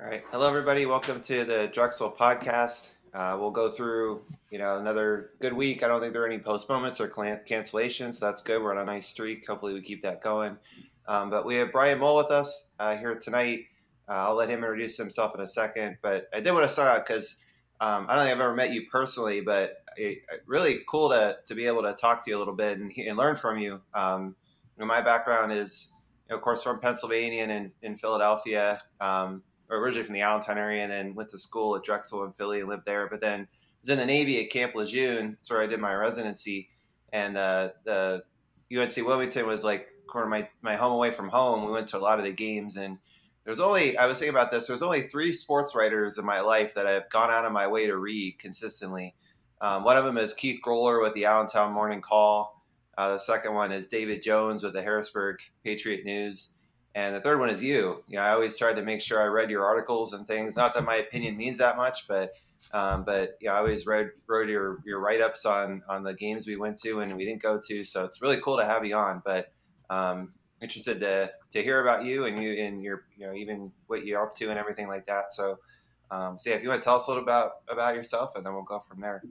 [0.00, 0.24] All right.
[0.32, 0.86] Hello, everybody.
[0.86, 2.94] Welcome to the Drexel podcast.
[3.14, 5.84] Uh, we'll go through, you know, another good week.
[5.84, 8.16] I don't think there are any postponements or cancellations.
[8.16, 8.60] So that's good.
[8.60, 9.46] We're on a nice streak.
[9.46, 10.56] Hopefully, we keep that going.
[11.06, 13.66] Um, but we have Brian Mull with us uh, here tonight.
[14.08, 15.98] Uh, I'll let him introduce himself in a second.
[16.02, 17.36] But I did want to start out because
[17.80, 21.54] um, I don't think I've ever met you personally, but it, really cool to, to
[21.54, 23.80] be able to talk to you a little bit and, and learn from you.
[23.94, 24.34] Um,
[24.76, 25.92] you know, my background is,
[26.28, 30.58] you know, of course, from Pennsylvania and in, in Philadelphia, um, originally from the Allentown
[30.58, 33.08] area, and then went to school at Drexel in Philly and lived there.
[33.08, 33.48] But then
[33.84, 35.32] was in the Navy at Camp Lejeune.
[35.32, 36.70] That's where I did my residency.
[37.12, 38.22] And uh, the
[38.74, 41.66] UNC Wilmington was like of my, my home away from home.
[41.66, 42.98] We went to a lot of the games and
[43.44, 44.66] there's only I was thinking about this.
[44.66, 47.86] There's only three sports writers in my life that I've gone out of my way
[47.86, 49.14] to read consistently.
[49.60, 52.62] Um, one of them is Keith Groller with the Allentown Morning Call.
[52.96, 56.50] Uh, the second one is David Jones with the Harrisburg Patriot News,
[56.94, 58.04] and the third one is you.
[58.06, 60.56] You know, I always tried to make sure I read your articles and things.
[60.56, 62.30] Not that my opinion means that much, but
[62.72, 66.46] um, but yeah, I always read wrote your your write ups on on the games
[66.46, 67.84] we went to and we didn't go to.
[67.84, 69.22] So it's really cool to have you on.
[69.24, 69.52] But
[69.90, 74.06] um, interested to to hear about you and you and your you know even what
[74.06, 75.32] you're up to and everything like that.
[75.32, 75.58] So,
[76.10, 78.46] um, so yeah, if you want to tell us a little about about yourself, and
[78.46, 79.22] then we'll go from there.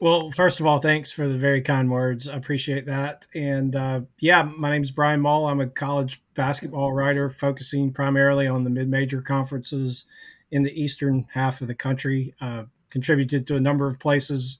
[0.00, 2.28] Well, first of all, thanks for the very kind words.
[2.28, 3.26] I appreciate that.
[3.34, 5.46] And uh, yeah, my name is Brian Mull.
[5.46, 10.04] I'm a college basketball writer focusing primarily on the mid-major conferences
[10.52, 12.32] in the eastern half of the country.
[12.40, 14.58] Uh, contributed to a number of places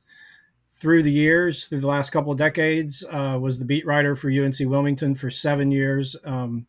[0.69, 4.31] through the years, through the last couple of decades, uh, was the beat writer for
[4.31, 6.67] UNC Wilmington for seven years, um,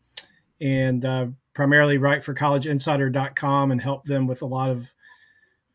[0.60, 4.92] and uh, primarily write for CollegeInsider.com and help them with a lot of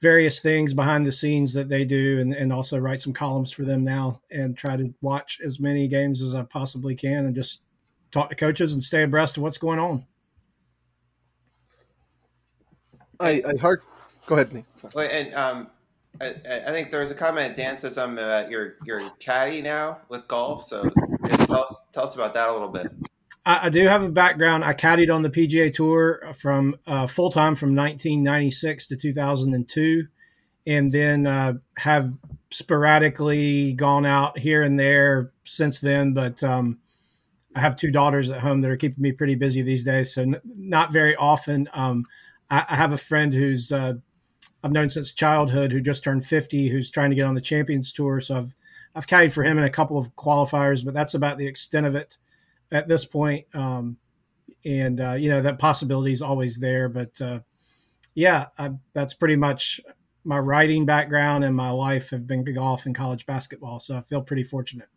[0.05, 3.63] various things behind the scenes that they do, and, and also write some columns for
[3.63, 7.63] them now, and try to watch as many games as I possibly can, and just
[8.11, 10.05] talk to coaches and stay abreast of what's going on.
[13.19, 13.81] I, I heard.
[14.27, 14.65] Go ahead, Nate.
[14.93, 15.67] Wait, and um,
[16.21, 16.35] I,
[16.67, 17.55] I, think there was a comment.
[17.55, 20.65] Dan says I'm uh, your your caddy now with golf.
[20.65, 20.87] So
[21.47, 22.91] tell us tell us about that a little bit.
[23.45, 24.63] I, I do have a background.
[24.63, 30.07] I caddied on the PGA Tour from uh, full time from 1996 to 2002,
[30.67, 32.13] and then uh, have
[32.51, 36.13] sporadically gone out here and there since then.
[36.13, 36.79] But um,
[37.55, 40.23] I have two daughters at home that are keeping me pretty busy these days, so
[40.23, 41.69] n- not very often.
[41.73, 42.05] Um,
[42.49, 43.93] I, I, have a friend who's uh,
[44.63, 47.91] I've known since childhood who just turned 50, who's trying to get on the Champions
[47.91, 48.21] Tour.
[48.21, 48.55] So I've
[48.95, 51.95] I've caddied for him in a couple of qualifiers, but that's about the extent of
[51.95, 52.17] it
[52.71, 53.45] at this point.
[53.53, 53.97] Um,
[54.65, 57.39] and uh, you know that possibility is always there, but uh,
[58.15, 59.79] yeah, I, that's pretty much
[60.23, 63.79] my writing background and my life have been golf and college basketball.
[63.79, 64.87] So I feel pretty fortunate.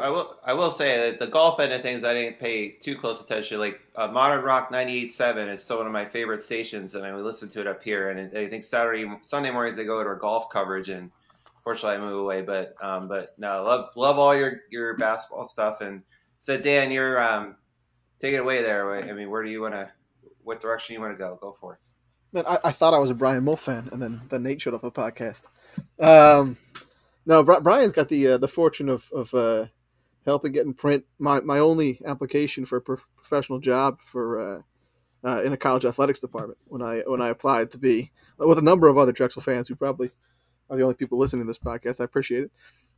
[0.00, 2.96] I will I will say that the golf end of things I didn't pay too
[2.96, 3.58] close attention.
[3.58, 7.48] Like uh, Modern Rock 98.7 is still one of my favorite stations, and I listen
[7.50, 8.10] to it up here.
[8.10, 11.10] And I think Saturday Sunday mornings they go to our golf coverage, and
[11.68, 12.40] fortunately I move away.
[12.40, 15.82] But um, but no, love love all your your basketball stuff.
[15.82, 16.02] And
[16.38, 17.56] so Dan, you're um,
[18.18, 18.94] take it away there.
[18.96, 19.90] I mean, where do you want to?
[20.42, 21.38] What direction you want to go?
[21.40, 21.78] Go for it.
[22.32, 24.74] Man, I, I, thought I was a Brian Mull fan, and then then Nate showed
[24.74, 25.46] up a podcast.
[26.00, 26.56] Um,
[27.26, 29.66] no, Brian's got the uh, the fortune of of uh,
[30.24, 34.62] helping get in print my, my only application for a professional job for uh,
[35.22, 38.62] uh, in a college athletics department when I when I applied to be with a
[38.62, 40.10] number of other Drexel fans who probably
[40.70, 42.00] are the only people listening to this podcast.
[42.00, 42.50] I appreciate it.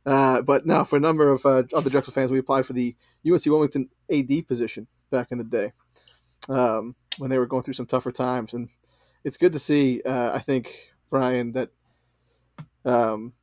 [0.05, 2.95] Uh, but now for a number of uh, other Drexel fans, we applied for the
[3.29, 5.71] UNC Wilmington AD position back in the day
[6.49, 8.69] um, when they were going through some tougher times, and
[9.23, 10.01] it's good to see.
[10.03, 11.69] Uh, I think Brian that
[12.85, 13.33] um,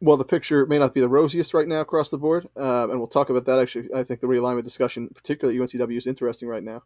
[0.00, 2.98] well, the picture may not be the rosiest right now across the board, um, and
[2.98, 3.58] we'll talk about that.
[3.58, 6.82] Actually, I think the realignment discussion, particularly UNCW, is interesting right now.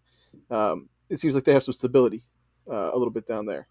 [0.50, 2.24] Um, it seems like they have some stability
[2.70, 3.66] uh, a little bit down there.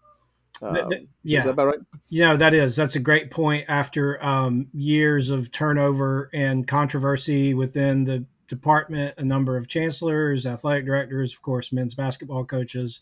[0.62, 0.90] Um,
[1.22, 1.78] yeah, is that about right?
[2.08, 2.76] Yeah, that is.
[2.76, 3.64] That's a great point.
[3.68, 10.86] After um, years of turnover and controversy within the department, a number of chancellors, athletic
[10.86, 13.00] directors, of course, men's basketball coaches,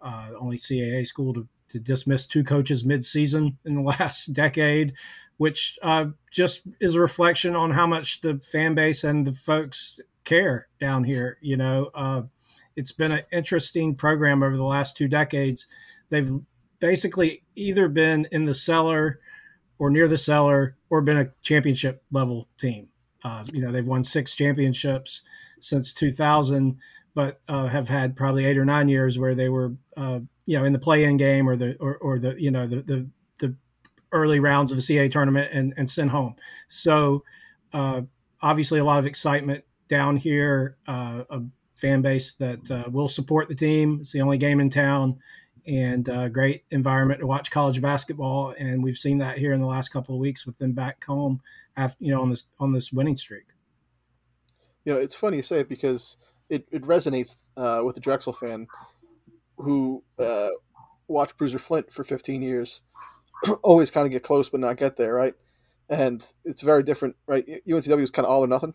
[0.00, 4.94] uh, only CAA school to, to dismiss two coaches mid-season in the last decade
[5.42, 9.98] which uh, just is a reflection on how much the fan base and the folks
[10.22, 11.36] care down here.
[11.40, 12.22] You know, uh,
[12.76, 15.66] it's been an interesting program over the last two decades.
[16.10, 16.30] They've
[16.82, 19.20] basically either been in the cellar
[19.78, 22.88] or near the cellar or been a championship level team.
[23.24, 25.22] Uh, you know, they've won six championships
[25.60, 26.76] since 2000,
[27.14, 30.64] but uh, have had probably eight or nine years where they were, uh, you know,
[30.64, 33.08] in the play-in game or the or, or the you know the, the
[33.38, 33.54] the
[34.10, 36.34] early rounds of the CA tournament and, and sent home.
[36.66, 37.22] So
[37.72, 38.02] uh,
[38.40, 41.42] obviously a lot of excitement down here, uh, a
[41.76, 43.98] fan base that uh, will support the team.
[44.00, 45.20] It's the only game in town,
[45.66, 48.54] and uh, great environment to watch college basketball.
[48.58, 51.40] And we've seen that here in the last couple of weeks with them back home,
[51.76, 53.46] after you know on this on this winning streak.
[54.84, 56.16] You know, it's funny you say it because
[56.48, 58.66] it, it resonates uh, with the Drexel fan
[59.56, 60.48] who uh,
[61.08, 62.82] watched Bruiser Flint for 15 years,
[63.62, 65.34] always kind of get close but not get there, right?
[65.88, 67.46] And it's very different, right?
[67.66, 68.74] UNCW is kind of all or nothing.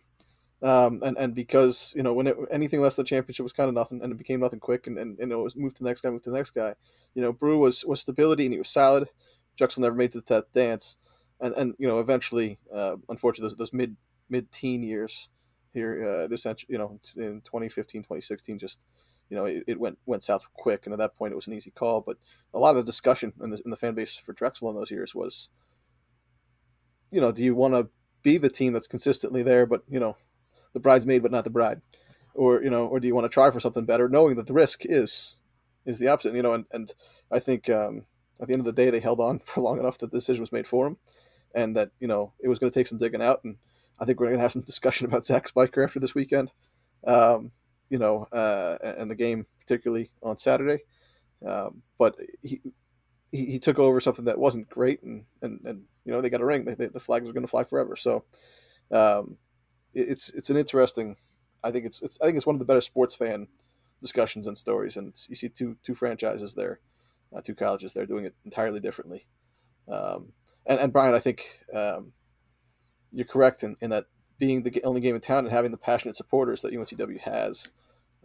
[0.63, 3.67] Um, and, and because, you know, when it, anything less than the championship was kind
[3.67, 5.89] of nothing and it became nothing quick and, and, and it was moved to the
[5.89, 6.73] next guy, moved to the next guy,
[7.13, 9.07] you know, Brew was, was stability and he was solid.
[9.55, 10.97] Drexel never made to the dance.
[11.39, 13.95] And, and you know, eventually, uh, unfortunately, those, those mid
[14.29, 15.29] mid teen years
[15.73, 18.83] here, uh, this you know, in 2015, 2016, just
[19.29, 21.53] you know, it, it, went went south quick, and at that point, it was an
[21.53, 22.01] easy call.
[22.01, 22.17] But
[22.53, 24.89] a lot of the discussion in the, in the fan base for Drexel in those
[24.89, 25.49] years was,
[27.11, 27.89] you know, do you want to
[28.23, 30.15] be the team that's consistently there, but you know,
[30.77, 31.81] the bridesmaid but not the bride,
[32.33, 34.53] or you know, or do you want to try for something better, knowing that the
[34.53, 35.35] risk is
[35.85, 36.53] is the opposite, you know?
[36.53, 36.93] And and
[37.31, 38.05] I think um,
[38.39, 40.41] at the end of the day, they held on for long enough that the decision
[40.41, 40.97] was made for them,
[41.53, 43.41] and that you know it was going to take some digging out.
[43.43, 43.57] And
[43.99, 46.51] I think we're going to have some discussion about Zach Spiker after this weekend.
[47.05, 47.51] Um,
[47.89, 50.83] you know, uh, and the game particularly on Saturday.
[51.45, 52.59] Um, but he,
[53.31, 56.41] he, he took over something that wasn't great, and and, and you know they got
[56.41, 56.65] a ring.
[56.65, 57.95] They, they, the flags are going to fly forever.
[57.95, 58.23] So
[58.91, 59.37] um,
[59.97, 61.17] it's it's an interesting.
[61.63, 63.47] I think it's it's I think it's one of the better sports fan
[63.99, 66.79] discussions and stories, and you see two two franchises there,
[67.35, 69.25] uh, two colleges there doing it entirely differently.
[69.91, 70.33] Um,
[70.65, 72.11] and, and Brian, I think um,
[73.11, 74.05] you're correct in, in that
[74.37, 77.71] being the only game in town and having the passionate supporters that UNCW has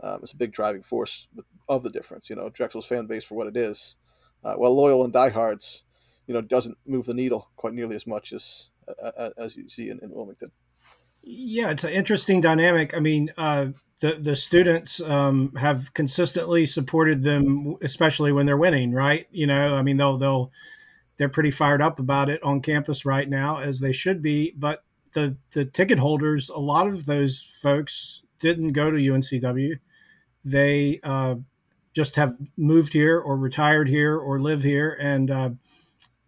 [0.03, 1.29] um, is a big driving force
[1.69, 2.29] of the difference.
[2.29, 3.97] You know, Drexel's fan base for what it is,
[4.45, 5.85] uh, well, loyal and diehards,
[6.27, 8.71] you know, doesn't move the needle quite nearly as much as
[9.03, 10.51] uh, as you see in, in, Wilmington.
[11.23, 12.97] Yeah, it's an interesting dynamic.
[12.97, 13.67] I mean, uh,
[14.01, 18.93] the the students um, have consistently supported them, especially when they're winning.
[18.93, 19.27] Right?
[19.31, 20.51] You know, I mean, they'll they'll
[21.17, 24.53] they're pretty fired up about it on campus right now, as they should be.
[24.57, 24.83] But
[25.15, 29.79] the the ticket holders, a lot of those folks didn't go to UNCW.
[30.45, 31.37] They uh,
[31.95, 35.51] just have moved here or retired here or live here, and uh,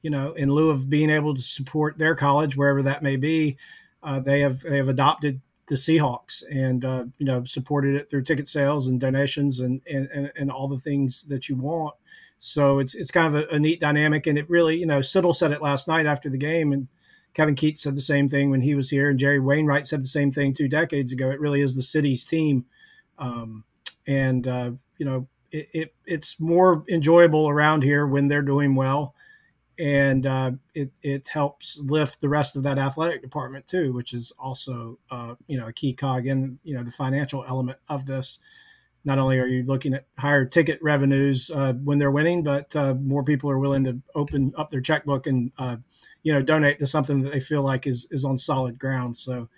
[0.02, 3.56] you know, in lieu of being able to support their college wherever that may be,
[4.04, 8.22] uh, they have they have adopted the Seahawks and uh, you know supported it through
[8.22, 11.94] ticket sales and donations and, and and all the things that you want.
[12.36, 15.34] So it's it's kind of a, a neat dynamic, and it really you know Siddle
[15.34, 16.88] said it last night after the game, and
[17.32, 20.08] Kevin Keats said the same thing when he was here, and Jerry Wainwright said the
[20.08, 21.30] same thing two decades ago.
[21.30, 22.66] It really is the city's team,
[23.18, 23.64] um,
[24.06, 29.14] and uh, you know it, it, it's more enjoyable around here when they're doing well,
[29.79, 34.32] and uh, it it helps lift the rest of that athletic department too, which is
[34.38, 38.38] also uh, you know a key cog in you know the financial element of this.
[39.06, 42.94] Not only are you looking at higher ticket revenues uh, when they're winning, but uh,
[42.94, 45.76] more people are willing to open up their checkbook and uh,
[46.23, 49.17] you know donate to something that they feel like is is on solid ground.
[49.17, 49.49] So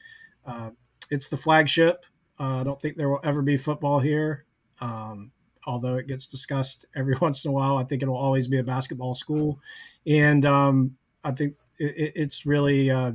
[0.46, 0.70] uh,
[1.10, 2.04] it's the flagship.
[2.38, 4.44] I don't think there will ever be football here,
[4.80, 5.32] um,
[5.66, 7.76] although it gets discussed every once in a while.
[7.76, 9.60] I think it will always be a basketball school,
[10.06, 13.12] and um, I think it, it's really, uh,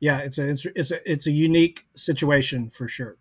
[0.00, 3.16] yeah, it's a it's, it's a it's a unique situation for sure.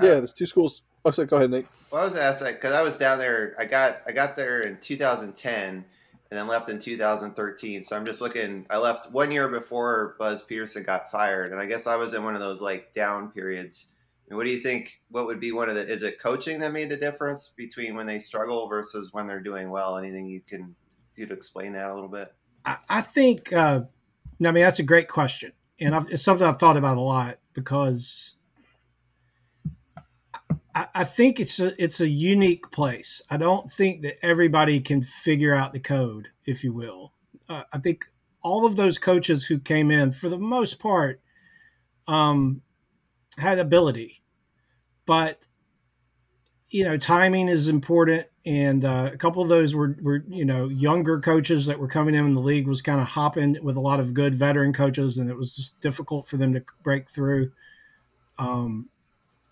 [0.00, 0.82] Yeah, there's two schools.
[1.04, 1.66] Oh, sorry, go ahead, Nate.
[1.90, 3.54] Well, I was asked because I was down there.
[3.58, 5.84] I got I got there in 2010
[6.32, 7.82] and then left in 2013.
[7.82, 8.64] So I'm just looking.
[8.70, 12.24] I left one year before Buzz Peterson got fired, and I guess I was in
[12.24, 13.92] one of those like down periods.
[14.28, 15.00] And what do you think?
[15.10, 15.86] What would be one of the?
[15.86, 19.70] Is it coaching that made the difference between when they struggle versus when they're doing
[19.70, 19.98] well?
[19.98, 20.74] Anything you can
[21.14, 22.32] do to explain that a little bit?
[22.64, 23.52] I, I think.
[23.52, 23.82] Uh,
[24.44, 27.38] I mean, that's a great question, and I've, it's something I've thought about a lot
[27.52, 28.34] because
[30.74, 33.22] I, I think it's a it's a unique place.
[33.30, 37.12] I don't think that everybody can figure out the code, if you will.
[37.48, 38.04] Uh, I think
[38.42, 41.20] all of those coaches who came in, for the most part,
[42.08, 42.62] um,
[43.38, 44.22] had ability,
[45.06, 45.46] but
[46.72, 48.26] you know, timing is important.
[48.44, 52.14] And uh, a couple of those were, were, you know, younger coaches that were coming
[52.14, 55.18] in, and the league was kind of hopping with a lot of good veteran coaches,
[55.18, 57.52] and it was just difficult for them to break through.
[58.38, 58.88] Um,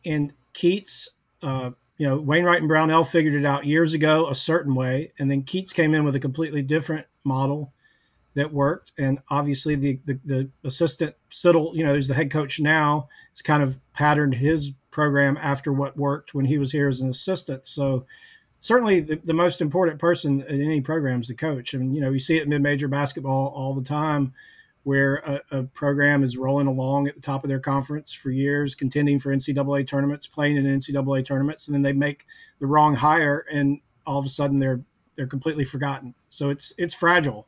[0.05, 1.11] and Keats,
[1.43, 5.31] uh, you know, Wainwright and Brownell figured it out years ago a certain way, and
[5.31, 7.73] then Keats came in with a completely different model
[8.35, 8.93] that worked.
[8.99, 13.43] And obviously, the the, the assistant Siddle, you know, who's the head coach now, has
[13.43, 17.67] kind of patterned his program after what worked when he was here as an assistant.
[17.67, 18.07] So
[18.59, 21.75] certainly the, the most important person in any program is the coach.
[21.75, 24.33] Mean, you know, you see it in mid-major basketball all the time
[24.83, 28.75] where a, a, program is rolling along at the top of their conference for years,
[28.75, 32.27] contending for NCAA tournaments, playing in NCAA tournaments, and then they make
[32.61, 34.81] the wrong hire, and all of a sudden they're
[35.17, 36.15] they're completely forgotten.
[36.29, 37.47] So it's it's fragile.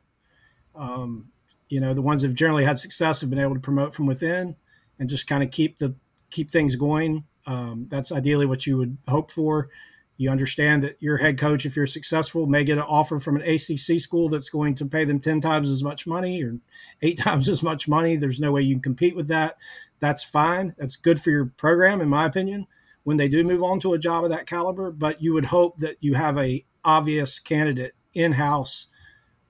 [0.75, 1.29] Um,
[1.69, 4.05] you know, the ones that have generally had success have been able to promote from
[4.05, 4.55] within
[4.99, 5.95] and just kind of keep the
[6.29, 7.23] keep things going.
[7.45, 9.69] Um, that's ideally what you would hope for.
[10.17, 13.41] You understand that your head coach, if you're successful, may get an offer from an
[13.41, 16.59] ACC school that's going to pay them 10 times as much money or
[17.01, 18.15] eight times as much money.
[18.15, 19.57] There's no way you can compete with that.
[19.99, 20.75] That's fine.
[20.77, 22.67] That's good for your program, in my opinion,
[23.03, 24.91] when they do move on to a job of that caliber.
[24.91, 28.87] But you would hope that you have a obvious candidate in house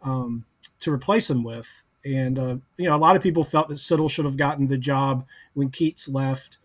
[0.01, 0.45] um,
[0.83, 1.83] to replace him with.
[2.05, 4.77] And, uh, you know, a lot of people felt that Siddle should have gotten the
[4.77, 6.57] job when Keats left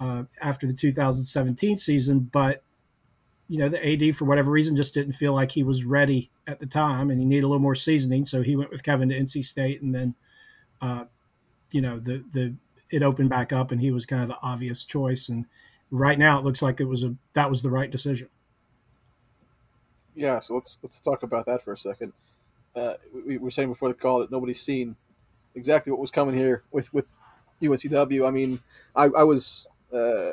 [0.00, 2.20] uh, after the 2017 season.
[2.32, 2.62] But
[3.52, 6.58] you know, the AD for whatever reason just didn't feel like he was ready at
[6.58, 8.24] the time, and he needed a little more seasoning.
[8.24, 10.14] So he went with Kevin to NC State, and then,
[10.80, 11.04] uh,
[11.70, 12.54] you know, the the
[12.88, 15.28] it opened back up, and he was kind of the obvious choice.
[15.28, 15.44] And
[15.90, 18.30] right now, it looks like it was a that was the right decision.
[20.14, 22.14] Yeah, so let's let's talk about that for a second.
[22.74, 24.96] Uh, we, we were saying before the call that nobody's seen
[25.54, 27.10] exactly what was coming here with with
[27.62, 28.26] UNCW.
[28.26, 28.60] I mean,
[28.96, 30.32] I, I was, uh,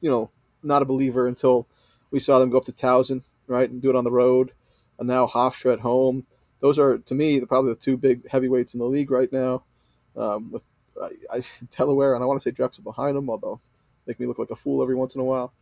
[0.00, 0.30] you know,
[0.62, 1.66] not a believer until
[2.10, 4.52] we saw them go up to Towson, right, and do it on the road,
[4.98, 6.26] and now Hofstra at home.
[6.60, 9.62] Those are, to me, probably the two big heavyweights in the league right now.
[10.16, 10.64] Um, with
[11.00, 11.42] I, I,
[11.76, 13.60] Delaware, and I want to say Drexel behind them, although
[14.06, 15.52] make me look like a fool every once in a while.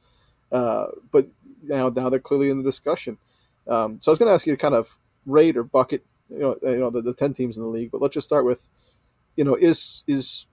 [0.52, 1.26] Uh, but
[1.62, 3.18] now, now they're clearly in the discussion.
[3.66, 6.38] Um, so I was going to ask you to kind of rate or bucket, you
[6.38, 7.90] know, you know the, the ten teams in the league.
[7.90, 8.70] But let's just start with,
[9.36, 10.46] you know, is is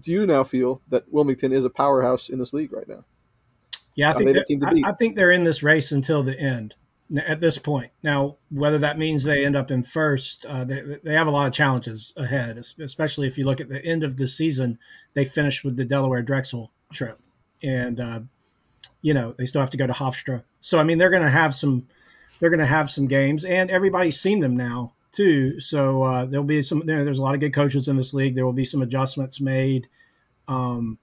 [0.00, 3.04] do you now feel that Wilmington is a powerhouse in this league right now?
[3.94, 6.76] Yeah, I think I, I, think they're in this race until the end
[7.26, 7.90] at this point.
[8.02, 11.48] Now, whether that means they end up in first, uh, they, they have a lot
[11.48, 14.78] of challenges ahead, especially if you look at the end of the season.
[15.14, 17.18] They finished with the Delaware Drexel trip,
[17.60, 18.20] and uh,
[19.02, 20.44] you know they still have to go to Hofstra.
[20.60, 21.88] So I mean, they're going to have some
[22.38, 25.58] they're going to have some games, and everybody's seen them now too.
[25.58, 26.78] So uh, there'll be some.
[26.80, 28.36] You know, there's a lot of good coaches in this league.
[28.36, 29.88] There will be some adjustments made.
[30.46, 30.98] Um,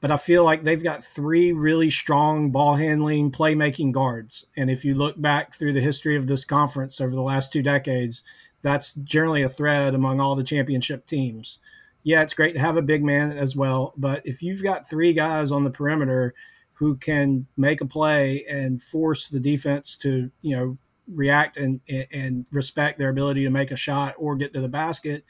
[0.00, 4.46] but I feel like they've got three really strong ball handling, playmaking guards.
[4.56, 7.60] And if you look back through the history of this conference over the last two
[7.60, 8.22] decades,
[8.62, 11.58] that's generally a thread among all the championship teams.
[12.02, 15.12] Yeah, it's great to have a big man as well, but if you've got three
[15.12, 16.32] guys on the perimeter
[16.72, 20.78] who can make a play and force the defense to, you know,
[21.12, 21.80] react and
[22.12, 25.24] and respect their ability to make a shot or get to the basket,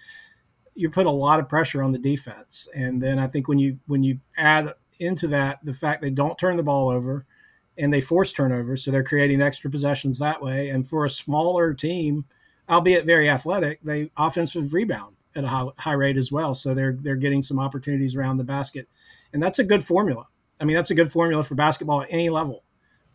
[0.74, 2.68] you put a lot of pressure on the defense.
[2.74, 6.38] And then I think when you when you add into that the fact they don't
[6.38, 7.26] turn the ball over
[7.78, 10.68] and they force turnovers, so they're creating extra possessions that way.
[10.68, 12.26] And for a smaller team,
[12.68, 16.54] albeit very athletic, they offensive rebound at a high, high rate as well.
[16.54, 18.88] So they're they're getting some opportunities around the basket,
[19.32, 20.26] and that's a good formula.
[20.60, 22.64] I mean, that's a good formula for basketball at any level.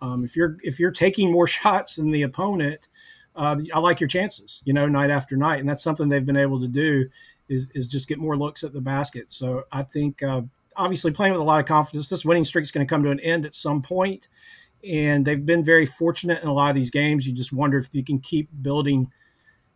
[0.01, 2.87] Um, if you're if you're taking more shots than the opponent,
[3.35, 4.61] uh, I like your chances.
[4.65, 7.09] You know, night after night, and that's something they've been able to do
[7.49, 9.31] is is just get more looks at the basket.
[9.31, 10.41] So I think uh,
[10.75, 13.11] obviously playing with a lot of confidence, this winning streak is going to come to
[13.11, 14.27] an end at some point,
[14.83, 17.27] and they've been very fortunate in a lot of these games.
[17.27, 19.11] You just wonder if you can keep building,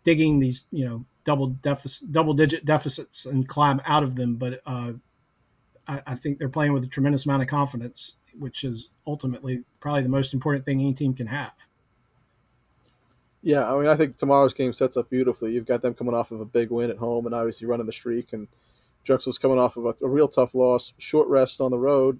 [0.04, 4.36] digging these you know double deficit, double digit deficits and climb out of them.
[4.36, 4.94] But uh,
[5.88, 10.04] I, I think they're playing with a tremendous amount of confidence, which is ultimately probably
[10.04, 11.54] the most important thing any team can have.
[13.42, 15.54] Yeah, I mean, I think tomorrow's game sets up beautifully.
[15.54, 17.94] You've got them coming off of a big win at home, and obviously running the
[17.94, 18.48] streak, and
[19.06, 22.20] Drexel's coming off of a, a real tough loss, short rest on the road,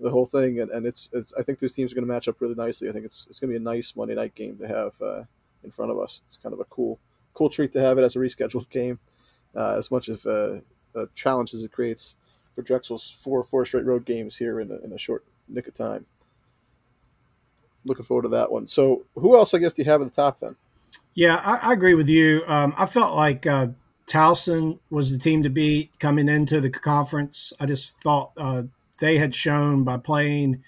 [0.00, 2.28] the whole thing, and, and it's, it's I think these teams are going to match
[2.28, 2.88] up really nicely.
[2.88, 5.24] I think it's it's going to be a nice Monday night game to have uh,
[5.62, 6.22] in front of us.
[6.24, 6.98] It's kind of a cool
[7.34, 8.98] cool treat to have it as a rescheduled game,
[9.54, 10.56] uh, as much of uh,
[10.94, 12.16] a challenge as it creates
[12.54, 15.74] for Drexel's four four straight road games here in a, in a short nick of
[15.74, 16.06] time
[17.88, 18.68] looking forward to that one.
[18.68, 20.56] So, who else I guess do you have at the top then?
[21.14, 22.42] Yeah, I, I agree with you.
[22.46, 23.68] Um, I felt like uh,
[24.06, 27.52] Towson was the team to beat coming into the conference.
[27.58, 28.64] I just thought uh,
[28.98, 30.62] they had shown by playing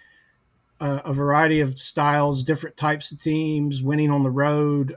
[0.81, 4.97] a, a, variety of styles, different types of teams, winning on the road.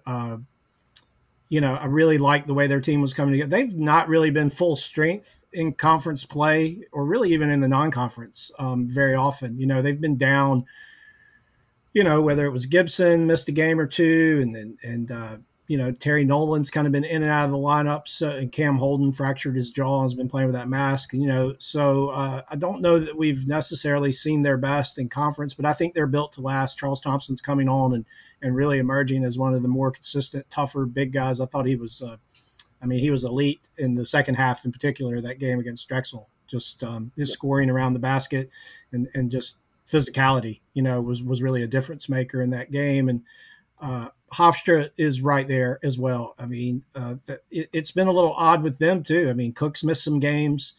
[1.49, 3.49] You know, I really liked the way their team was coming together.
[3.49, 8.51] They've not really been full strength in conference play, or really even in the non-conference
[8.57, 9.59] um, very often.
[9.59, 10.65] You know, they've been down
[11.93, 15.37] you know, whether it was Gibson missed a game or two, and then and uh,
[15.67, 18.07] you know Terry Nolan's kind of been in and out of the lineup.
[18.07, 21.13] So and Cam Holden fractured his jaw, and has been playing with that mask.
[21.13, 25.53] You know, so uh, I don't know that we've necessarily seen their best in conference,
[25.53, 26.77] but I think they're built to last.
[26.77, 28.05] Charles Thompson's coming on and
[28.41, 31.39] and really emerging as one of the more consistent, tougher big guys.
[31.39, 32.01] I thought he was.
[32.01, 32.17] Uh,
[32.81, 36.27] I mean, he was elite in the second half, in particular, that game against Drexel.
[36.47, 38.49] Just um, his scoring around the basket
[38.91, 43.07] and, and just physicality, you know, was was really a difference maker in that game.
[43.07, 43.21] And
[43.81, 46.35] uh, Hofstra is right there as well.
[46.39, 47.15] I mean, uh,
[47.51, 49.29] it, has been a little odd with them too.
[49.29, 50.73] I mean, Cook's missed some games.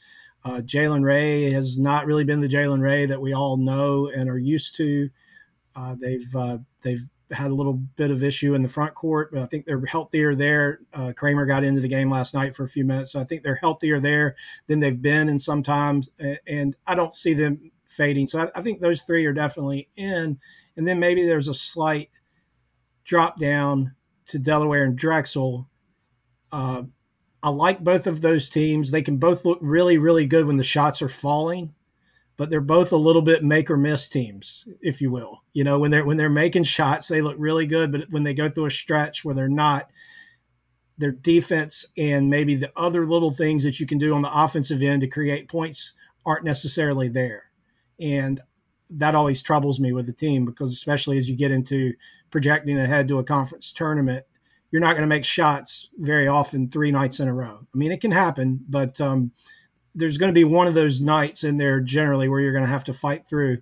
[0.44, 4.28] Uh, Jalen Ray has not really been the Jalen Ray that we all know and
[4.28, 5.08] are used to.
[5.74, 9.40] Uh, they've uh, they've had a little bit of issue in the front court, but
[9.40, 10.80] I think they're healthier there.
[10.92, 13.42] Uh, Cramer got into the game last night for a few minutes, so I think
[13.42, 16.10] they're healthier there than they've been in some times,
[16.46, 18.26] and I don't see them fading.
[18.26, 20.38] So I, I think those three are definitely in,
[20.76, 22.10] and then maybe there's a slight
[23.04, 23.94] drop down
[24.26, 25.68] to Delaware and Drexel.
[26.50, 26.84] Uh,
[27.42, 28.90] I like both of those teams.
[28.90, 31.74] They can both look really, really good when the shots are falling
[32.36, 35.42] but they're both a little bit make or miss teams, if you will.
[35.52, 38.34] You know, when they're when they're making shots, they look really good, but when they
[38.34, 39.90] go through a stretch where they're not,
[40.98, 44.82] their defense and maybe the other little things that you can do on the offensive
[44.82, 45.94] end to create points
[46.26, 47.44] aren't necessarily there.
[48.00, 48.40] And
[48.98, 51.94] that always troubles me with the team because especially as you get into
[52.30, 54.24] projecting ahead to a conference tournament,
[54.70, 57.60] you're not going to make shots very often three nights in a row.
[57.62, 59.32] I mean, it can happen, but um,
[59.94, 62.70] there's going to be one of those nights in there generally where you're going to
[62.70, 63.58] have to fight through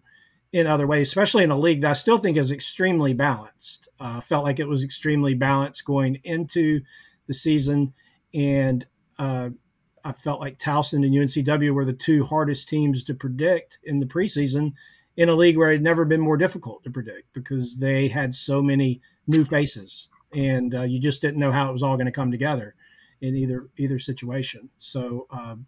[0.52, 3.88] in other ways, especially in a league that I still think is extremely balanced.
[3.98, 6.80] Uh, felt like it was extremely balanced going into
[7.26, 7.94] the season,
[8.34, 8.86] and
[9.18, 9.50] uh,
[10.04, 14.06] I felt like Towson and UNCW were the two hardest teams to predict in the
[14.06, 14.72] preseason
[15.16, 18.35] in a league where it had never been more difficult to predict because they had
[18.35, 22.07] so many new faces, and uh, you just didn't know how it was all going
[22.07, 22.75] to come together
[23.21, 24.71] in either either situation.
[24.76, 25.26] So.
[25.31, 25.66] Um,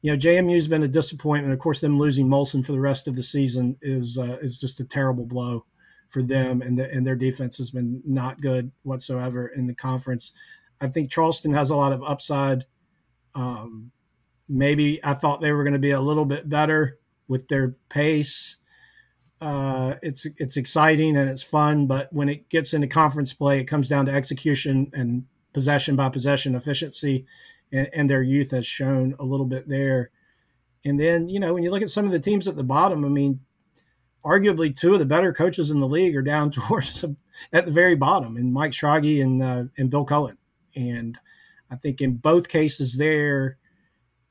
[0.00, 1.52] you know, JMU's been a disappointment.
[1.52, 4.78] Of course, them losing Molson for the rest of the season is uh, is just
[4.78, 5.64] a terrible blow
[6.08, 10.32] for them, and the, and their defense has been not good whatsoever in the conference.
[10.80, 12.64] I think Charleston has a lot of upside.
[13.34, 13.90] Um,
[14.48, 16.98] maybe I thought they were going to be a little bit better
[17.28, 18.56] with their pace.
[19.40, 23.64] Uh, it's it's exciting and it's fun, but when it gets into conference play, it
[23.64, 27.24] comes down to execution and possession by possession efficiency
[27.72, 30.10] and, and their youth has shown a little bit there.
[30.84, 33.04] And then, you know, when you look at some of the teams at the bottom,
[33.04, 33.40] I mean,
[34.24, 37.04] arguably two of the better coaches in the league are down towards
[37.52, 40.36] at the very bottom, and Mike Schrage and uh, and Bill Coen.
[40.74, 41.18] And
[41.70, 43.58] I think in both cases there,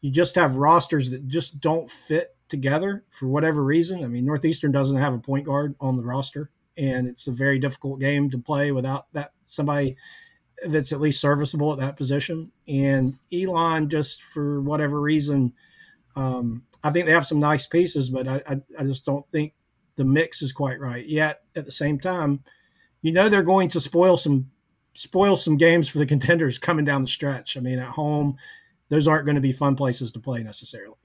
[0.01, 4.03] you just have rosters that just don't fit together for whatever reason.
[4.03, 7.59] I mean, Northeastern doesn't have a point guard on the roster, and it's a very
[7.59, 9.97] difficult game to play without that somebody
[10.65, 12.51] that's at least serviceable at that position.
[12.67, 15.53] And Elon, just for whatever reason,
[16.15, 19.53] um, I think they have some nice pieces, but I, I, I, just don't think
[19.97, 21.05] the mix is quite right.
[21.05, 22.43] Yet at the same time,
[23.01, 24.49] you know they're going to spoil some
[24.93, 27.55] spoil some games for the contenders coming down the stretch.
[27.55, 28.37] I mean, at home,
[28.89, 30.95] those aren't going to be fun places to play necessarily.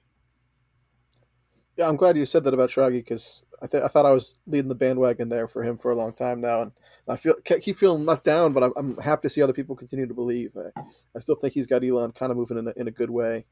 [1.76, 4.36] Yeah, I'm glad you said that about Schrage because I, th- I thought I was
[4.46, 6.72] leading the bandwagon there for him for a long time now, and
[7.08, 10.06] I feel keep feeling let down, but I'm, I'm happy to see other people continue
[10.06, 10.52] to believe.
[10.56, 10.80] I,
[11.16, 13.46] I still think he's got Elon kind of moving in a, in a good way.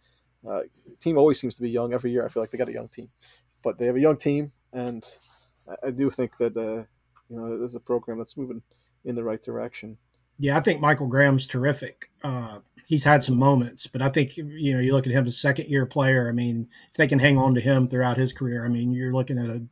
[0.48, 0.61] Uh,
[1.00, 2.24] team always seems to be young every year.
[2.24, 3.09] I feel like they got a young team,
[3.62, 5.02] but they have a young team, and
[5.68, 6.85] I, I do think that uh,
[7.30, 8.62] you know there's a program that's moving
[9.04, 9.96] in the right direction.
[10.40, 12.11] Yeah, I think Michael Graham's terrific.
[12.24, 15.35] Uh, he's had some moments, but I think you know you look at him as
[15.35, 16.31] a second year player.
[16.31, 19.12] I mean, if they can hang on to him throughout his career, I mean, you're
[19.12, 19.62] looking at a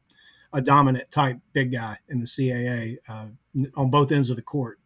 [0.53, 3.27] a dominant type big guy in the CAA uh,
[3.75, 4.79] on both ends of the court.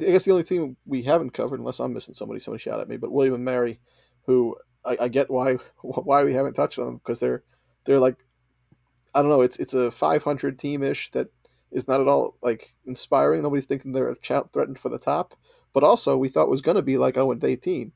[0.00, 2.88] I guess the only team we haven't covered, unless I'm missing somebody, somebody shout at
[2.88, 3.80] me, but William and Mary,
[4.26, 7.42] who I, I get why why we haven't touched on them because they're
[7.86, 8.24] they're like
[9.16, 11.26] I don't know, it's it's a 500 team ish that
[11.72, 13.42] is not at all like inspiring.
[13.42, 15.34] Nobody's thinking they're a threatened for the top,
[15.72, 17.92] but also we thought was going to be like 0 and 18.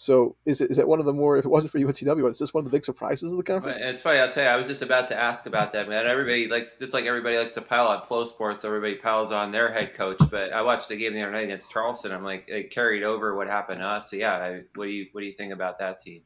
[0.00, 2.38] So is it is that one of the more if it wasn't for UNCW, is
[2.38, 3.82] this one of the big surprises of the conference?
[3.82, 6.06] It's funny, I'll tell you, I was just about to ask about that, man.
[6.06, 9.92] Everybody likes just like everybody likes to pile on FloSports, everybody piles on their head
[9.92, 10.16] coach.
[10.30, 12.12] But I watched the game the other night against Charleston.
[12.12, 14.10] I'm like, it carried over what happened to us.
[14.10, 16.22] So yeah, I, what do you what do you think about that team?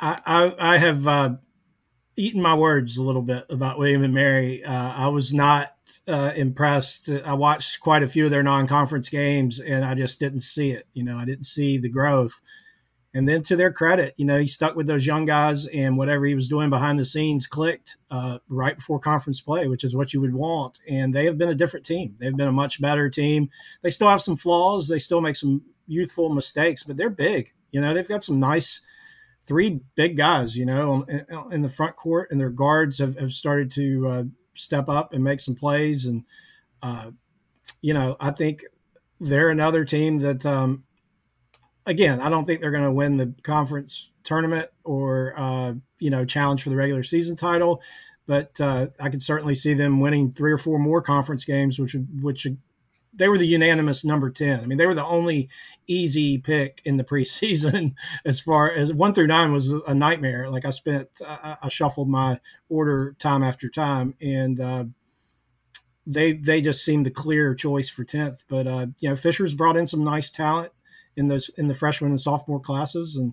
[0.00, 1.34] I I, I have uh,
[2.16, 4.62] eaten my words a little bit about William and Mary.
[4.64, 5.68] Uh, I was not
[6.06, 7.10] uh, impressed.
[7.10, 10.86] I watched quite a few of their non-conference games, and I just didn't see it.
[10.92, 12.40] You know, I didn't see the growth.
[13.16, 16.26] And then to their credit, you know, he stuck with those young guys and whatever
[16.26, 20.12] he was doing behind the scenes clicked uh, right before conference play, which is what
[20.12, 20.80] you would want.
[20.88, 22.16] And they have been a different team.
[22.18, 23.50] They've been a much better team.
[23.82, 24.88] They still have some flaws.
[24.88, 27.52] They still make some youthful mistakes, but they're big.
[27.70, 28.80] You know, they've got some nice
[29.46, 33.32] three big guys, you know, in, in the front court, and their guards have, have
[33.32, 34.22] started to uh,
[34.54, 36.06] step up and make some plays.
[36.06, 36.24] And,
[36.82, 37.10] uh,
[37.80, 38.64] you know, I think
[39.20, 40.84] they're another team that, um,
[41.86, 46.24] again, I don't think they're going to win the conference tournament or uh, you know
[46.24, 47.82] challenge for the regular season title,
[48.26, 51.94] but uh, I could certainly see them winning three or four more conference games, which
[51.94, 52.46] would, which
[53.16, 54.60] they were the unanimous number 10.
[54.60, 55.48] I mean, they were the only
[55.86, 60.50] easy pick in the preseason as far as one through nine was a nightmare.
[60.50, 64.84] Like I spent, I, I shuffled my order time after time and, uh,
[66.06, 69.78] they, they just seemed the clear choice for 10th, but, uh, you know, Fisher's brought
[69.78, 70.70] in some nice talent
[71.16, 73.16] in those, in the freshman and sophomore classes.
[73.16, 73.32] And,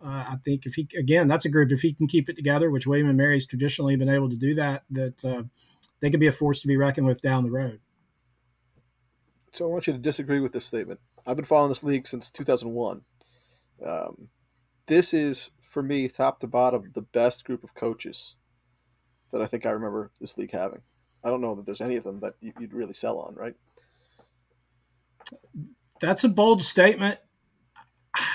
[0.00, 2.70] uh, I think if he, again, that's a group, if he can keep it together,
[2.70, 5.42] which William and Mary's traditionally been able to do that, that, uh,
[6.00, 7.80] they could be a force to be reckoned with down the road.
[9.54, 10.98] So I want you to disagree with this statement.
[11.24, 13.02] I've been following this league since 2001.
[13.86, 14.28] Um,
[14.86, 18.34] this is, for me, top to bottom, the best group of coaches
[19.30, 20.80] that I think I remember this league having.
[21.22, 23.54] I don't know that there's any of them that you'd really sell on, right?
[26.00, 27.20] That's a bold statement.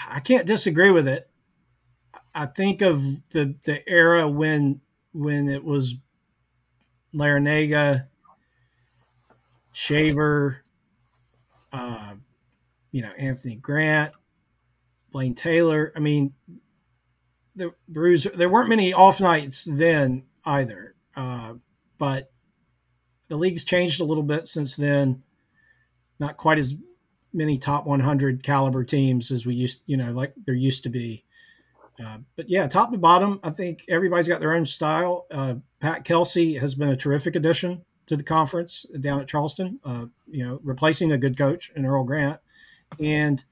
[0.10, 1.30] I can't disagree with it.
[2.34, 5.96] I think of the the era when when it was
[7.14, 8.08] Larrañaga,
[9.72, 10.64] Shaver,
[11.72, 12.14] uh,
[12.92, 14.14] you know, Anthony Grant,
[15.12, 15.92] Blaine Taylor.
[15.96, 16.34] I mean,
[17.56, 20.96] the Bruiser, there weren't many off nights then either.
[21.16, 21.54] Uh,
[21.98, 22.32] but
[23.28, 25.24] the league's changed a little bit since then.
[26.20, 26.76] Not quite as
[27.34, 31.24] many top 100 caliber teams as we used, you know, like there used to be.
[32.04, 35.26] Uh, but yeah, top to bottom, I think everybody's got their own style.
[35.30, 39.80] Uh, Pat Kelsey has been a terrific addition to the conference down at Charleston.
[39.86, 42.40] Uh, you know, replacing a good coach in Earl Grant,
[43.00, 43.46] and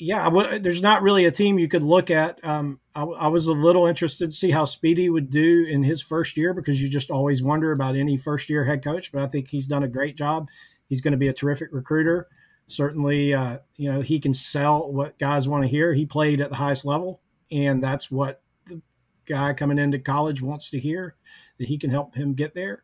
[0.00, 2.44] yeah, w- there's not really a team you could look at.
[2.44, 6.02] Um, I, I, was a little interested to see how Speedy would do in his
[6.02, 9.12] first year because you just always wonder about any first year head coach.
[9.12, 10.48] But I think he's done a great job.
[10.88, 12.26] He's going to be a terrific recruiter.
[12.66, 15.94] Certainly, uh, you know, he can sell what guys want to hear.
[15.94, 17.20] He played at the highest level,
[17.52, 18.82] and that's what the
[19.24, 21.14] guy coming into college wants to hear.
[21.58, 22.82] That he can help him get there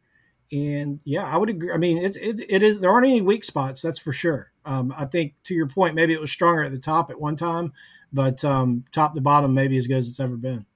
[0.52, 1.72] and yeah, I would agree.
[1.72, 4.52] I mean, it's it, it is there aren't any weak spots, that's for sure.
[4.64, 7.36] Um, I think to your point, maybe it was stronger at the top at one
[7.36, 7.72] time,
[8.12, 10.66] but um, top to bottom, maybe as good as it's ever been.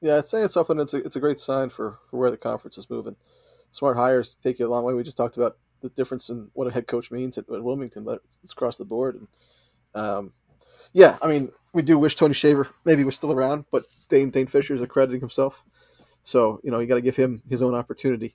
[0.00, 0.78] Yeah, I'd say it's something.
[0.78, 3.16] It's a it's a great sign for for where the conference is moving.
[3.70, 4.94] Smart hires take you a long way.
[4.94, 8.04] We just talked about the difference in what a head coach means at, at Wilmington,
[8.04, 9.16] but it's across the board.
[9.16, 10.32] And um,
[10.92, 14.46] yeah, I mean, we do wish Tony Shaver maybe was still around, but Dane Dane
[14.46, 15.64] Fisher is accrediting himself
[16.22, 18.34] so you know you got to give him his own opportunity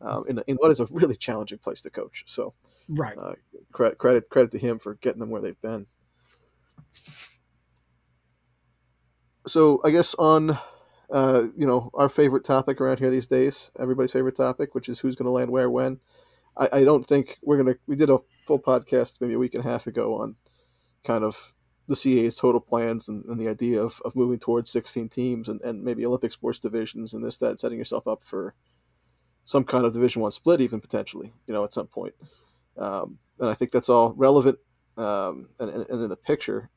[0.00, 2.24] um, in, in what is a really challenging place to coach.
[2.26, 2.54] So
[2.88, 3.34] right, uh,
[3.72, 5.86] credit credit credit to him for getting them where they've been.
[9.46, 10.58] So I guess on
[11.10, 15.00] uh, you know our favorite topic around here these days, everybody's favorite topic, which is
[15.00, 16.00] who's going to land where when.
[16.56, 17.76] I, I don't think we're gonna.
[17.86, 20.36] We did a full podcast maybe a week and a half ago on
[21.04, 21.54] kind of
[21.88, 25.60] the CAA's total plans and, and, the idea of, of moving towards 16 teams and,
[25.62, 28.54] and maybe Olympic sports divisions and this, that, setting yourself up for
[29.44, 32.12] some kind of Division One split, even potentially, you know, at some point.
[32.76, 34.58] Um, and I think that's all relevant
[34.98, 36.68] um, and, and, and, in the picture.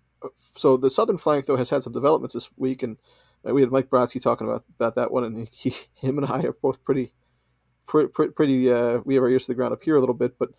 [0.55, 2.95] So the Southern flank, though, has had some developments this week, and
[3.47, 6.43] uh, we had Mike Brodsky talking about, about that one, and he, him and I
[6.43, 7.11] are both pretty,
[7.85, 10.39] pretty, pretty uh, we have our ears to the ground up here a little bit,
[10.39, 10.49] but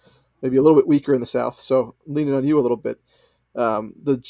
[0.42, 1.58] maybe a little bit weaker in the South.
[1.58, 3.00] So leaning on you a little bit.
[3.54, 4.22] Um, the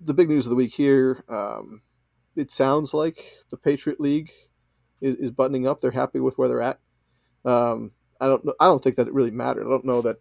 [0.00, 1.24] the big news of the week here.
[1.28, 1.82] Um,
[2.36, 4.30] it sounds like the Patriot League
[5.00, 5.80] is, is, buttoning up.
[5.80, 6.80] They're happy with where they're at.
[7.44, 8.44] Um, I don't.
[8.60, 9.66] I don't think that it really mattered.
[9.66, 10.18] I don't know that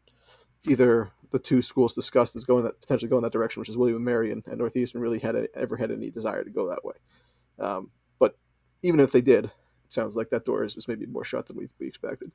[0.67, 3.97] either the two schools discussed is going that potentially going that direction, which is William
[3.97, 6.83] and Mary and, and Northeastern, really had a, ever had any desire to go that
[6.83, 6.95] way.
[7.59, 8.37] Um, but
[8.83, 9.51] even if they did, it
[9.93, 12.31] sounds like that door is, is maybe more shut than we, we expected.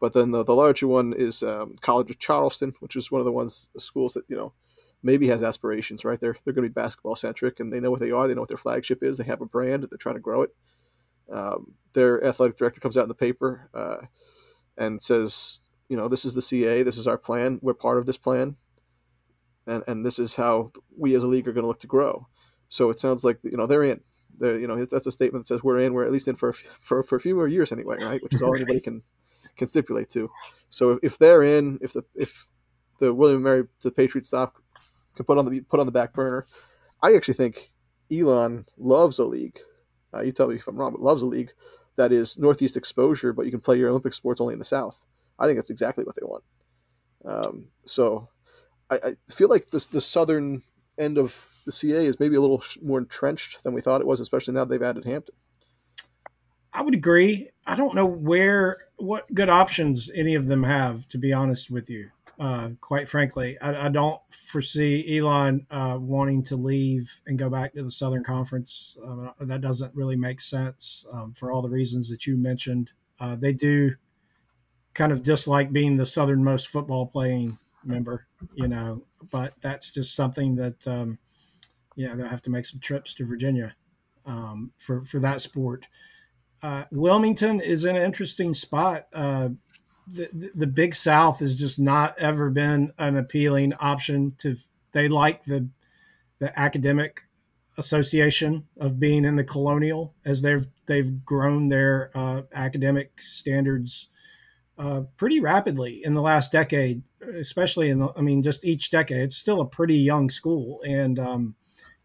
[0.00, 3.24] But then the, the larger one is um, College of Charleston, which is one of
[3.24, 4.52] the ones the schools that you know
[5.02, 6.20] maybe has aspirations, right?
[6.20, 8.26] They're they're going to be basketball centric, and they know what they are.
[8.26, 9.18] They know what their flagship is.
[9.18, 9.84] They have a brand.
[9.84, 10.54] They're trying to grow it.
[11.32, 14.06] Um, their athletic director comes out in the paper uh,
[14.76, 16.82] and says, you know, this is the CA.
[16.82, 17.58] This is our plan.
[17.62, 18.56] We're part of this plan,
[19.66, 22.28] and and this is how we as a league are going to look to grow.
[22.68, 24.00] So it sounds like you know they're in.
[24.38, 25.94] They're, you know that's a statement that says we're in.
[25.94, 28.22] We're at least in for a, for, for a few more years anyway, right?
[28.22, 29.02] Which is all anybody can
[29.56, 30.30] can stipulate to.
[30.68, 32.48] So if, if they're in, if the if
[32.98, 34.56] the William Mary to the Patriots stop
[35.16, 36.46] can put on the put on the back burner.
[37.02, 37.72] I actually think
[38.12, 39.58] Elon loves a league.
[40.14, 41.52] Uh, you tell me if I'm wrong, but loves a league
[41.96, 45.00] that is Northeast exposure, but you can play your Olympic sports only in the South.
[45.38, 46.44] I think that's exactly what they want.
[47.24, 48.28] Um, so
[48.88, 50.62] I, I, feel like this the southern
[50.96, 54.20] end of the CA is maybe a little more entrenched than we thought it was,
[54.20, 55.34] especially now they've added Hampton.
[56.72, 57.50] I would agree.
[57.66, 61.90] I don't know where what good options any of them have, to be honest with
[61.90, 62.10] you.
[62.38, 67.72] Uh, quite frankly, I, I, don't foresee Elon uh, wanting to leave and go back
[67.72, 68.98] to the Southern Conference.
[69.02, 72.92] Uh, that doesn't really make sense um, for all the reasons that you mentioned.
[73.18, 73.94] Uh, they do
[74.92, 80.56] kind of dislike being the southernmost football playing member, you know, but that's just something
[80.56, 81.18] that, um,
[81.94, 83.74] you know, they'll have to make some trips to Virginia
[84.26, 85.86] um, for, for that sport.
[86.62, 89.06] Uh, Wilmington is an interesting spot.
[89.12, 89.50] Uh,
[90.06, 94.56] the, the big South has just not ever been an appealing option to.
[94.92, 95.68] They like the
[96.38, 97.22] the academic
[97.78, 104.08] association of being in the colonial as they've they've grown their uh, academic standards
[104.78, 107.02] uh, pretty rapidly in the last decade,
[107.38, 109.22] especially in the I mean just each decade.
[109.22, 111.54] It's still a pretty young school, and um,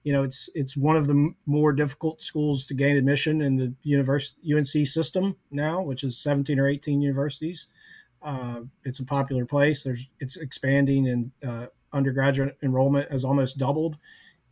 [0.04, 3.74] you know it's it's one of the more difficult schools to gain admission in the
[3.84, 7.68] university UNC system now, which is 17 or 18 universities.
[8.22, 9.84] Uh, it's a popular place.
[9.84, 13.98] There's it's expanding, and uh, undergraduate enrollment has almost doubled,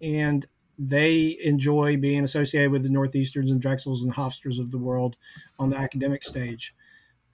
[0.02, 0.46] and
[0.78, 5.18] they enjoy being associated with the Northeasterns and Drexels and Hofstras of the world
[5.60, 6.74] on the academic stage.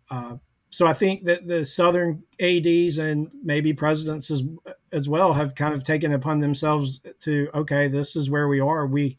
[0.09, 0.37] Uh,
[0.71, 4.43] so I think that the Southern ads and maybe presidents as
[4.91, 8.85] as well have kind of taken upon themselves to okay, this is where we are.
[8.85, 9.17] We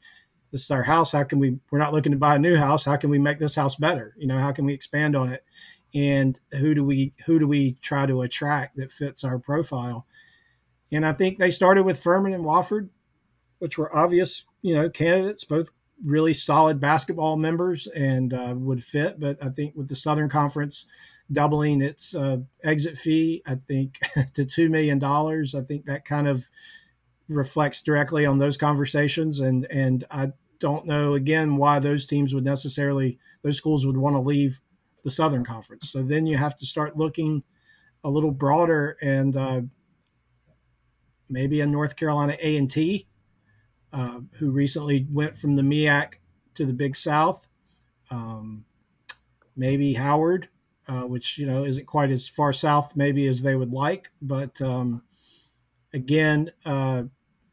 [0.52, 1.12] this is our house.
[1.12, 1.58] How can we?
[1.70, 2.84] We're not looking to buy a new house.
[2.84, 4.14] How can we make this house better?
[4.18, 5.44] You know, how can we expand on it?
[5.94, 10.06] And who do we who do we try to attract that fits our profile?
[10.92, 12.90] And I think they started with Furman and Wofford,
[13.58, 15.70] which were obvious, you know, candidates, both
[16.04, 19.18] really solid basketball members and uh, would fit.
[19.18, 20.86] But I think with the Southern Conference
[21.32, 23.98] doubling its uh, exit fee, I think
[24.34, 26.46] to two million dollars, I think that kind of
[27.28, 29.40] reflects directly on those conversations.
[29.40, 34.14] And and I don't know again why those teams would necessarily those schools would want
[34.14, 34.60] to leave
[35.06, 35.88] the Southern Conference.
[35.88, 37.44] So then you have to start looking
[38.02, 39.60] a little broader and uh,
[41.28, 43.06] maybe a North Carolina A and T,
[43.92, 46.14] uh, who recently went from the MEAC
[46.56, 47.46] to the Big South.
[48.10, 48.64] Um,
[49.54, 50.48] maybe Howard,
[50.88, 54.60] uh, which you know isn't quite as far south maybe as they would like, but
[54.60, 55.02] um,
[55.92, 57.04] again, uh,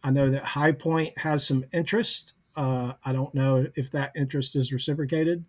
[0.02, 2.34] I know that High Point has some interest.
[2.56, 5.46] Uh, I don't know if that interest is reciprocated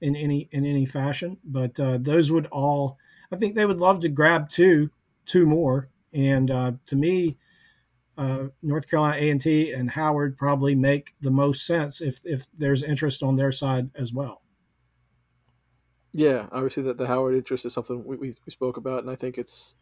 [0.00, 1.38] in any in any fashion.
[1.44, 2.98] But uh, those would all,
[3.32, 4.90] I think they would love to grab two
[5.26, 5.88] two more.
[6.12, 7.36] And uh, to me,
[8.16, 12.46] uh, North Carolina A and T and Howard probably make the most sense if if
[12.56, 14.42] there's interest on their side as well.
[16.12, 19.14] Yeah, obviously that the Howard interest is something we, we, we spoke about, and I
[19.14, 19.74] think it's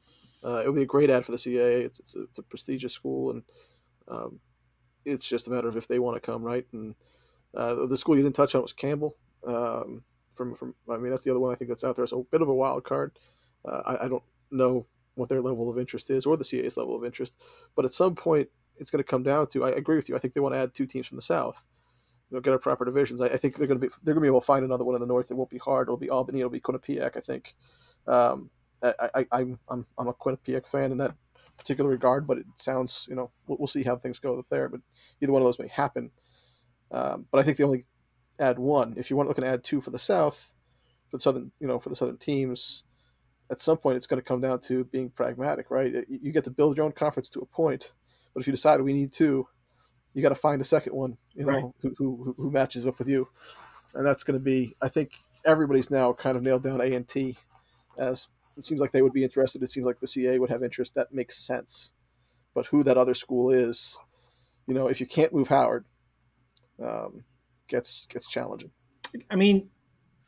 [0.44, 1.85] uh, it would be a great add for the CAA.
[1.85, 3.42] It's it's a, it's a prestigious school, and
[4.09, 4.40] um,
[5.05, 6.66] it's just a matter of if they want to come, right?
[6.72, 6.94] And
[7.57, 9.16] uh, the school you didn't touch on was Campbell.
[9.46, 12.06] Um, from from I mean that's the other one I think that's out there.
[12.06, 13.18] So a bit of a wild card.
[13.64, 16.94] Uh, I, I, don't know what their level of interest is or the CA's level
[16.94, 17.37] of interest,
[17.74, 19.64] but at some point it's going to come down to.
[19.64, 20.14] I agree with you.
[20.14, 21.64] I think they want to add two teams from the South.
[22.30, 23.20] You know, get our proper divisions.
[23.20, 24.85] I, I think they're going to be they're going to be able to find another
[24.85, 25.30] one in the North.
[25.30, 25.88] It won't be hard.
[25.88, 26.40] It'll be Albany.
[26.40, 27.16] It'll be Quinnipiac.
[27.16, 27.54] I think.
[28.06, 28.50] Um,
[28.82, 31.14] I, I, I'm I'm I'm a Quinnipiac fan in that
[31.56, 34.68] particular regard, but it sounds you know we'll, we'll see how things go up there.
[34.68, 34.80] But
[35.20, 36.11] either one of those may happen.
[36.90, 37.85] Um, but I think the only
[38.38, 38.94] add one.
[38.96, 40.53] If you want looking to add two for the South,
[41.11, 42.85] for the southern, you know, for the southern teams,
[43.51, 45.92] at some point it's going to come down to being pragmatic, right?
[46.09, 47.92] You get to build your own conference to a point,
[48.35, 49.46] but if you decide we need two,
[50.14, 51.64] you got to find a second one, you know, right.
[51.83, 53.29] who, who who matches up with you,
[53.94, 54.75] and that's going to be.
[54.81, 55.12] I think
[55.44, 57.37] everybody's now kind of nailed down A and T,
[57.99, 59.62] as it seems like they would be interested.
[59.62, 60.94] It seems like the CA would have interest.
[60.94, 61.92] That makes sense,
[62.55, 63.96] but who that other school is,
[64.66, 65.85] you know, if you can't move Howard,
[66.83, 67.25] um,
[67.68, 68.70] gets gets challenging.
[69.31, 69.70] I mean,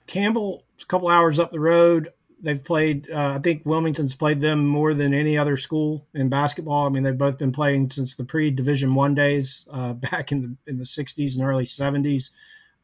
[0.07, 3.11] Campbell, a couple hours up the road, they've played.
[3.11, 6.87] Uh, I think Wilmington's played them more than any other school in basketball.
[6.87, 10.57] I mean, they've both been playing since the pre-Division One days uh, back in the
[10.71, 12.31] in the '60s and early '70s.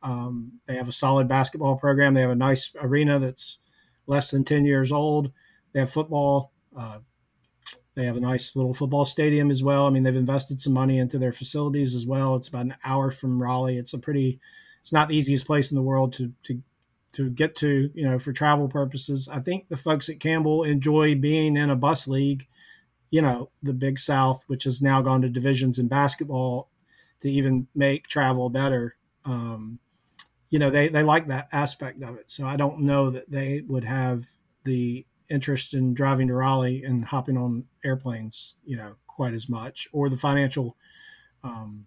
[0.03, 2.13] Um, they have a solid basketball program.
[2.13, 3.59] They have a nice arena that's
[4.07, 5.33] less than 10 years old.
[5.73, 6.53] They have football.
[6.77, 6.99] Uh,
[7.95, 9.87] they have a nice little football stadium as well.
[9.87, 12.35] I mean, they've invested some money into their facilities as well.
[12.35, 13.79] It's about an hour from Raleigh.
[13.79, 14.41] It's a pretty,
[14.81, 16.63] it's not the easiest place in the world to to
[17.13, 19.29] to get to, you know, for travel purposes.
[19.29, 22.49] I think the folks at Campbell enjoy being in a bus league,
[23.11, 26.71] you know, the Big South, which has now gone to divisions in basketball
[27.21, 28.97] to even make travel better.
[29.25, 29.79] Um,
[30.51, 32.29] you know, they they like that aspect of it.
[32.29, 34.25] So I don't know that they would have
[34.65, 39.89] the interest in driving to Raleigh and hopping on airplanes, you know, quite as much,
[39.93, 40.77] or the financial
[41.43, 41.87] um,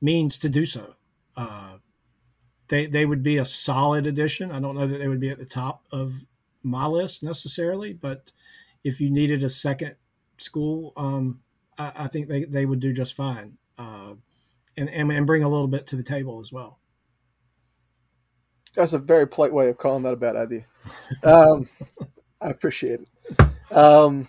[0.00, 0.94] means to do so.
[1.36, 1.76] Uh,
[2.68, 4.50] they they would be a solid addition.
[4.50, 6.24] I don't know that they would be at the top of
[6.62, 8.32] my list necessarily, but
[8.82, 9.96] if you needed a second
[10.38, 11.40] school, um,
[11.78, 14.14] I, I, think they, they would do just fine, uh,
[14.76, 16.80] and, and and bring a little bit to the table as well.
[18.74, 20.66] That's a very polite way of calling that a bad idea.
[21.22, 21.68] Um,
[22.40, 23.76] I appreciate it.
[23.76, 24.28] Um,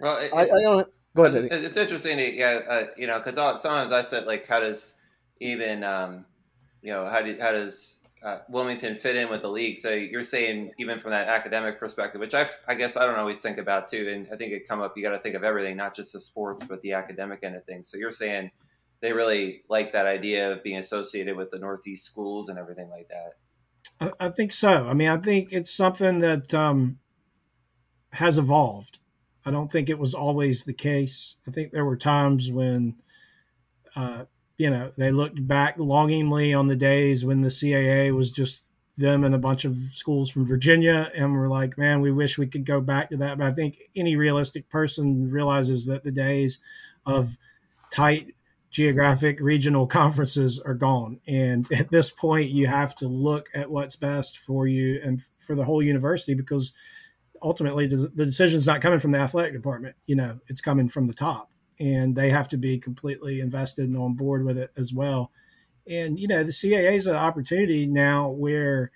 [0.00, 0.88] well, I, I, don't.
[1.14, 1.44] Go ahead.
[1.44, 2.60] It's, it's interesting, to, yeah.
[2.68, 4.94] Uh, you know, because sometimes I said like, how does
[5.40, 6.24] even um,
[6.82, 9.76] you know how do how does uh, Wilmington fit in with the league?
[9.78, 13.40] So you're saying even from that academic perspective, which I I guess I don't always
[13.40, 14.96] think about too, and I think it come up.
[14.96, 17.64] You got to think of everything, not just the sports, but the academic end of
[17.64, 17.88] things.
[17.88, 18.50] So you're saying
[19.00, 23.08] they really like that idea of being associated with the Northeast schools and everything like
[23.08, 23.34] that.
[24.00, 24.88] I, I think so.
[24.88, 26.98] I mean, I think it's something that um,
[28.10, 28.98] has evolved.
[29.44, 31.36] I don't think it was always the case.
[31.46, 32.96] I think there were times when,
[33.94, 34.24] uh,
[34.56, 39.24] you know, they looked back longingly on the days when the CAA was just them
[39.24, 42.64] and a bunch of schools from Virginia, and we're like, man, we wish we could
[42.64, 43.38] go back to that.
[43.38, 46.58] But I think any realistic person realizes that the days
[47.04, 47.36] of
[47.90, 48.33] tight
[48.74, 51.20] geographic regional conferences are gone.
[51.28, 55.54] And at this point, you have to look at what's best for you and for
[55.54, 56.74] the whole university because
[57.40, 59.94] ultimately the decision is not coming from the athletic department.
[60.06, 63.96] You know, it's coming from the top, and they have to be completely invested and
[63.96, 65.30] on board with it as well.
[65.88, 68.90] And you know, the CAA is an opportunity now where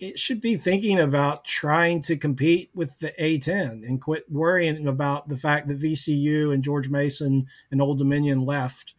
[0.00, 5.28] it should be thinking about trying to compete with the A10 and quit worrying about
[5.28, 8.94] the fact that VCU and George Mason and Old Dominion left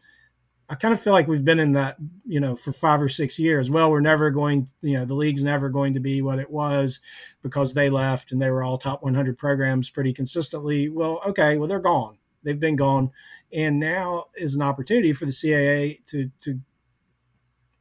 [0.72, 3.38] I kind of feel like we've been in that, you know, for five or six
[3.38, 3.70] years.
[3.70, 7.02] Well, we're never going, you know, the league's never going to be what it was
[7.44, 10.88] because they left and they were all top 100 programs pretty consistently.
[10.88, 12.20] Well, okay, well they're gone.
[12.44, 13.12] They've been gone,
[13.52, 16.60] and now is an opportunity for the CAA to to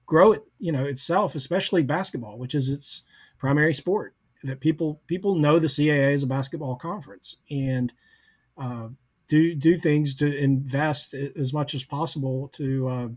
[0.05, 3.05] grow it, you know, itself, especially basketball, which is its
[3.41, 4.15] primary sport.
[4.45, 7.93] That people people know the CAA is a basketball conference, and
[8.57, 8.89] uh,
[9.29, 13.09] do do things to invest as much as possible to uh,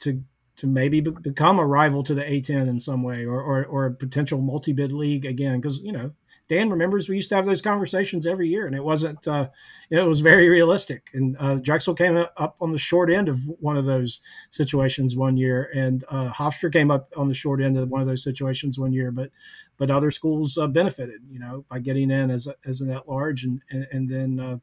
[0.00, 0.22] to
[0.56, 3.86] to maybe be- become a rival to the A10 in some way or or, or
[3.86, 6.12] a potential multi bid league again because you know
[6.48, 9.48] Dan remembers we used to have those conversations every year and it wasn't uh,
[9.90, 13.76] it was very realistic and uh, Drexel came up on the short end of one
[13.76, 17.88] of those situations one year and uh, Hofstra came up on the short end of
[17.88, 19.30] one of those situations one year but
[19.76, 23.08] but other schools uh, benefited you know by getting in as a, as an at
[23.08, 24.58] large and and, and then uh,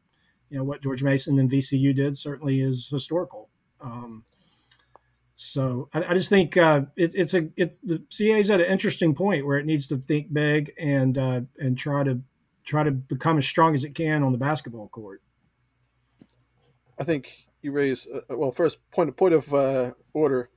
[0.53, 3.49] you know what George Mason and VCU did certainly is historical.
[3.81, 4.23] Um,
[5.43, 8.67] so I, I, just think uh, it, it's a it, the CA is at an
[8.67, 12.21] interesting point where it needs to think big and uh, and try to
[12.63, 15.21] try to become as strong as it can on the basketball court.
[16.97, 20.49] I think you raise uh, well first point point of uh, order.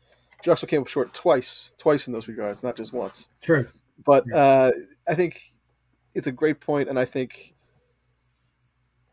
[0.42, 3.28] Drexel came up short twice, twice in those regards, not just once.
[3.40, 3.66] True,
[4.04, 4.70] but uh,
[5.08, 5.54] I think
[6.14, 7.54] it's a great point, and I think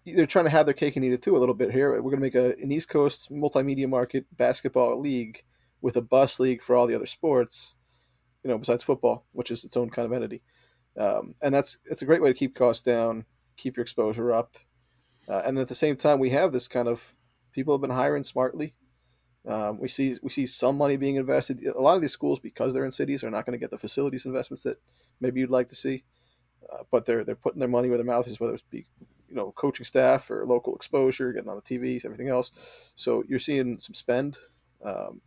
[0.06, 1.92] they're trying to have their cake and eat it too a little bit here.
[1.94, 5.44] We're going to make a, an East Coast multimedia market basketball league
[5.84, 7.76] with a bus league for all the other sports,
[8.42, 10.42] you know, besides football, which is its own kind of entity.
[10.98, 13.26] Um, and that's it's a great way to keep costs down,
[13.58, 14.56] keep your exposure up,
[15.28, 17.16] uh, and at the same time, we have this kind of
[17.52, 18.76] people have been hiring smartly.
[19.46, 21.62] Um, we see we see some money being invested.
[21.66, 23.78] A lot of these schools, because they're in cities, are not going to get the
[23.78, 24.78] facilities investments that
[25.20, 26.06] maybe you'd like to see.
[26.72, 28.86] Uh, but they're they're putting their money where their mouth is, whether it's be
[29.28, 32.52] you know coaching staff or local exposure, getting on the TV, everything else.
[32.96, 34.38] So you're seeing some spend.
[34.86, 35.22] Um,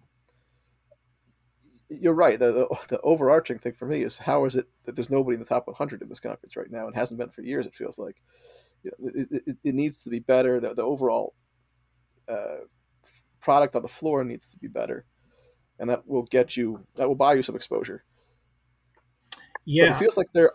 [1.89, 2.39] you're right.
[2.39, 5.41] The, the, the overarching thing for me is how is it that there's nobody in
[5.41, 7.67] the top 100 in this conference right now and hasn't been for years.
[7.67, 8.17] It feels like
[8.83, 10.61] you know, it, it, it, needs to be better.
[10.61, 11.35] The, the overall
[12.29, 12.65] uh,
[13.41, 15.07] product on the floor needs to be better,
[15.79, 18.05] and that will get you that will buy you some exposure.
[19.65, 20.53] Yeah, but it feels like they're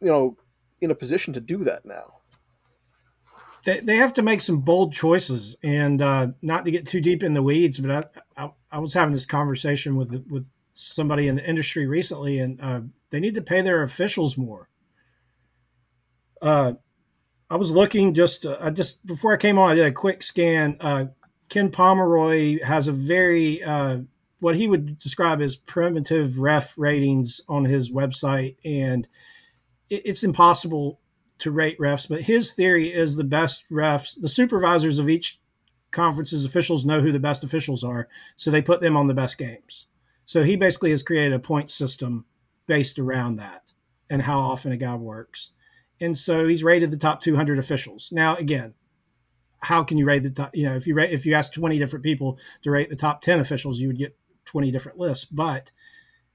[0.00, 0.36] you know
[0.80, 2.18] in a position to do that now
[3.64, 7.22] they, they have to make some bold choices and uh, not to get too deep
[7.22, 7.90] in the weeds but
[8.36, 12.60] I, I, I was having this conversation with with somebody in the industry recently and
[12.60, 14.68] uh, they need to pay their officials more
[16.42, 16.72] uh,
[17.50, 20.22] i was looking just uh, i just before i came on i did a quick
[20.22, 21.06] scan uh,
[21.48, 23.98] ken pomeroy has a very uh,
[24.40, 29.08] what he would describe as primitive ref ratings on his website and
[29.90, 31.00] it, it's impossible
[31.38, 35.38] to rate refs, but his theory is the best refs, the supervisors of each
[35.90, 39.38] conference's officials know who the best officials are, so they put them on the best
[39.38, 39.86] games.
[40.28, 42.26] So he basically has created a point system
[42.66, 43.72] based around that
[44.10, 45.52] and how often a guy works.
[46.02, 48.10] And so he's rated the top 200 officials.
[48.12, 48.74] Now, again,
[49.60, 50.54] how can you rate the top?
[50.54, 53.22] You know, if you rate, if you ask 20 different people to rate the top
[53.22, 55.24] 10 officials, you would get 20 different lists.
[55.24, 55.72] But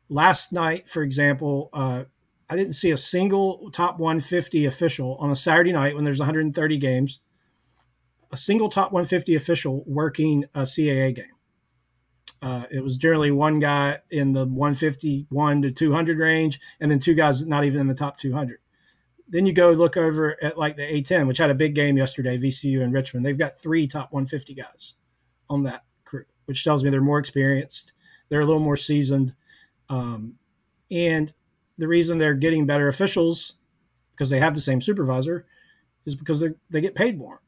[0.10, 2.06] last night, for example, uh,
[2.50, 6.78] I didn't see a single top 150 official on a Saturday night when there's 130
[6.80, 7.20] games,
[8.32, 11.33] a single top 150 official working a CAA game.
[12.44, 17.14] Uh, it was generally one guy in the 151 to 200 range, and then two
[17.14, 18.60] guys not even in the top 200.
[19.30, 22.38] Then you go look over at like the A10, which had a big game yesterday,
[22.38, 23.26] VCU and Richmond.
[23.26, 24.96] They've got three top 150 guys
[25.50, 27.94] on that crew, which tells me they're more experienced,
[28.28, 29.34] they're a little more seasoned,
[29.88, 30.34] um,
[30.92, 31.34] and
[31.78, 33.54] the reason they're getting better officials
[34.12, 35.46] because they have the same supervisor
[36.06, 37.42] is because they they get paid more.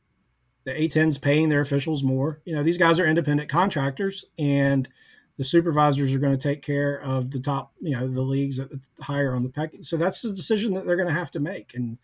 [0.66, 2.41] The A10's paying their officials more.
[2.45, 4.88] You know, these guys are independent contractors, and
[5.38, 8.59] the supervisors are going to take care of the top, you know, the leagues
[9.01, 9.86] higher on the package.
[9.86, 11.97] So that's the decision that they're going to have to make, and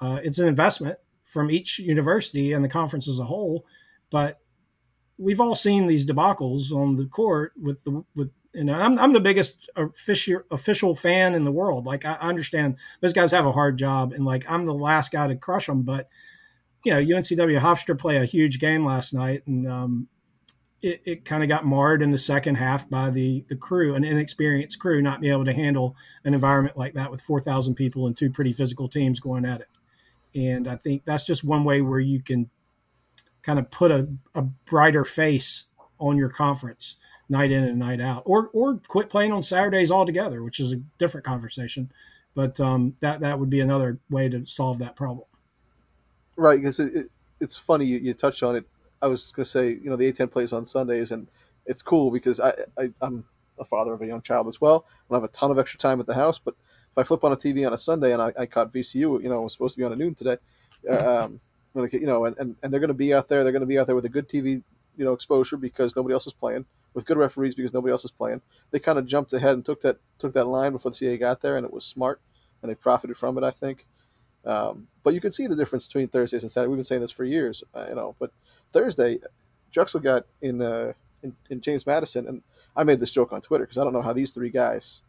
[0.00, 3.66] uh, it's an investment from each university and the conference as a whole.
[4.10, 4.40] But
[5.18, 9.12] we've all seen these debacles on the court with the with you know, I'm, I'm
[9.12, 11.84] the biggest official official fan in the world.
[11.84, 15.26] Like I understand those guys have a hard job, and like I'm the last guy
[15.26, 15.82] to crush them.
[15.82, 16.08] But
[16.86, 20.06] you know, UNCW Hofstra play a huge game last night, and um,
[20.80, 24.04] it, it kind of got marred in the second half by the the crew, an
[24.04, 28.06] inexperienced crew, not being able to handle an environment like that with four thousand people
[28.06, 29.68] and two pretty physical teams going at it.
[30.36, 32.50] And I think that's just one way where you can
[33.42, 34.06] kind of put a,
[34.36, 35.64] a brighter face
[35.98, 40.44] on your conference night in and night out, or or quit playing on Saturdays altogether,
[40.44, 41.90] which is a different conversation.
[42.36, 45.26] But um, that that would be another way to solve that problem.
[46.36, 47.10] Right, because it, it,
[47.40, 48.64] it's funny you, you touched on it.
[49.00, 51.28] I was going to say, you know, the A10 plays on Sundays, and
[51.66, 53.24] it's cool because I, I am
[53.58, 54.86] a father of a young child as well.
[54.88, 56.54] and I don't have a ton of extra time at the house, but
[56.90, 59.28] if I flip on a TV on a Sunday and I, I caught VCU, you
[59.28, 60.36] know, it was supposed to be on a noon today.
[60.88, 61.40] Um,
[61.74, 63.42] you know, and, and, and they're going to be out there.
[63.42, 64.62] They're going to be out there with a good TV,
[64.96, 66.64] you know, exposure because nobody else is playing
[66.94, 68.40] with good referees because nobody else is playing.
[68.70, 71.42] They kind of jumped ahead and took that took that line before the CA got
[71.42, 72.20] there, and it was smart,
[72.62, 73.44] and they profited from it.
[73.44, 73.86] I think.
[74.46, 76.70] Um, but you can see the difference between Thursdays and Saturdays.
[76.70, 78.14] We've been saying this for years, uh, you know.
[78.18, 78.30] But
[78.72, 79.18] Thursday,
[79.72, 80.92] Drexel got in, uh,
[81.22, 82.42] in, in James Madison, and
[82.76, 85.02] I made this joke on Twitter because I don't know how these three guys,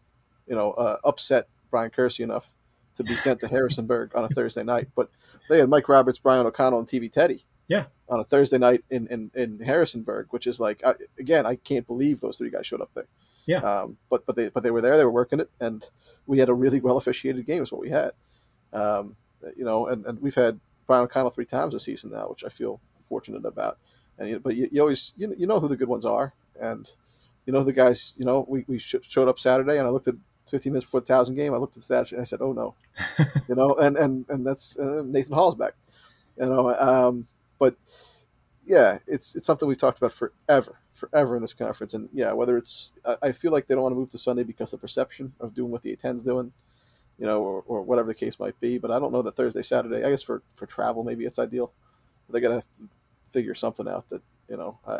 [0.47, 2.55] you know, uh, upset Bryan Kersey enough
[2.95, 4.87] to be sent to Harrisonburg on a Thursday night.
[4.95, 5.09] But
[5.49, 7.85] they had Mike Roberts, Brian O'Connell, and TV Teddy yeah.
[8.07, 11.85] On a Thursday night in, in, in Harrisonburg, which is like, I, again, I can't
[11.85, 13.07] believe those three guys showed up there.
[13.45, 13.59] Yeah.
[13.59, 14.97] Um, but but they but they were there.
[14.97, 15.89] They were working it, and
[16.25, 17.63] we had a really well officiated game.
[17.63, 18.11] Is what we had.
[18.73, 19.15] Um,
[19.55, 22.49] you know, and, and we've had Brian O'Connell three times this season now, which I
[22.49, 23.77] feel fortunate about.
[24.17, 26.89] And but you, you always you, you know who the good ones are, and
[27.45, 28.13] you know the guys.
[28.17, 30.15] You know, we, we showed up Saturday, and I looked at
[30.49, 31.53] 15 minutes before the thousand game.
[31.53, 32.75] I looked at the stats and I said, "Oh no,"
[33.49, 35.73] you know, and and and that's uh, Nathan Hall's back.
[36.37, 37.27] You know, um,
[37.59, 37.75] but
[38.65, 41.93] yeah, it's it's something we've talked about forever, forever in this conference.
[41.93, 44.71] And yeah, whether it's I feel like they don't want to move to Sunday because
[44.71, 46.51] the perception of doing what the A10's doing,
[47.17, 48.77] you know, or, or whatever the case might be.
[48.77, 50.03] But I don't know that Thursday, Saturday.
[50.03, 51.71] I guess for for travel, maybe it's ideal.
[52.29, 52.87] They're gonna have to
[53.29, 54.77] figure something out that you know.
[54.87, 54.99] I,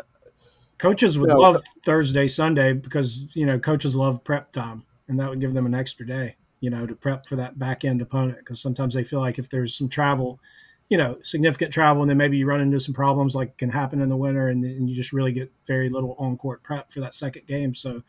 [0.78, 5.18] coaches would you know, love Thursday, Sunday because you know coaches love prep time, and
[5.20, 8.02] that would give them an extra day, you know, to prep for that back end
[8.02, 8.38] opponent.
[8.38, 10.40] Because sometimes they feel like if there's some travel
[10.88, 14.00] you know significant travel and then maybe you run into some problems like can happen
[14.00, 17.00] in the winter and then you just really get very little on court prep for
[17.00, 18.02] that second game so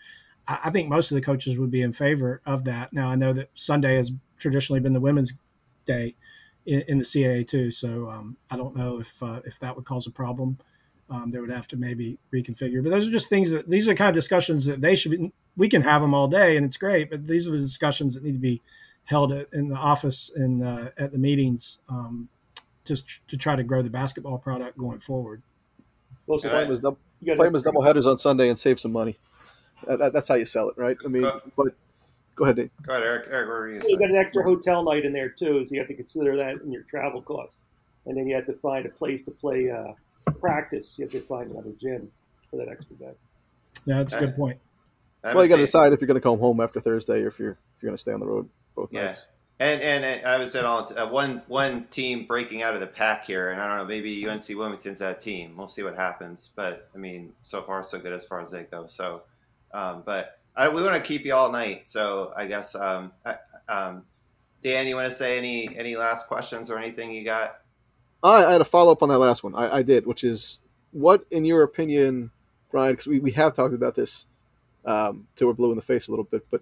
[0.50, 3.16] I, I, think most of the coaches would be in favor of that now i
[3.16, 5.34] know that sunday has traditionally been the women's
[5.86, 6.16] day
[6.66, 9.86] in, in the caa too so um, i don't know if uh, if that would
[9.86, 10.58] cause a problem
[11.12, 13.95] um, they would have to maybe reconfigure but those are just things that these are
[13.95, 16.78] kind of discussions that they should be we can have them all day and it's
[16.78, 18.62] great but these are the discussions that need to be
[19.10, 22.30] held in the office and uh, at the meetings um,
[22.86, 25.41] just to try to grow the basketball product going forward.
[26.28, 28.80] Well, so play them as, double, play them as double headers on Sunday and save
[28.80, 29.18] some money.
[29.88, 30.97] That, that's how you sell it, right?
[31.03, 31.67] I mean, go, but
[32.36, 32.69] go ahead, Dave.
[32.84, 33.27] Go ahead, Eric.
[33.30, 35.80] Eric, what are you, you got an extra hotel night in there too, so you
[35.80, 37.65] have to consider that in your travel costs.
[38.05, 39.93] And then you have to find a place to play uh,
[40.39, 40.97] practice.
[40.97, 42.09] You have to find another gym
[42.49, 43.11] for that extra day.
[43.86, 44.59] Yeah, that's a good point.
[45.23, 47.39] Well, you got to decide if you're going to come home after Thursday or if
[47.39, 49.07] you're if you're going to stay on the road both yeah.
[49.07, 49.25] nights.
[49.61, 53.25] And, and I would say all uh, one one team breaking out of the pack
[53.25, 55.57] here, and I don't know, maybe UNC Wilmington's that team.
[55.57, 58.63] We'll see what happens, but I mean, so far so good as far as they
[58.63, 58.88] go.
[58.88, 59.23] So,
[59.74, 63.11] um, but I, we want to keep you all night, so I guess um,
[63.67, 64.03] um,
[64.61, 67.61] Dan, you want to say any any last questions or anything you got?
[68.24, 69.55] I, I had a follow up on that last one.
[69.55, 70.59] I, I, did, which is
[70.91, 72.32] what, in your opinion,
[72.72, 72.93] Brian?
[72.93, 74.26] Because we, we have talked about this
[74.86, 76.61] um, till we're blue in the face a little bit, but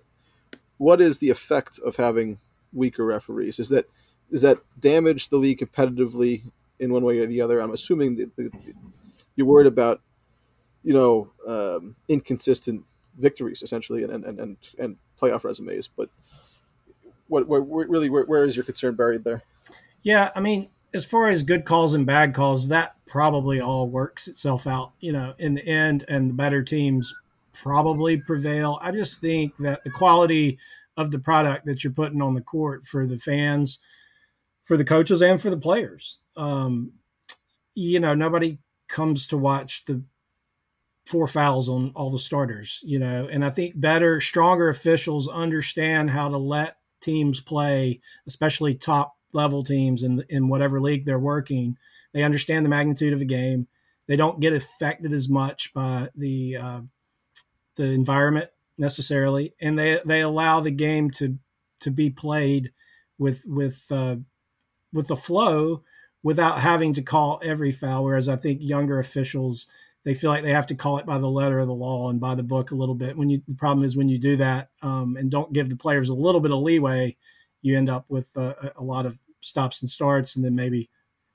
[0.77, 2.37] what is the effect of having
[2.73, 3.59] weaker referees?
[3.59, 3.89] Is that
[4.31, 6.43] does that damage the league competitively
[6.79, 7.59] in one way or the other?
[7.59, 8.51] I'm assuming that
[9.35, 10.01] you're worried about
[10.83, 12.83] you know um, inconsistent
[13.17, 16.09] victories essentially and, and and and playoff resumes, but
[17.27, 19.43] what, what really where, where is your concern buried there?
[20.03, 24.27] Yeah, I mean, as far as good calls and bad calls, that probably all works
[24.27, 27.13] itself out, you know, in the end, and the better teams
[27.53, 28.79] probably prevail.
[28.81, 30.57] I just think that the quality
[30.95, 33.79] of the product that you're putting on the court for the fans,
[34.65, 36.19] for the coaches, and for the players.
[36.35, 36.93] Um,
[37.75, 40.01] you know, nobody comes to watch the
[41.07, 46.09] four fouls on all the starters, you know, and I think better, stronger officials understand
[46.09, 51.77] how to let teams play, especially top level teams in in whatever league they're working.
[52.13, 53.67] They understand the magnitude of the game.
[54.07, 56.81] They don't get affected as much by the uh,
[57.75, 61.37] the environment necessarily, and they they allow the game to
[61.81, 62.71] to be played
[63.17, 64.17] with with uh,
[64.91, 65.83] with the flow
[66.23, 68.03] without having to call every foul.
[68.03, 69.67] Whereas I think younger officials
[70.07, 72.17] they feel like they have to call it by the letter of the law and
[72.17, 73.17] by the book a little bit.
[73.17, 76.07] When you the problem is when you do that um, and don't give the players
[76.07, 77.17] a little bit of leeway,
[77.61, 80.89] you end up with uh, a lot of stops and starts, and then maybe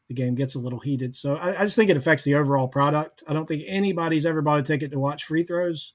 [0.09, 1.15] the game gets a little heated.
[1.15, 3.23] So I, I, just think it affects the overall product.
[3.29, 5.93] I don't think anybody's ever bought a ticket to watch free throws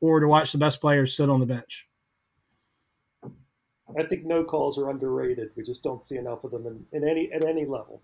[0.00, 1.88] or to watch the best players sit on the bench.
[3.98, 5.50] I think no calls are underrated.
[5.56, 8.02] We just don't see enough of them in, in any at any level.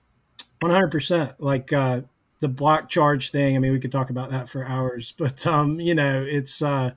[0.59, 1.41] One hundred percent.
[1.41, 2.01] Like uh,
[2.41, 3.55] the block charge thing.
[3.55, 6.93] I mean, we could talk about that for hours, but um, you know, it's uh,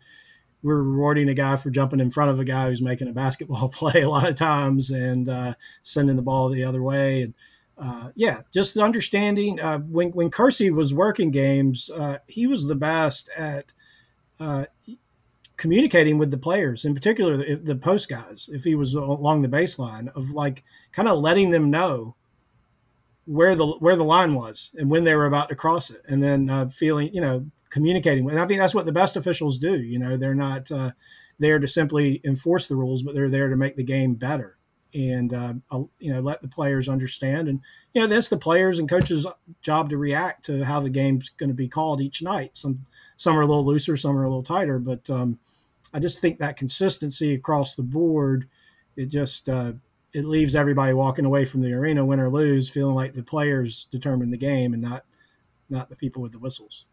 [0.63, 3.69] we're rewarding a guy for jumping in front of a guy who's making a basketball
[3.69, 7.21] play a lot of times and uh, sending the ball the other way.
[7.21, 7.33] And
[7.77, 12.75] uh, yeah, just understanding uh, when when Kersey was working games, uh, he was the
[12.75, 13.73] best at
[14.39, 14.65] uh,
[15.57, 18.49] communicating with the players, in particular the, the post guys.
[18.51, 22.15] If he was along the baseline, of like kind of letting them know
[23.25, 26.21] where the where the line was and when they were about to cross it, and
[26.21, 28.29] then uh, feeling you know communicating.
[28.29, 29.79] And I think that's what the best officials do.
[29.79, 30.91] You know, they're not uh,
[31.39, 34.57] there to simply enforce the rules, but they're there to make the game better
[34.93, 35.53] and uh,
[35.99, 37.47] you know let the players understand.
[37.47, 37.61] And
[37.93, 39.25] you know, that's the players and coaches'
[39.61, 42.57] job to react to how the game's going to be called each night.
[42.57, 45.39] Some some are a little looser, some are a little tighter, but um,
[45.93, 48.47] I just think that consistency across the board,
[48.95, 49.73] it just uh,
[50.13, 53.87] it leaves everybody walking away from the arena, win or lose, feeling like the players
[53.91, 55.03] determine the game and not
[55.69, 56.85] not the people with the whistles.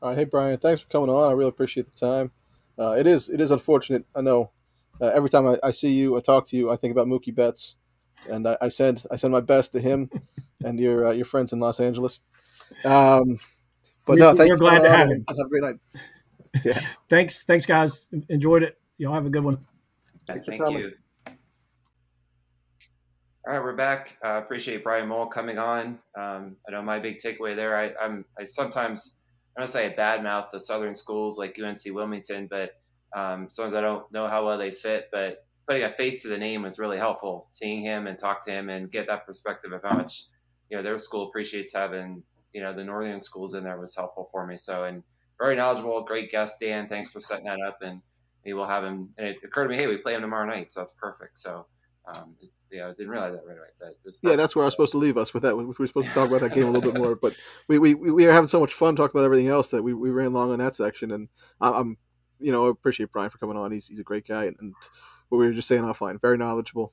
[0.00, 1.30] All right, hey Brian, thanks for coming on.
[1.30, 2.32] I really appreciate the time.
[2.78, 4.04] Uh, it is it is unfortunate.
[4.14, 4.50] I know.
[5.00, 7.34] Uh, every time I, I, see you, I talk to you, I think about Mookie
[7.34, 7.76] Betts,
[8.28, 10.10] and I, I send I send my best to him
[10.64, 12.20] and your uh, your friends in Los Angeles.
[12.84, 13.38] Um,
[14.04, 15.24] but we're, no, thank we're glad to have him.
[15.28, 15.76] Have a great night.
[16.66, 16.78] Yeah.
[17.08, 18.10] thanks, thanks, guys.
[18.28, 18.78] Enjoyed it.
[18.98, 19.64] Y'all have a good one.
[20.26, 20.92] Thank you.
[23.44, 24.16] All right, we're back.
[24.24, 25.98] Uh, appreciate Brian Mole coming on.
[26.16, 27.76] Um, I know my big takeaway there.
[27.76, 29.16] I, I'm I sometimes
[29.56, 32.80] I don't say I badmouth the Southern schools like UNC Wilmington, but
[33.16, 35.08] um, sometimes I don't know how well they fit.
[35.10, 37.46] But putting a face to the name was really helpful.
[37.48, 40.26] Seeing him and talk to him and get that perspective of how much
[40.70, 42.22] you know their school appreciates having
[42.52, 44.56] you know the northern schools in there was helpful for me.
[44.56, 45.02] So and
[45.40, 46.88] very knowledgeable, great guest, Dan.
[46.88, 48.02] Thanks for setting that up, and
[48.46, 49.08] we'll have him.
[49.18, 51.38] And it occurred to me, hey, we play him tomorrow night, so that's perfect.
[51.38, 51.66] So
[52.06, 53.92] um, it's, yeah, I didn't realize that right away.
[54.04, 55.56] But yeah, that's where I was supposed to leave us with that.
[55.56, 57.34] We were supposed to talk about that game a little bit more, but
[57.68, 60.10] we, we, we were having so much fun talking about everything else that we, we
[60.10, 61.12] ran long on that section.
[61.12, 61.28] And
[61.60, 61.96] I'm,
[62.40, 63.70] you know, I appreciate Brian for coming on.
[63.70, 64.46] He's, he's a great guy.
[64.46, 64.74] And, and
[65.28, 66.92] what we were just saying offline, very knowledgeable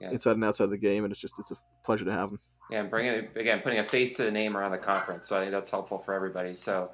[0.00, 0.10] yeah.
[0.10, 1.04] inside and outside of the game.
[1.04, 2.38] And it's just, it's a pleasure to have him.
[2.70, 5.28] Yeah, and bringing again, putting a face to the name around the conference.
[5.28, 6.56] So I think that's helpful for everybody.
[6.56, 6.92] So,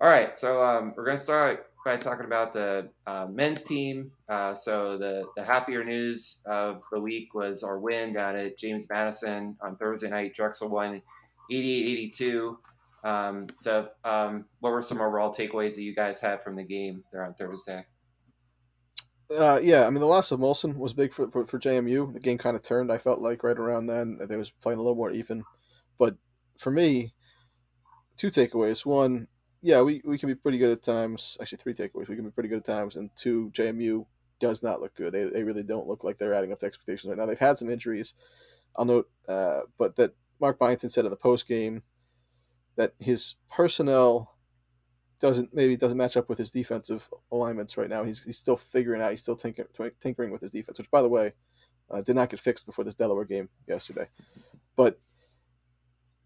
[0.00, 4.10] all right, so um, we're going to start by talking about the uh, men's team.
[4.28, 8.86] Uh, so the the happier news of the week was our win down at James
[8.90, 10.34] Madison on Thursday night.
[10.34, 11.02] Drexel won
[11.52, 12.56] 88-82.
[13.04, 17.04] Um, so um, what were some overall takeaways that you guys had from the game
[17.12, 17.84] there on Thursday?
[19.30, 22.14] Uh, yeah, I mean the loss of Molson was big for, for, for JMU.
[22.14, 22.90] The game kind of turned.
[22.90, 25.44] I felt like right around then they was playing a little more even.
[25.98, 26.16] But
[26.56, 27.12] for me,
[28.16, 28.86] two takeaways.
[28.86, 29.28] One,
[29.64, 31.38] yeah, we, we can be pretty good at times.
[31.40, 32.06] Actually, three takeaways.
[32.06, 32.96] We can be pretty good at times.
[32.96, 34.04] And two, JMU
[34.38, 35.14] does not look good.
[35.14, 37.24] They, they really don't look like they're adding up to expectations right now.
[37.24, 38.12] They've had some injuries,
[38.76, 41.82] I'll note, uh, but that Mark Byington said in the post game
[42.76, 44.36] that his personnel
[45.22, 48.04] doesn't maybe doesn't match up with his defensive alignments right now.
[48.04, 49.12] He's, he's still figuring out.
[49.12, 51.32] He's still tinkering, tinkering with his defense, which by the way,
[51.90, 54.08] uh, did not get fixed before this Delaware game yesterday.
[54.76, 55.00] But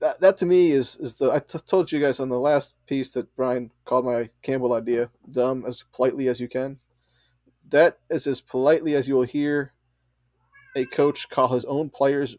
[0.00, 2.74] that, that to me is is the I t- told you guys on the last
[2.86, 6.78] piece that Brian called my Campbell idea dumb as politely as you can.
[7.68, 9.72] That is as politely as you will hear
[10.76, 12.36] a coach call his own players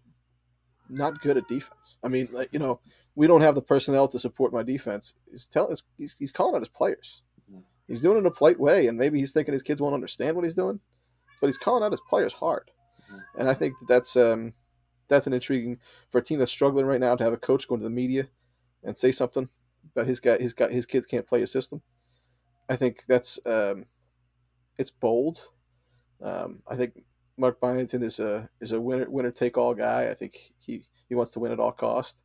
[0.89, 1.97] not good at defense.
[2.03, 2.80] I mean, like you know,
[3.16, 5.14] we don't have the personnel to support my defense.
[5.30, 7.22] He's telling he's, he's calling out his players.
[7.51, 7.62] Mm-hmm.
[7.88, 10.36] He's doing it in a polite way, and maybe he's thinking his kids won't understand
[10.36, 10.80] what he's doing.
[11.39, 12.72] but he's calling out his players hard,
[13.12, 13.39] mm-hmm.
[13.39, 14.53] and I think that that's um,
[15.10, 15.80] that's an intriguing
[16.10, 18.28] for a team that's struggling right now to have a coach go into the media
[18.84, 19.49] and say something
[19.95, 21.82] about his guy his guy his kids can't play his system.
[22.70, 23.86] I think that's um,
[24.78, 25.49] it's bold.
[26.22, 27.03] Um, I think
[27.38, 30.10] Mark Byington is a is a winner winner take all guy.
[30.10, 32.22] I think he, he wants to win at all cost,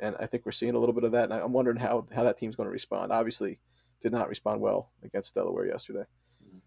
[0.00, 1.24] and I think we're seeing a little bit of that.
[1.24, 3.12] And I'm wondering how how that team's going to respond.
[3.12, 3.60] Obviously,
[4.00, 6.04] did not respond well against Delaware yesterday.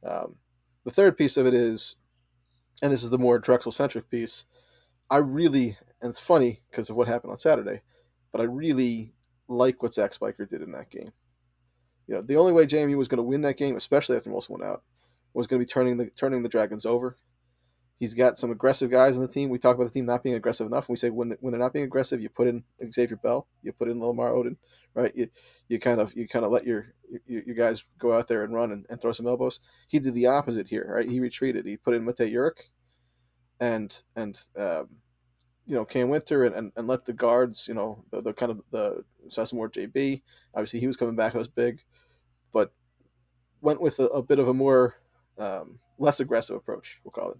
[0.03, 0.35] Um,
[0.85, 1.97] the third piece of it is,
[2.81, 4.45] and this is the more Drexel centric piece.
[5.09, 7.81] I really, and it's funny because of what happened on Saturday,
[8.31, 9.13] but I really
[9.47, 11.11] like what Zach Spiker did in that game.
[12.07, 14.53] You know, the only way JMU was going to win that game, especially after Wilson
[14.57, 14.83] went out,
[15.33, 17.15] was going to be turning the turning the Dragons over
[17.99, 19.49] He's got some aggressive guys on the team.
[19.49, 20.87] We talk about the team not being aggressive enough.
[20.87, 23.73] And we say when, when they're not being aggressive, you put in Xavier Bell, you
[23.73, 24.55] put in Lamar Oden,
[24.93, 25.11] right?
[25.13, 25.27] You,
[25.67, 26.93] you kind of you kind of let your,
[27.27, 29.59] your, your guys go out there and run and, and, throw some elbows.
[29.89, 31.09] He did the opposite here, right?
[31.09, 31.65] He retreated.
[31.65, 32.69] He put in Mate Urick
[33.59, 34.87] and and um,
[35.65, 38.51] you know Cam Wynter and, and, and let the guards, you know, the, the kind
[38.51, 40.21] of the Sessamore JB.
[40.53, 41.33] Obviously, he was coming back.
[41.33, 41.81] That was big,
[42.51, 42.71] but
[43.61, 44.95] went with a, a bit of a more
[45.37, 46.99] um, less aggressive approach.
[47.03, 47.37] We'll call it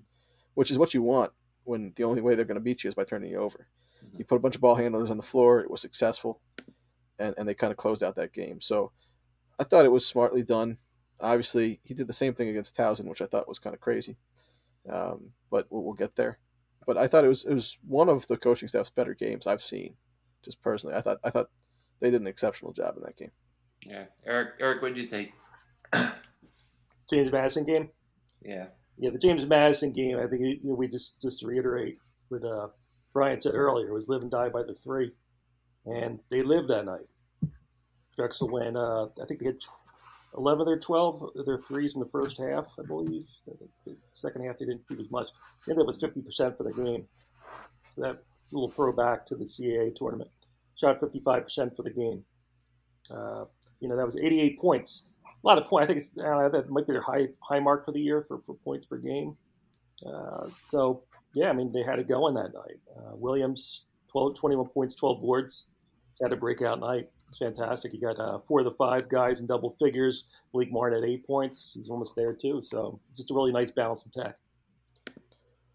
[0.60, 1.32] which is what you want
[1.64, 3.68] when the only way they're going to beat you is by turning you over.
[4.06, 4.18] Mm-hmm.
[4.18, 5.62] You put a bunch of ball handlers on the floor.
[5.62, 6.42] It was successful,
[7.18, 8.60] and, and they kind of closed out that game.
[8.60, 8.92] So
[9.58, 10.78] I thought it was smartly done.
[11.22, 14.18] Obviously, he did the same thing against Towson, which I thought was kind of crazy.
[14.92, 16.40] Um, but we'll, we'll, get there.
[16.86, 19.62] But I thought it was it was one of the coaching staff's better games I've
[19.62, 19.96] seen.
[20.44, 21.50] Just personally, I thought I thought
[22.00, 23.32] they did an exceptional job in that game.
[23.86, 25.32] Yeah, Eric, Eric, what did you think?
[27.10, 27.90] James Madison game.
[28.42, 28.68] Yeah,
[28.98, 30.18] yeah, the James Madison game.
[30.18, 31.98] I think you know, we just just to reiterate
[32.30, 32.68] what uh,
[33.14, 35.12] Brian said earlier was live and die by the three,
[35.86, 37.08] and they lived that night.
[38.16, 38.76] Drexel went.
[38.76, 39.60] Uh, I think they had
[40.38, 43.26] eleven or twelve of their threes in the first half, I believe.
[43.86, 45.28] The second half they didn't shoot as much.
[45.66, 47.06] They ended up with fifty percent for the game.
[47.96, 50.30] So that little throwback to the CAA tournament.
[50.76, 52.24] Shot fifty five percent for the game.
[53.10, 53.46] Uh,
[53.80, 55.10] you know that was eighty eight points
[55.44, 55.86] a lot of points.
[55.86, 58.56] I think it's that might be their high high mark for the year for, for
[58.56, 59.38] points per game.
[60.06, 61.04] Uh, so
[61.34, 62.80] yeah, I mean they had it going that night.
[62.96, 65.66] Uh, Williams 12, 21 points, 12 boards.
[66.22, 67.10] Had a breakout night.
[67.30, 67.94] It's fantastic.
[67.94, 70.26] You got uh, four of the five guys in double figures.
[70.54, 71.76] Melik Martin at eight points.
[71.76, 72.60] He's almost there too.
[72.62, 74.36] So it's just a really nice balanced attack.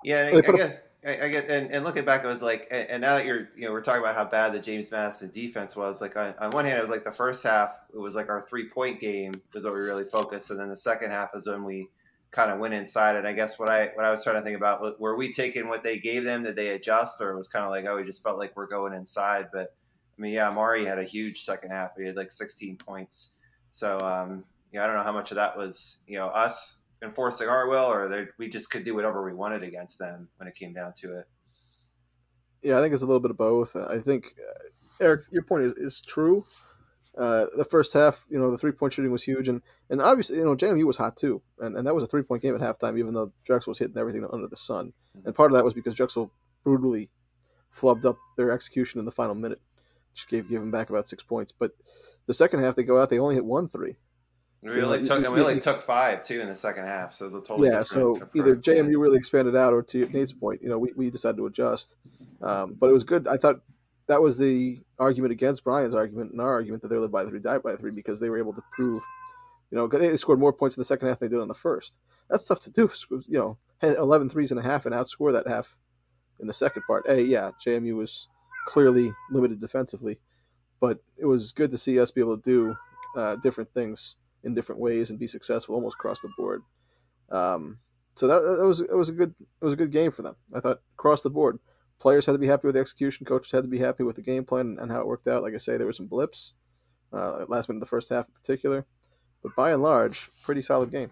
[0.02, 2.90] Yeah, I, I guess I, I get and, and looking back, it was like, and,
[2.90, 5.76] and, now that you're, you know, we're talking about how bad the James Madison defense
[5.76, 6.00] was.
[6.00, 8.42] Like on, on one hand, it was like the first half, it was like our
[8.42, 11.64] three point game was what we really focused, and then the second half is when
[11.64, 11.88] we
[12.32, 13.16] kind of went inside.
[13.16, 15.68] And I guess what I what I was trying to think about were we taking
[15.68, 16.42] what they gave them?
[16.42, 18.66] Did they adjust, or it was kind of like, oh, we just felt like we're
[18.66, 19.48] going inside?
[19.52, 19.74] But
[20.16, 21.90] I mean, yeah, Mari had a huge second half.
[21.98, 23.34] He had like 16 points.
[23.70, 27.48] So um, yeah, I don't know how much of that was you know us enforcing
[27.48, 30.72] our will, or we just could do whatever we wanted against them when it came
[30.72, 31.26] down to it.
[32.62, 33.76] Yeah, I think it's a little bit of both.
[33.76, 36.44] I think uh, Eric, your point is, is true.
[37.16, 40.36] Uh, the first half, you know, the three point shooting was huge, and, and obviously,
[40.36, 42.60] you know, JMU was hot too, and, and that was a three point game at
[42.60, 45.26] halftime, even though Drexel was hitting everything under the sun, mm-hmm.
[45.26, 46.32] and part of that was because Drexel
[46.64, 47.10] brutally
[47.72, 49.60] flubbed up their execution in the final minute,
[50.14, 51.52] which gave gave them back about six points.
[51.52, 51.72] But
[52.26, 53.96] the second half, they go out, they only hit one three,
[54.64, 57.28] we really know, took, we really took five too in the second half, so it
[57.28, 57.82] was a totally yeah.
[57.82, 58.30] so approach.
[58.34, 61.46] either JMU really expanded out, or to Nate's point, you know, we, we decided to
[61.46, 61.96] adjust.
[62.40, 63.28] Um, but it was good.
[63.28, 63.60] I thought
[64.06, 67.30] that was the argument against Brian's argument and our argument that they live by the
[67.30, 69.02] three, die by the three, because they were able to prove,
[69.70, 71.54] you know, they scored more points in the second half than they did on the
[71.54, 71.98] first.
[72.30, 72.90] That's tough to do.
[73.10, 75.76] You know, had 11 threes and a half and outscore that half
[76.40, 77.04] in the second part.
[77.06, 78.28] Hey, yeah, JMU was
[78.66, 80.18] clearly limited defensively,
[80.80, 82.74] but it was good to see us be able to do
[83.16, 86.62] uh, different things in different ways and be successful almost across the board.
[87.30, 87.78] Um,
[88.14, 90.36] so that, that was it was a good it was a good game for them.
[90.54, 91.58] I thought across the board,
[91.98, 94.22] players had to be happy with the execution, coaches had to be happy with the
[94.22, 95.42] game plan and how it worked out.
[95.42, 96.52] Like I say, there were some blips,
[97.12, 98.86] uh, last minute in the first half in particular,
[99.42, 101.10] but by and large, pretty solid game.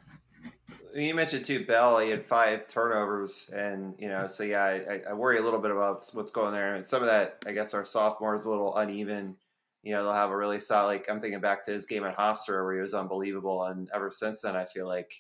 [0.95, 1.99] You mentioned too, Bell.
[2.01, 5.71] He had five turnovers, and you know, so yeah, I, I worry a little bit
[5.71, 6.75] about what's going there.
[6.75, 9.37] And some of that, I guess, our sophomore is a little uneven
[9.83, 10.87] you know, they'll have a really solid.
[10.87, 14.11] Like I'm thinking back to his game at Hofstra where he was unbelievable, and ever
[14.11, 15.13] since then, I feel like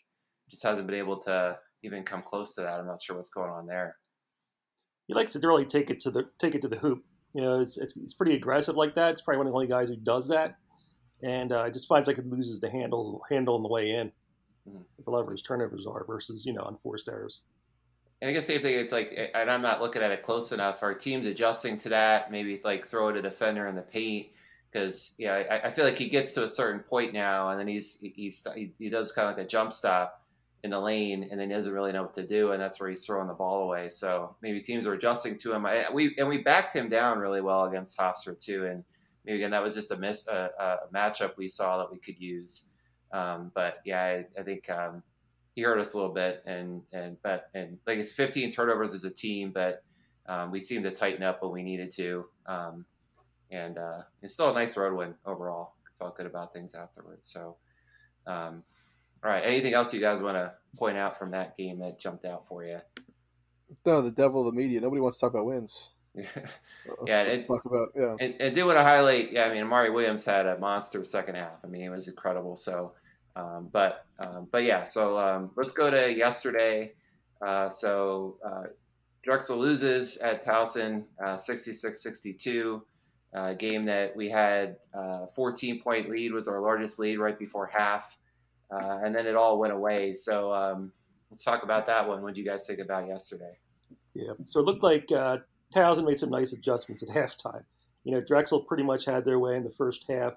[0.48, 2.78] just hasn't been able to even come close to that.
[2.78, 3.96] I'm not sure what's going on there.
[5.08, 7.04] He likes to really take it to the take it to the hoop.
[7.34, 9.12] You know, it's it's, it's pretty aggressive like that.
[9.12, 10.56] It's probably one of the only guys who does that,
[11.22, 14.12] and uh, just finds like it loses the handle handle on the way in.
[14.68, 14.82] Mm-hmm.
[15.02, 17.40] The levers turnovers are versus you know unforced errors.
[18.20, 18.78] And I guess the same thing.
[18.78, 20.84] It's like, and I'm not looking at it close enough.
[20.84, 22.30] Our team's adjusting to that.
[22.30, 24.28] Maybe like throw it a defender in the paint
[24.70, 27.66] because yeah, I, I, feel like he gets to a certain point now, and then
[27.66, 30.22] he's he's he, he does kind of like a jump stop,
[30.64, 32.88] in the lane, and then he doesn't really know what to do, and that's where
[32.88, 33.88] he's throwing the ball away.
[33.88, 35.66] So maybe teams are adjusting to him.
[35.66, 38.84] I, we and we backed him down really well against Hofstra too, and
[39.24, 42.18] maybe again that was just a miss a, a matchup we saw that we could
[42.18, 42.68] use.
[43.12, 45.02] Um, but yeah, I, I think um,
[45.54, 49.04] he hurt us a little bit, and and but and like it's 15 turnovers as
[49.04, 49.84] a team, but
[50.26, 52.84] um, we seemed to tighten up when we needed to, um,
[53.50, 55.74] and uh, it's still a nice road win overall.
[55.98, 57.30] Felt good about things afterwards.
[57.30, 57.56] So.
[58.26, 58.62] Um,
[59.24, 59.44] all right.
[59.44, 62.64] Anything else you guys want to point out from that game that jumped out for
[62.64, 62.78] you?
[63.86, 64.80] No, the devil of the media.
[64.80, 65.90] Nobody wants to talk about wins.
[66.14, 66.24] yeah,
[67.06, 67.20] yeah.
[67.22, 68.16] And, talk about yeah.
[68.20, 69.32] And, and do want to highlight.
[69.32, 71.52] Yeah, I mean, Amari Williams had a monster second half.
[71.64, 72.56] I mean, it was incredible.
[72.56, 72.92] So,
[73.36, 74.84] um, but um, but yeah.
[74.84, 76.92] So um, let's go to yesterday.
[77.40, 78.64] Uh, so uh,
[79.24, 82.82] Drexel loses at Towson, uh, 66-62.
[83.34, 87.66] Uh, game that we had uh, 14 point lead with our largest lead right before
[87.66, 88.18] half
[88.72, 90.16] uh, and then it all went away.
[90.16, 90.92] So um,
[91.30, 92.22] let's talk about that one.
[92.22, 93.58] What did you guys think about yesterday?
[94.14, 95.38] Yeah, so it looked like uh,
[95.74, 97.64] Towson made some nice adjustments at halftime.
[98.04, 100.34] You know, Drexel pretty much had their way in the first half.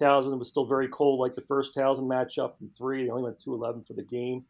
[0.00, 3.04] Towson was still very cold, like the first Towson matchup in three.
[3.04, 4.44] They only went 2 11 for the game.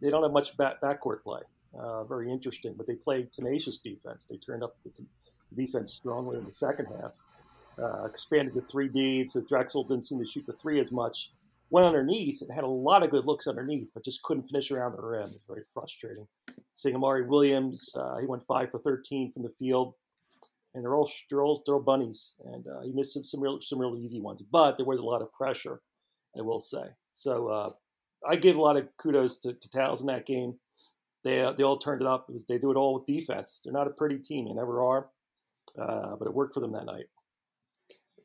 [0.00, 1.40] They don't have much back, backcourt play.
[1.78, 4.24] Uh, very interesting, but they played tenacious defense.
[4.24, 5.04] They turned up the t-
[5.54, 7.12] defense strongly in the second half.
[7.78, 11.30] Uh, expanded the 3D, so Drexel didn't seem to shoot the three as much
[11.70, 14.92] went underneath and had a lot of good looks underneath, but just couldn't finish around
[14.96, 15.30] the rim.
[15.34, 16.26] It's very frustrating.
[16.74, 19.94] Seeing Amari Williams, uh, he went five for 13 from the field,
[20.74, 23.60] and they're all they're all, they're all bunnies, and uh, he missed some some real
[23.60, 24.42] some real easy ones.
[24.42, 25.80] But there was a lot of pressure,
[26.38, 26.84] I will say.
[27.14, 27.70] So uh,
[28.28, 30.54] I give a lot of kudos to, to Towson that game.
[31.24, 32.26] They uh, they all turned it up.
[32.28, 33.60] It was, they do it all with defense.
[33.62, 34.46] They're not a pretty team.
[34.46, 35.08] They never are.
[35.78, 37.06] Uh, but it worked for them that night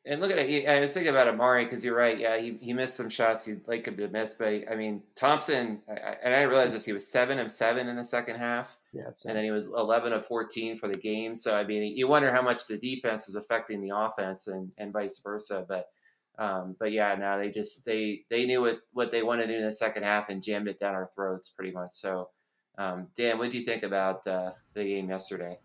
[0.08, 0.68] and look at it.
[0.68, 2.18] I was thinking about Amari because you're right.
[2.18, 5.82] Yeah, he, he missed some shots he'd like him to miss, but I mean Thompson.
[5.90, 5.94] I,
[6.24, 6.86] and I didn't realize this.
[6.86, 8.78] He was seven of seven in the second half.
[8.94, 11.36] Yeah, and then he was eleven of fourteen for the game.
[11.36, 14.94] So I mean, you wonder how much the defense was affecting the offense, and, and
[14.94, 15.66] vice versa.
[15.68, 15.90] But
[16.38, 19.60] um, but yeah, now they just they they knew what what they wanted to do
[19.60, 21.94] in the second half and jammed it down our throats pretty much.
[21.94, 22.30] So
[22.78, 25.58] um, Dan, what do you think about uh, the game yesterday?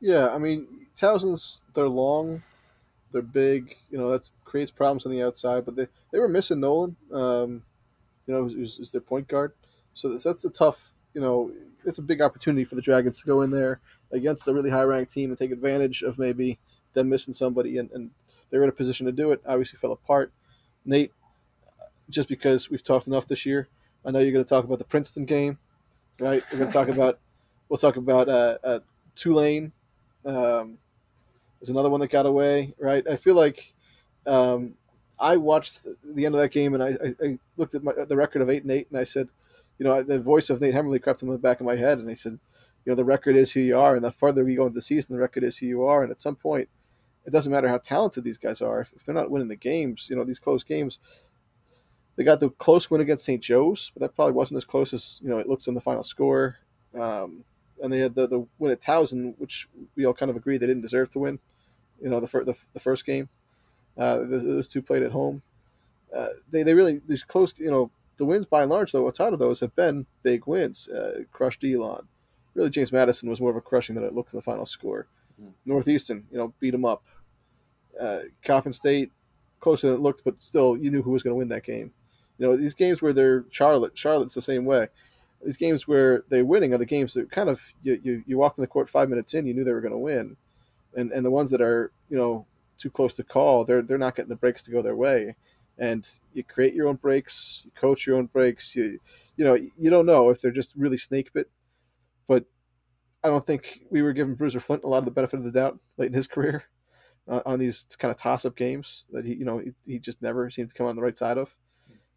[0.00, 2.42] Yeah, I mean, Towson's they're long
[3.12, 3.76] they're big.
[3.90, 5.64] You know, that creates problems on the outside.
[5.64, 6.96] But they, they were missing Nolan.
[7.12, 7.62] Um,
[8.26, 9.52] you know, who's, who's their point guard.
[9.94, 10.92] So that's, that's a tough.
[11.14, 11.52] You know,
[11.84, 13.80] it's a big opportunity for the Dragons to go in there
[14.12, 16.58] against a really high ranked team and take advantage of maybe
[16.94, 17.78] them missing somebody.
[17.78, 18.10] And, and
[18.50, 19.40] they're in a position to do it.
[19.46, 20.32] Obviously, fell apart.
[20.84, 21.12] Nate,
[22.08, 23.68] just because we've talked enough this year,
[24.04, 25.58] I know you're going to talk about the Princeton game,
[26.18, 26.42] right?
[26.50, 27.18] We're going to talk about.
[27.68, 28.78] We'll talk about uh, uh,
[29.14, 29.72] Tulane.
[30.24, 30.78] Um,
[31.60, 33.06] there's another one that got away, right?
[33.08, 33.74] I feel like
[34.26, 34.74] um,
[35.18, 38.16] I watched the end of that game and I, I, I looked at, my, the
[38.16, 39.28] record of eight and eight and I said,
[39.78, 42.10] you know, the voice of Nate Hemmerly crept in the back of my head and
[42.10, 42.38] I said,
[42.84, 44.82] you know, the record is who you are, and the farther we go into the
[44.82, 46.68] season, the record is who you are, and at some point,
[47.26, 48.80] it doesn't matter how talented these guys are.
[48.80, 50.98] If, if they're not winning the games, you know, these close games,
[52.16, 53.42] they got the close win against St.
[53.42, 56.02] Joe's, but that probably wasn't as close as you know it looks in the final
[56.02, 56.56] score.
[56.98, 57.44] Um,
[57.82, 60.66] and they had the, the win at Towson, which we all kind of agree they
[60.66, 61.38] didn't deserve to win
[62.02, 63.28] you know, the, fir- the, the first game.
[63.98, 65.42] Uh, those two played at home.
[66.14, 69.32] Uh, they, they really, these close, you know, the wins by and large, though, outside
[69.32, 70.88] of those have been big wins.
[70.88, 72.06] Uh, crushed Elon.
[72.54, 75.06] Really, James Madison was more of a crushing than it looked in the final score.
[75.40, 75.50] Mm-hmm.
[75.64, 77.04] Northeastern, you know, beat them up.
[78.00, 79.12] Uh, Coppin State,
[79.60, 81.92] closer than it looked, but still, you knew who was going to win that game.
[82.38, 84.88] You know, these games where they're Charlotte, Charlotte's the same way.
[85.44, 88.58] These games where they're winning are the games that kind of, you, you, you walked
[88.58, 90.36] in the court five minutes in, you knew they were going to win
[90.94, 92.46] and and the ones that are you know
[92.78, 95.36] too close to call, they're they're not getting the breaks to go their way.
[95.78, 98.74] And you create your own breaks, you coach your own breaks.
[98.74, 98.98] You
[99.36, 101.50] you know you don't know if they're just really snake bit,
[102.26, 102.44] but
[103.22, 105.52] I don't think we were giving Bruiser Flint a lot of the benefit of the
[105.52, 106.64] doubt late in his career
[107.28, 110.22] uh, on these kind of toss up games that he you know he, he, just
[110.22, 111.56] never seemed to come on the right side of.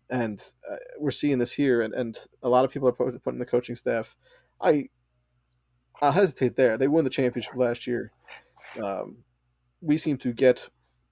[0.10, 3.46] And uh, we're seeing this here, and, and a lot of people are putting the
[3.46, 4.16] coaching staff.
[4.62, 4.90] I
[6.02, 6.78] I'll hesitate there.
[6.78, 8.12] They won the championship last year
[8.82, 9.18] um,
[9.82, 10.70] we seem to get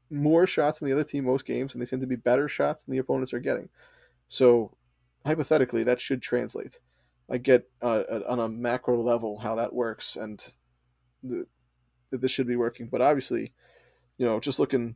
[0.10, 2.84] more shots than the other team most games, and they seem to be better shots
[2.84, 3.70] than the opponents are getting.
[4.28, 4.76] So,
[5.26, 6.80] hypothetically, that should translate.
[7.30, 10.43] I get uh, on a macro level how that works, and
[11.24, 11.47] that
[12.12, 12.88] this should be working.
[12.88, 13.54] But obviously,
[14.18, 14.95] you know, just looking,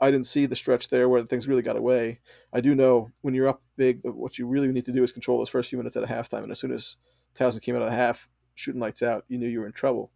[0.00, 2.20] I didn't see the stretch there where things really got away.
[2.52, 5.38] I do know when you're up big, what you really need to do is control
[5.38, 6.42] those first few minutes at a halftime.
[6.42, 6.96] And as soon as
[7.34, 10.10] Towson came out of the half, shooting lights out, you knew you were in trouble.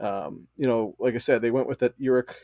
[0.00, 2.34] Um, you know, like I said, they went with that Uric.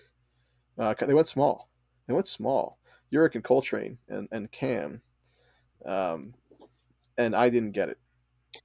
[0.79, 1.69] Uh, they went small.
[2.07, 2.79] They went small.
[3.13, 5.01] Uric and Coletrane and and Cam.
[5.87, 6.35] Um,
[7.17, 7.99] and I didn't get it.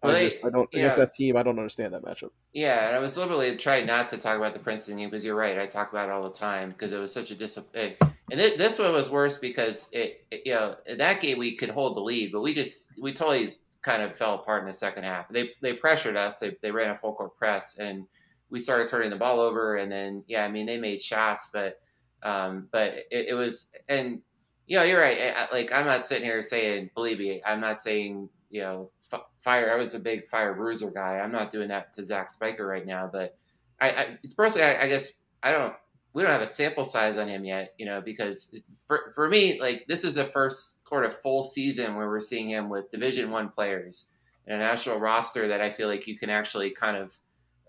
[0.02, 1.36] Well, I, just, I don't against that team.
[1.36, 2.30] I don't understand that matchup.
[2.54, 5.36] Yeah, and I was literally trying not to talk about the Princeton game because you're
[5.36, 5.60] right.
[5.60, 7.98] I talk about it all the time because it was such a disappointment.
[8.32, 11.56] And it, this one was worse because it, it, you know, in that game we
[11.56, 14.74] could hold the lead, but we just we totally kind of fell apart in the
[14.74, 15.28] second half.
[15.30, 16.40] They they pressured us.
[16.40, 18.06] They they ran a full court press, and
[18.50, 19.78] we started turning the ball over.
[19.78, 21.80] And then yeah, I mean they made shots, but
[22.24, 24.22] um, but it, it was and
[24.68, 25.48] you know you're right.
[25.52, 28.92] Like I'm not sitting here saying believe me, I'm not saying you know
[29.40, 29.72] fire.
[29.72, 31.20] I was a big fire bruiser guy.
[31.20, 33.38] I'm not doing that to Zach Spiker right now, but
[33.82, 35.74] I, I personally, I, I, guess I don't.
[36.14, 38.54] We don't have a sample size on him yet, you know, because
[38.88, 42.50] for, for me, like this is the first sort of full season where we're seeing
[42.50, 44.10] him with Division One players
[44.48, 47.16] and a national roster that I feel like you can actually kind of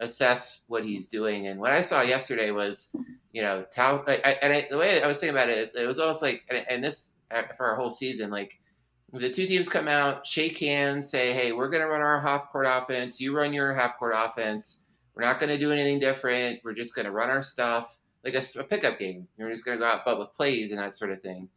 [0.01, 1.47] assess what he's doing.
[1.47, 2.95] And what I saw yesterday was,
[3.33, 5.87] you know, Tau, I, and I, the way I was thinking about it is, it
[5.87, 8.59] was almost like, and, and this uh, for our whole season, like
[9.13, 12.51] the two teams come out, shake hands, say, "Hey, we're going to run our half
[12.51, 13.21] court offense.
[13.21, 14.85] You run your half court offense.
[15.15, 16.61] We're not going to do anything different.
[16.65, 19.27] We're just going to run our stuff like a, a pickup game.
[19.39, 21.49] We're just going to go out, but with plays and that sort of thing."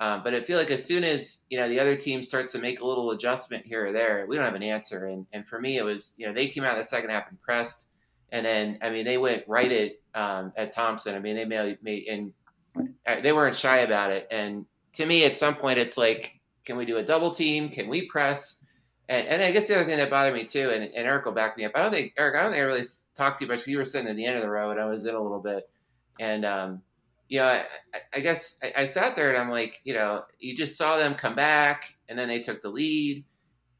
[0.00, 2.58] Um, but I feel like as soon as you know the other team starts to
[2.58, 5.06] make a little adjustment here or there, we don't have an answer.
[5.06, 7.30] And and for me, it was you know they came out in the second half
[7.30, 7.90] impressed,
[8.32, 11.14] and then I mean they went right at um, at Thompson.
[11.14, 12.32] I mean they made, and
[13.06, 14.26] uh, they weren't shy about it.
[14.30, 17.68] And to me, at some point, it's like can we do a double team?
[17.68, 18.60] Can we press?
[19.08, 21.32] And, and I guess the other thing that bothered me too, and, and Eric will
[21.32, 21.72] back me up.
[21.74, 22.84] I don't think Eric, I don't think I really
[23.14, 23.66] talked to you much.
[23.66, 25.40] You were sitting at the end of the row, and I was in a little
[25.40, 25.68] bit.
[26.18, 26.82] And um,
[27.28, 27.66] you know, I,
[28.14, 31.14] I guess I, I, sat there and I'm like, you know, you just saw them
[31.14, 33.24] come back, and then they took the lead,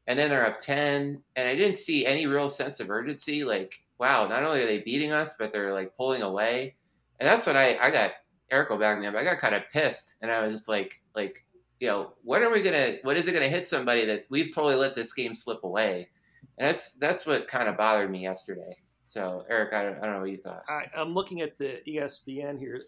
[0.07, 3.43] and then they're up ten, and I didn't see any real sense of urgency.
[3.43, 6.75] Like, wow, not only are they beating us, but they're like pulling away,
[7.19, 8.11] and that's what I I got.
[8.51, 9.15] Eric back me up.
[9.15, 11.45] I got kind of pissed, and I was just like, like
[11.79, 12.97] you know, what are we gonna?
[13.03, 16.09] What is it gonna hit somebody that we've totally let this game slip away?
[16.57, 18.77] And that's that's what kind of bothered me yesterday.
[19.05, 20.63] So, Eric, I don't, I don't know what you thought.
[20.67, 22.85] I, I'm looking at the ESPN here.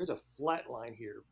[0.00, 1.24] There's a flat line here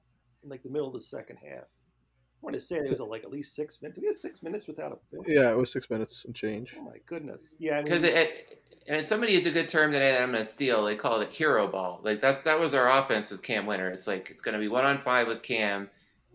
[0.45, 1.63] in like the middle of the second half.
[1.63, 3.95] I want to say it was like at least six minutes.
[3.95, 5.27] Did we had six minutes without a point?
[5.27, 6.75] Yeah, it was six minutes and change.
[6.79, 7.57] Oh my goodness!
[7.59, 10.45] Yeah, because I mean, it, and somebody is a good term that I'm going to
[10.45, 10.85] steal.
[10.85, 12.03] They call it a hero ball.
[12.05, 13.89] Like that's that was our offense with Cam Wynter.
[13.89, 15.89] It's like it's going to be one on five with Cam,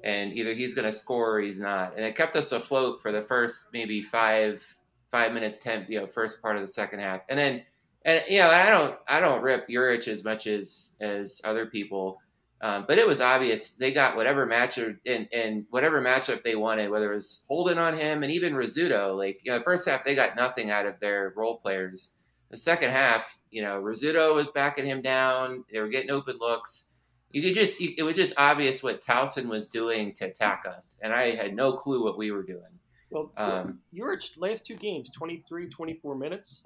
[0.03, 1.95] and either he's going to score or he's not.
[1.95, 4.65] And it kept us afloat for the first maybe five
[5.11, 7.61] five minutes, ten you know, first part of the second half, and then
[8.05, 12.19] and you know I don't I don't rip Juric as much as as other people.
[12.61, 16.89] Um, but it was obvious they got whatever matchup and, and whatever matchup they wanted,
[16.89, 19.17] whether it was holding on him and even Rizzuto.
[19.17, 22.15] Like, you know, the first half they got nothing out of their role players.
[22.51, 25.65] The second half, you know, Rizzuto was backing him down.
[25.73, 26.91] They were getting open looks
[27.33, 30.99] you could just you, it was just obvious what Towson was doing to attack us,
[31.03, 32.61] and I had no clue what we were doing.
[33.09, 36.65] Well, um, your last two games, 23, 24 minutes.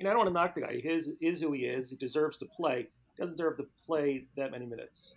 [0.00, 0.80] You know, I don't want to knock the guy.
[0.82, 1.90] He is, is who he is.
[1.90, 2.88] He deserves to play.
[3.16, 5.12] He doesn't deserve to play that many minutes.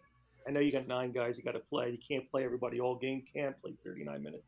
[0.46, 1.90] I know you got nine guys you got to play.
[1.90, 3.24] You can't play everybody all game.
[3.34, 4.44] Can't play 39 minutes.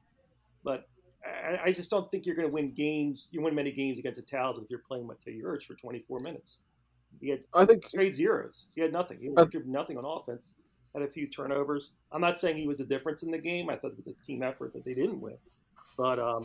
[0.61, 0.89] But
[1.25, 3.29] I, I just don't think you're going to win games.
[3.31, 6.57] You win many games against the Towson if you're playing Mateo Juric for 24 minutes.
[7.21, 8.65] He had I think straight zeros.
[8.75, 9.19] He had nothing.
[9.21, 10.53] He had nothing on offense.
[10.93, 11.93] Had a few turnovers.
[12.11, 13.69] I'm not saying he was a difference in the game.
[13.69, 15.37] I thought it was a team effort that they didn't win,
[15.97, 16.43] but um,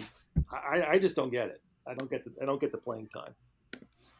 [0.52, 1.60] I, I just don't get it.
[1.88, 3.34] I don't get the I don't get the playing time.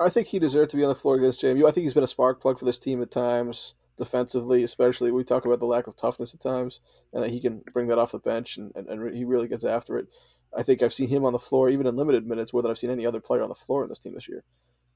[0.01, 1.69] I think he deserved to be on the floor against JMU.
[1.69, 5.11] I think he's been a spark plug for this team at times, defensively, especially.
[5.11, 6.81] We talk about the lack of toughness at times,
[7.13, 9.65] and that he can bring that off the bench, and, and, and he really gets
[9.65, 10.09] after it.
[10.57, 12.79] I think I've seen him on the floor, even in limited minutes, more than I've
[12.79, 14.43] seen any other player on the floor in this team this year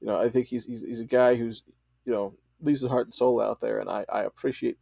[0.01, 1.63] you know, I think he's he's, he's a guy who's
[2.05, 4.77] you know leaves his heart and soul out there, and I, I appreciate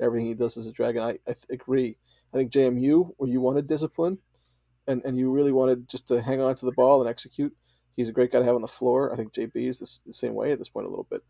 [0.00, 1.02] everything he does as a Dragon.
[1.02, 1.96] I, I agree.
[2.32, 4.18] I think JMU, where you wanted discipline,
[4.86, 7.54] and, and you really wanted just to hang on to the ball and execute,
[7.96, 9.12] he's a great guy to have on the floor.
[9.12, 11.22] I think JB is the, same way at this point a little bit,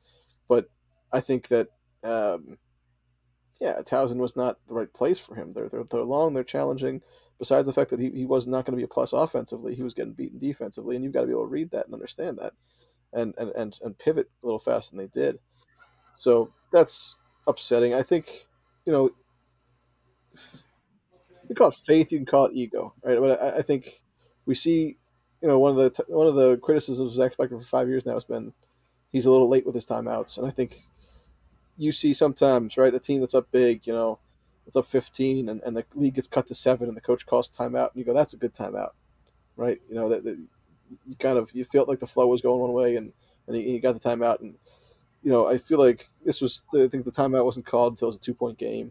[0.49, 0.69] but
[1.12, 1.69] I think that
[2.03, 2.59] um,
[3.61, 5.53] yeah, Towson was not the right place for him.
[5.53, 7.03] They're, they're they're long, they're challenging.
[7.39, 9.83] Besides the fact that he, he was not going to be a plus offensively, he
[9.83, 12.39] was getting beaten defensively, and you've got to be able to read that and understand
[12.39, 12.55] that
[13.12, 15.39] and, and, and, and pivot a little faster than they did.
[16.17, 17.95] So that's upsetting.
[17.95, 18.47] I think,
[18.85, 19.11] you know,
[21.49, 23.19] you call it faith, you can call it ego, right?
[23.21, 24.03] But I, I think
[24.45, 24.99] we see,
[25.47, 28.05] you know, one of the one of the criticisms of Zach Spiker for five years
[28.05, 28.53] now has been
[29.13, 30.81] he's a little late with his timeouts, and I think
[31.77, 34.19] you see sometimes, right, a team that's up big, you know,
[34.67, 37.49] it's up 15, and, and the league gets cut to seven, and the coach calls
[37.49, 38.91] timeout, and you go, that's a good timeout,
[39.57, 39.81] right?
[39.89, 40.37] You know that, that
[41.07, 43.13] you kind of you felt like the flow was going one way, and
[43.47, 44.57] and you got the timeout, and
[45.23, 48.07] you know I feel like this was the, I think the timeout wasn't called until
[48.07, 48.91] it was a two point game,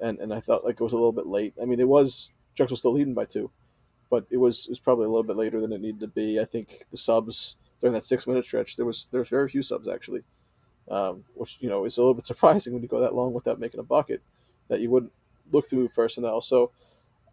[0.00, 1.52] and and I thought like it was a little bit late.
[1.60, 3.50] I mean, it was Drexel still leading by two,
[4.10, 6.40] but it was it was probably a little bit later than it needed to be.
[6.40, 9.62] I think the subs during that six minute stretch there was there was very few
[9.62, 10.22] subs actually,
[10.90, 13.60] um, which you know is a little bit surprising when you go that long without
[13.60, 14.22] making a bucket
[14.68, 15.12] that you wouldn't
[15.52, 16.40] look to move personnel.
[16.40, 16.70] So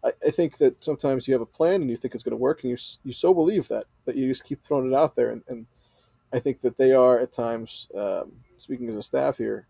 [0.04, 2.36] I, I think that sometimes you have a plan and you think it's going to
[2.36, 5.30] work and you you so believe that that you just keep throwing it out there.
[5.30, 5.66] And, and
[6.32, 9.66] I think that they are at times um, speaking as a staff here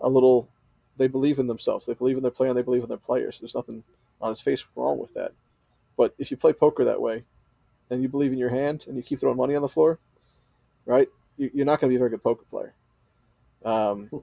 [0.00, 0.48] a little
[0.96, 1.86] they believe in themselves.
[1.86, 2.54] They believe in their plan.
[2.54, 3.40] They believe in their players.
[3.40, 3.82] There's nothing
[4.20, 5.32] on his face wrong with that
[5.96, 7.24] but if you play poker that way
[7.90, 9.98] and you believe in your hand and you keep throwing money on the floor
[10.86, 12.74] right you're not going to be a very good poker player
[13.64, 14.22] um, well,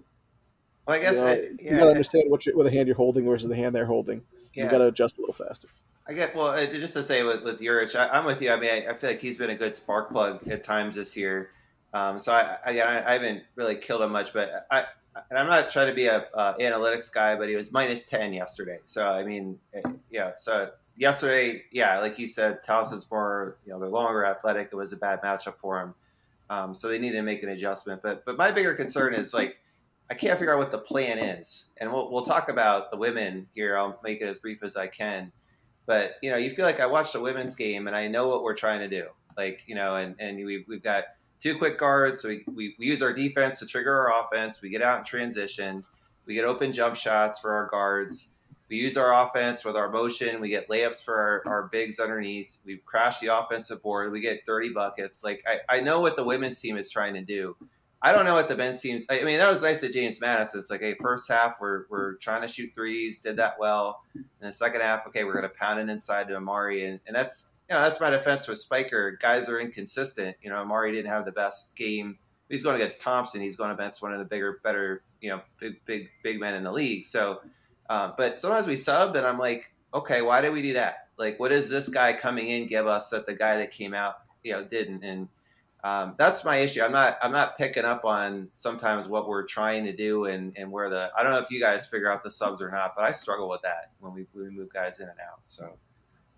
[0.88, 2.96] I guess you, know, I, yeah, you got to understand what, what the hand you're
[2.96, 4.22] holding versus the hand they're holding
[4.54, 4.66] yeah.
[4.66, 5.68] you got to adjust a little faster.
[6.08, 6.54] I get well.
[6.68, 8.52] Just to say with with Juric, I, am with you.
[8.52, 11.16] I mean, I, I, feel like he's been a good spark plug at times this
[11.16, 11.52] year.
[11.94, 14.86] Um, so I, I, I haven't really killed him much, but I
[15.30, 18.34] and I'm not trying to be a uh, analytics guy, but he was minus ten
[18.34, 18.80] yesterday.
[18.86, 20.32] So I mean, eh, yeah.
[20.38, 20.72] So
[21.02, 24.70] yesterday, yeah, like you said, Towson's more you know they're longer athletic.
[24.72, 25.96] It was a bad matchup for him,
[26.50, 28.02] um, so they need to make an adjustment.
[28.02, 29.58] But but my bigger concern is like
[30.10, 33.48] I can't figure out what the plan is, and we'll we'll talk about the women
[33.54, 33.76] here.
[33.76, 35.32] I'll make it as brief as I can.
[35.88, 38.44] But you know, you feel like I watched a women's game and I know what
[38.44, 39.08] we're trying to do.
[39.36, 41.06] Like you know, and and we've we've got
[41.40, 44.62] two quick guards, so we, we, we use our defense to trigger our offense.
[44.62, 45.84] We get out in transition.
[46.28, 48.31] We get open jump shots for our guards.
[48.72, 50.40] We use our offense with our motion.
[50.40, 52.60] We get layups for our, our bigs underneath.
[52.64, 54.14] We crash the offensive board.
[54.14, 55.26] We get 30 buckets.
[55.26, 57.58] Like I, I know what the women's team is trying to do.
[58.02, 59.06] I don't know what the men's teams.
[59.10, 60.62] I mean, that was nice at James Madison.
[60.62, 64.04] It's like, hey, first half we're we're trying to shoot threes, did that well.
[64.16, 67.14] And the second half, okay, we're going to pound it inside to Amari, and, and
[67.14, 69.18] that's you know that's my defense with Spiker.
[69.22, 70.38] Guys are inconsistent.
[70.42, 72.18] You know, Amari didn't have the best game.
[72.48, 73.42] He's going against Thompson.
[73.42, 76.64] He's going against one of the bigger, better, you know, big, big, big men in
[76.64, 77.06] the league.
[77.06, 77.42] So,
[77.92, 81.10] uh, but sometimes we sub, and I'm like, okay, why did we do that?
[81.18, 84.16] Like, what does this guy coming in give us that the guy that came out,
[84.44, 85.04] you know, didn't?
[85.04, 85.28] And
[85.84, 86.82] um, that's my issue.
[86.84, 90.72] I'm not I'm not picking up on sometimes what we're trying to do and, and
[90.72, 93.04] where the I don't know if you guys figure out the subs or not, but
[93.04, 95.42] I struggle with that when we, when we move guys in and out.
[95.44, 95.74] So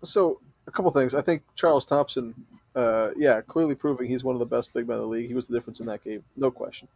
[0.02, 1.14] so a couple things.
[1.14, 2.34] I think Charles Thompson,
[2.74, 5.28] uh, yeah, clearly proving he's one of the best big men in the league.
[5.28, 6.88] He was the difference in that game, no question.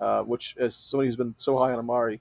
[0.00, 2.20] Uh, which, as somebody who's been so high on Amari,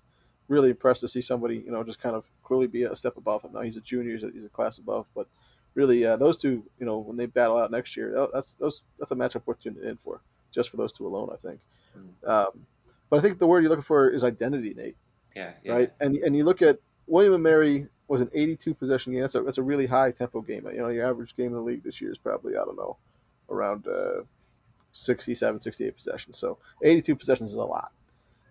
[0.50, 3.44] really impressed to see somebody you know just kind of clearly be a step above
[3.44, 3.54] him.
[3.54, 5.28] Now he's a junior, he's a, he's a class above, but
[5.74, 9.12] really, uh, those two, you know, when they battle out next year, that's those that's
[9.12, 10.22] a matchup worth tuning in for,
[10.52, 11.60] just for those two alone, I think.
[11.98, 12.30] Mm.
[12.30, 12.66] Um,
[13.10, 14.98] but I think the word you're looking for is identity, Nate.
[15.36, 15.74] Yeah, yeah.
[15.74, 19.22] Right, and and you look at William and Mary was an 82 possession game.
[19.22, 20.68] That's a that's a really high tempo game.
[20.72, 22.98] You know, your average game in the league this year is probably I don't know,
[23.50, 24.24] around uh,
[24.92, 26.38] 67, 68 possessions.
[26.38, 27.92] So 82 possessions is a lot.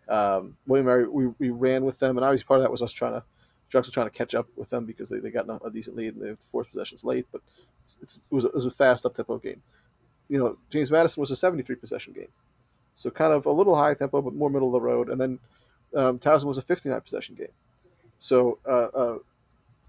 [0.09, 2.93] Um, William Mary, we, we ran with them, and obviously part of that was us
[2.93, 3.23] trying to
[3.69, 6.25] Drexel trying to catch up with them because they, they got a decent lead and
[6.25, 7.43] they forced possessions late, but
[7.85, 9.63] it's, it's, it, was a, it was a fast up tempo game.
[10.29, 12.29] You know, James Madison was a 73 possession game.
[12.95, 15.09] So kind of a little high tempo, but more middle of the road.
[15.09, 15.39] And then
[15.95, 17.53] um, Towson was a 59 possession game.
[18.19, 19.19] So, uh, uh,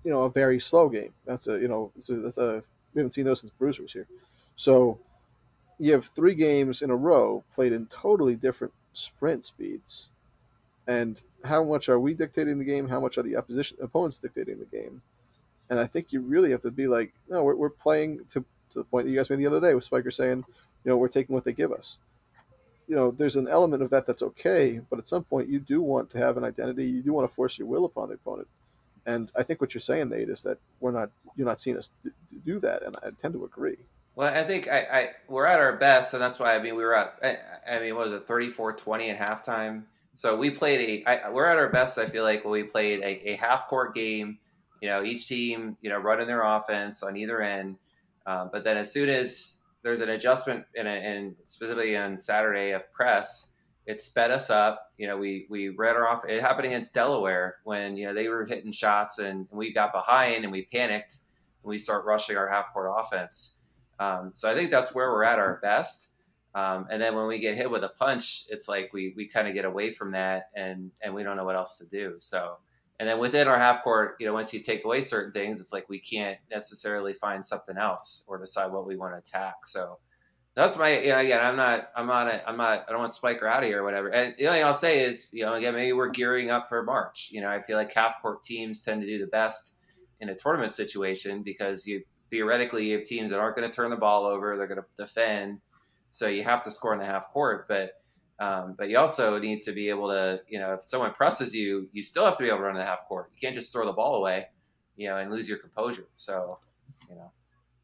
[0.04, 1.14] you know, a very slow game.
[1.26, 2.64] That's a, you know, a, that's a,
[2.94, 4.08] we haven't seen those since Bruce was here.
[4.56, 5.00] So
[5.78, 10.10] you have three games in a row played in totally different sprint speeds
[10.88, 12.90] and how much are we dictating the game?
[12.90, 15.02] How much are the opposition opponents dictating the game?
[15.70, 18.80] And I think you really have to be like, no, we're, we're playing to, to
[18.80, 20.44] the point that you guys made the other day with Spiker saying,
[20.84, 22.00] you know, we're taking what they give us.
[22.88, 25.80] You know, there's an element of that that's okay, but at some point you do
[25.82, 26.86] want to have an identity.
[26.88, 28.48] You do want to force your will upon the opponent.
[29.06, 31.92] And I think what you're saying, Nate, is that we're not you're not seeing us
[32.46, 33.78] do that, and I tend to agree.
[34.20, 36.84] Well, I think I, I we're at our best, and that's why I mean we
[36.84, 37.22] were up.
[37.24, 39.84] I, I mean, what was it, 34-20 at halftime?
[40.14, 41.10] So we played a.
[41.10, 41.98] I, we're at our best.
[41.98, 44.38] I feel like when we played a, a half court game.
[44.82, 47.78] You know, each team you know running their offense on either end.
[48.26, 53.48] Um, but then as soon as there's an adjustment in, specifically on Saturday of press,
[53.86, 54.92] it sped us up.
[54.98, 56.26] You know, we we read our off.
[56.28, 60.44] It happened against Delaware when you know they were hitting shots and we got behind
[60.44, 61.20] and we panicked
[61.64, 63.56] and we start rushing our half court offense.
[64.00, 66.08] Um, so I think that's where we're at our best.
[66.56, 69.48] Um, and then when we get hit with a punch, it's like we we kind
[69.48, 72.16] of get away from that and and we don't know what else to do.
[72.18, 72.58] So
[73.00, 75.72] and then within our half court, you know, once you take away certain things, it's
[75.72, 79.66] like we can't necessarily find something else or decide what we want to attack.
[79.66, 80.00] So
[80.56, 83.14] that's my you know again I'm not I'm not a, I'm not I don't want
[83.14, 84.10] Spiker out of here or whatever.
[84.10, 86.84] And the only thing I'll say is you know again maybe we're gearing up for
[86.84, 87.30] March.
[87.32, 89.76] You know I feel like half court teams tend to do the best
[90.20, 93.90] in a tournament situation because you theoretically you have teams that aren't going to turn
[93.90, 95.60] the ball over, they're going to defend
[96.12, 97.94] so you have to score in the half court, but
[98.40, 101.90] um, but you also need to be able to, you know, if someone presses you,
[101.92, 103.30] you still have to be able to run the half court.
[103.34, 104.46] You can't just throw the ball away,
[104.96, 106.08] you know, and lose your composure.
[106.16, 106.60] So,
[107.10, 107.32] you know.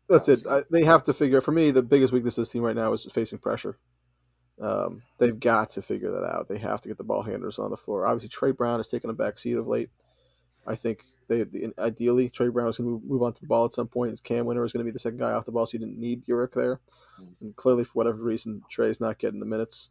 [0.08, 0.48] That's it.
[0.48, 1.42] I, they have to figure.
[1.42, 3.78] For me, the biggest weakness of this team right now is facing pressure.
[4.62, 6.48] Um, they've got to figure that out.
[6.48, 8.06] They have to get the ball handlers on the floor.
[8.06, 9.90] Obviously, Trey Brown has taken a back seat of late.
[10.68, 11.46] I think they
[11.80, 14.24] ideally Trey Brown is going to move on to the ball at some point.
[14.24, 16.00] Cam Wynter is going to be the second guy off the ball, so you didn't
[16.00, 16.80] need Uric there.
[17.20, 17.28] Mm.
[17.42, 19.90] And clearly, for whatever reason, Tre is not getting the minutes.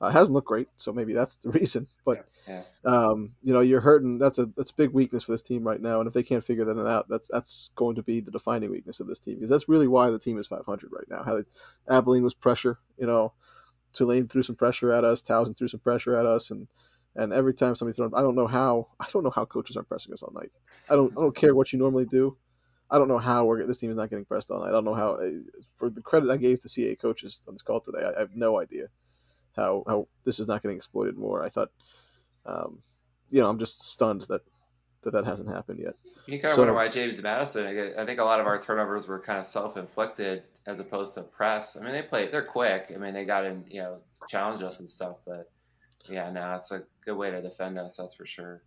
[0.00, 1.86] Uh, hasn't looked great, so maybe that's the reason.
[2.04, 2.62] But yeah.
[2.84, 4.18] um, you know, you're hurting.
[4.18, 6.00] That's a that's a big weakness for this team right now.
[6.00, 8.98] And if they can't figure that out, that's that's going to be the defining weakness
[8.98, 11.22] of this team because that's really why the team is 500 right now.
[11.22, 11.42] How
[11.88, 13.32] Abilene was pressure, you know,
[13.92, 16.66] Tulane threw some pressure at us, Towson threw some pressure at us, and
[17.16, 18.88] and every time somebody throws, I don't know how.
[19.00, 20.50] I don't know how coaches aren't pressing us all night.
[20.88, 21.12] I don't.
[21.12, 22.36] I don't care what you normally do.
[22.90, 24.68] I don't know how we're this team is not getting pressed all night.
[24.68, 25.18] I don't know how.
[25.76, 28.36] For the credit I gave to CA coaches on this call today, I, I have
[28.36, 28.88] no idea
[29.56, 31.42] how how this is not getting exploited more.
[31.42, 31.70] I thought,
[32.46, 32.80] um,
[33.30, 34.42] you know, I'm just stunned that
[35.02, 35.94] that that hasn't happened yet.
[36.26, 37.94] You kind of so, wonder why James Madison.
[37.98, 41.22] I think a lot of our turnovers were kind of self inflicted as opposed to
[41.22, 41.76] press.
[41.76, 42.30] I mean, they play.
[42.30, 42.92] They're quick.
[42.94, 43.98] I mean, they got in, you know,
[44.28, 45.50] challenge us and stuff, but
[46.08, 47.96] yeah, no, it's a good way to defend us.
[47.96, 48.62] That's for sure.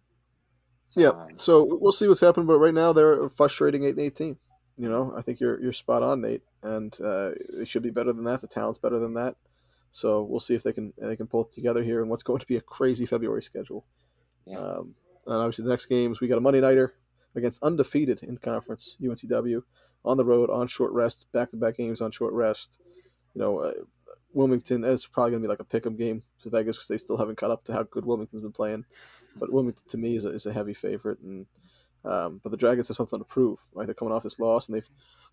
[0.86, 1.10] So, yeah.
[1.10, 4.38] Um, so we'll see what's happening, but right now they're a frustrating eight and eighteen.
[4.78, 8.14] You know, I think you're you're spot on, Nate, and uh, they should be better
[8.14, 8.42] than that.
[8.42, 9.36] The talent's better than that.
[9.92, 12.40] So we'll see if they can they can pull it together here in what's going
[12.40, 13.86] to be a crazy February schedule.
[14.46, 14.58] Yeah.
[14.58, 16.96] Um, and obviously the next games we got a Monday nighter
[17.36, 19.64] against undefeated in conference UNCW
[20.04, 22.80] on the road on short rest, back to back games on short rest.
[23.34, 23.72] You know, uh,
[24.36, 26.98] Wilmington is probably going to be like a pick 'em game to Vegas because they
[26.98, 28.86] still haven't caught up to how good Wilmington's been playing.
[29.36, 31.46] But Wilmington to me is a, is a heavy favorite, and
[32.04, 33.60] um, but the Dragons have something to prove.
[33.74, 34.90] Right, they're coming off this loss, and they've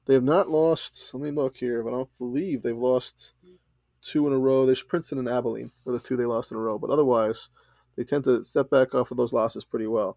[0.07, 1.13] they have not lost.
[1.13, 3.35] Let me look here, but I don't believe they've lost
[4.01, 4.67] two in a row.
[4.67, 7.49] There's Princeton and Abilene were the two they lost in a row, but otherwise
[7.97, 10.17] they tend to step back off of those losses pretty well.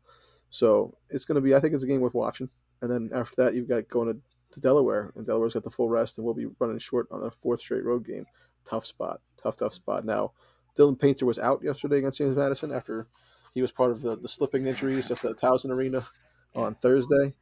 [0.49, 1.55] So it's going to be.
[1.55, 2.49] I think it's a game worth watching.
[2.81, 4.19] And then after that, you've got going to,
[4.51, 7.31] to Delaware, and Delaware's got the full rest, and we'll be running short on a
[7.31, 8.25] fourth straight road game
[8.65, 10.05] tough spot, tough, tough spot.
[10.05, 10.31] Now,
[10.77, 13.07] Dylan Painter was out yesterday against James Madison after
[13.53, 16.05] he was part of the, the slipping injuries at the Towson Arena
[16.55, 17.35] on Thursday.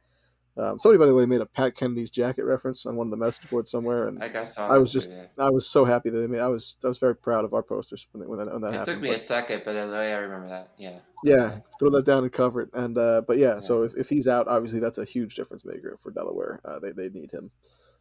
[0.56, 3.16] Um, somebody, by the way, made a Pat Kennedy's jacket reference on one of the
[3.16, 5.10] message boards somewhere, and I, I was just.
[5.36, 6.40] I was so happy that they made.
[6.40, 8.76] I was, I was very proud of our posters when, when that, when that it
[8.76, 8.88] happened.
[8.88, 10.70] It took me but, a second, but I, I remember that.
[10.78, 11.00] Yeah.
[11.24, 14.08] Yeah, throw that down and cover it, and uh, but yeah, yeah, so if, if
[14.10, 16.60] he's out, obviously that's a huge difference maker for Delaware.
[16.64, 17.50] Uh, they they need him,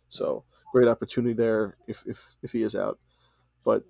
[0.09, 0.43] so
[0.73, 2.99] great opportunity there if if if he is out.
[3.63, 3.83] But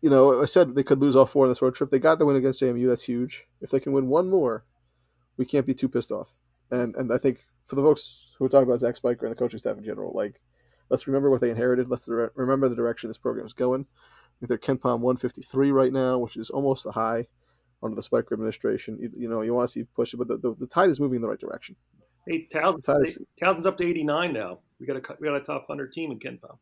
[0.00, 1.90] you know, I said they could lose all four on this road trip.
[1.90, 2.88] They got the win against JMU.
[2.88, 3.46] That's huge.
[3.60, 4.64] If they can win one more,
[5.36, 6.30] we can't be too pissed off.
[6.70, 9.38] And and I think for the folks who are talking about Zach Spiker and the
[9.38, 10.40] coaching staff in general, like
[10.88, 11.88] let's remember what they inherited.
[11.88, 13.82] Let's remember the direction this program is going.
[13.82, 17.26] I think they're KenPom 153 right now, which is almost the high
[17.82, 18.98] under the Spiker administration.
[19.00, 21.00] You, you know, you want to see push it, but the, the, the, tide is
[21.00, 21.76] moving in the right direction.
[22.26, 24.60] Hey, Towson's up to 89 now.
[24.78, 26.58] We got a we got a top 100 team in KenPom.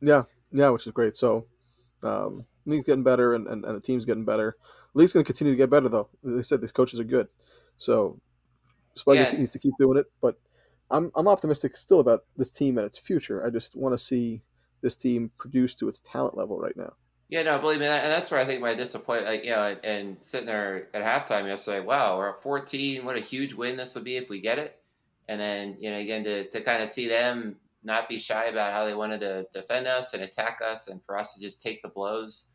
[0.00, 1.16] Yeah, yeah, which is great.
[1.16, 1.46] So
[2.04, 4.56] um, league's getting better, and, and, and the team's getting better.
[4.94, 6.08] The league's going to continue to get better, though.
[6.22, 7.28] They said these coaches are good,
[7.76, 8.20] so
[8.96, 9.32] Spuggy yeah.
[9.32, 10.06] needs to keep doing it.
[10.20, 10.38] But
[10.90, 13.44] I'm I'm optimistic still about this team and its future.
[13.44, 14.42] I just want to see
[14.82, 16.92] this team produce to its talent level right now.
[17.32, 20.18] Yeah, no, believe me, and that's where I think my disappointment, like, you know, and
[20.20, 23.06] sitting there at halftime yesterday, wow, we're at 14.
[23.06, 24.78] What a huge win this will be if we get it.
[25.28, 28.72] And then, you know, again, to, to kind of see them not be shy about
[28.72, 31.82] how they wanted to defend us and attack us, and for us to just take
[31.82, 32.50] the blows.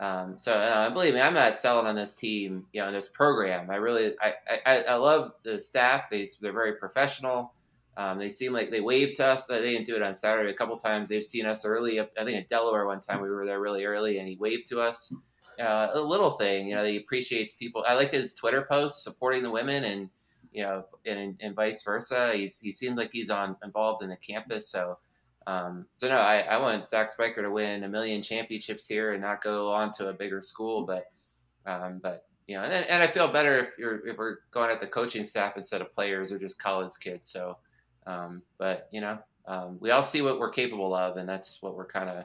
[0.00, 3.70] Um, so uh, believe me, I'm not selling on this team, you know, this program.
[3.70, 4.34] I really, I,
[4.66, 6.10] I, I love the staff.
[6.10, 7.54] They, they're very professional.
[7.96, 9.46] Um, they seem like they waved to us.
[9.46, 11.08] They didn't do it on Saturday a couple times.
[11.08, 12.00] They've seen us early.
[12.00, 14.80] I think at Delaware one time we were there really early, and he waved to
[14.80, 15.14] us.
[15.60, 17.84] Uh, a little thing, you know, he appreciates people.
[17.86, 20.08] I like his Twitter posts supporting the women and
[20.52, 22.32] you know, and, and vice versa.
[22.34, 24.68] He's he seems like he's on involved in the campus.
[24.68, 24.98] So,
[25.46, 29.22] um, so no, I, I want Zach Spiker to win a million championships here and
[29.22, 30.84] not go on to a bigger school.
[30.84, 31.06] But,
[31.66, 34.80] um, but you know, and, and I feel better if you're if we're going at
[34.80, 37.28] the coaching staff instead of players or just college kids.
[37.28, 37.56] So,
[38.06, 41.76] um, but you know, um, we all see what we're capable of, and that's what
[41.76, 42.24] we're kind of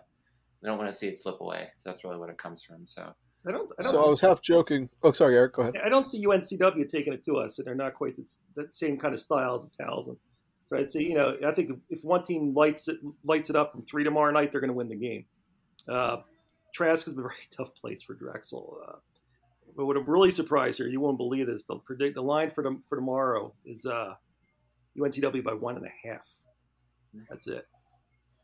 [0.62, 1.70] we don't want to see it slip away.
[1.78, 2.86] So that's really what it comes from.
[2.86, 3.14] So.
[3.46, 3.92] I don't, I don't.
[3.94, 4.90] So I was half joking.
[5.04, 5.54] Oh, sorry, Eric.
[5.54, 5.76] Go ahead.
[5.84, 8.16] I don't see UNCW taking it to us, and they're not quite
[8.56, 10.18] the, same kind of styles of Towson.
[10.66, 13.72] So I'd say, you know, I think if one team lights it lights it up
[13.72, 15.26] from three tomorrow night, they're going to win the game.
[15.88, 16.18] Uh,
[16.74, 18.80] Trask is a very tough place for Drexel.
[18.86, 18.96] Uh,
[19.76, 21.64] but what I'm really surprised here, you won't believe this.
[21.64, 24.16] The predict the line for the, for tomorrow is uh,
[24.98, 26.28] UNCW by one and a half.
[27.30, 27.66] That's it.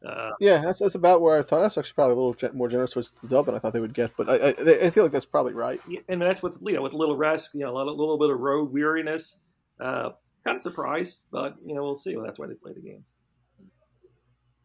[0.06, 1.62] Uh, yeah, that's, that's about where I thought.
[1.62, 3.94] That's actually probably a little more generous towards the dub than I thought they would
[3.94, 5.80] get, but I, I, I feel like that's probably right.
[5.88, 8.18] Yeah, and that's with you know with a little rest, you know, a little, little
[8.18, 9.40] bit of road weariness.
[9.80, 10.10] Uh,
[10.44, 12.16] kind of surprised, but you know we'll see.
[12.16, 13.06] Well, that's why they play the games.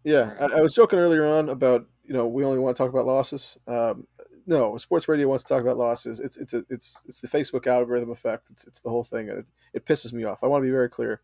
[0.05, 2.91] Yeah, I, I, was joking earlier on about you know we only want to talk
[2.91, 3.57] about losses.
[3.67, 4.07] Um,
[4.47, 6.19] no, sports radio wants to talk about losses.
[6.19, 8.51] It's it's a, it's it's the Facebook algorithm effect.
[8.51, 9.29] It's it's the whole thing.
[9.29, 10.43] It, it pisses me off.
[10.43, 11.21] I want to be very clear.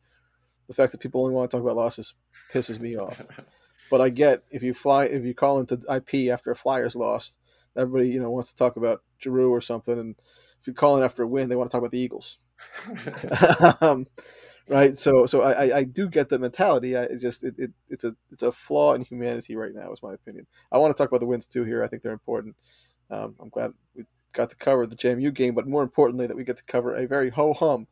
[0.68, 2.14] The fact that people only want to talk about losses
[2.52, 3.22] pisses me off.
[3.90, 7.38] But I get if you fly if you call into IP after a Flyers lost,
[7.76, 10.16] everybody you know wants to talk about Giroux or something, and
[10.60, 12.38] if you call in after a win, they want to talk about the Eagles.
[13.80, 14.06] um,
[14.68, 14.96] right?
[14.96, 16.96] So, so I, I do get the mentality.
[16.96, 20.14] I just it, it, it's a it's a flaw in humanity right now, is my
[20.14, 20.46] opinion.
[20.72, 21.84] I want to talk about the wins too here.
[21.84, 22.56] I think they're important.
[23.10, 26.44] Um, I'm glad we got to cover the JMU game, but more importantly, that we
[26.44, 27.86] get to cover a very ho hum,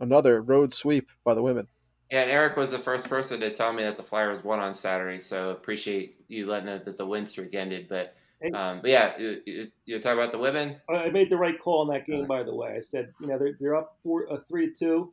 [0.00, 1.68] another road sweep by the women.
[2.14, 4.72] Yeah, and Eric was the first person to tell me that the Flyers won on
[4.72, 7.88] Saturday, so appreciate you letting it that the win streak ended.
[7.88, 8.14] But
[8.54, 10.76] um, but yeah, you, you, you talk about the women.
[10.88, 12.74] I made the right call in that game, by the way.
[12.76, 15.12] I said, you know, they're, they're up four, uh, three to two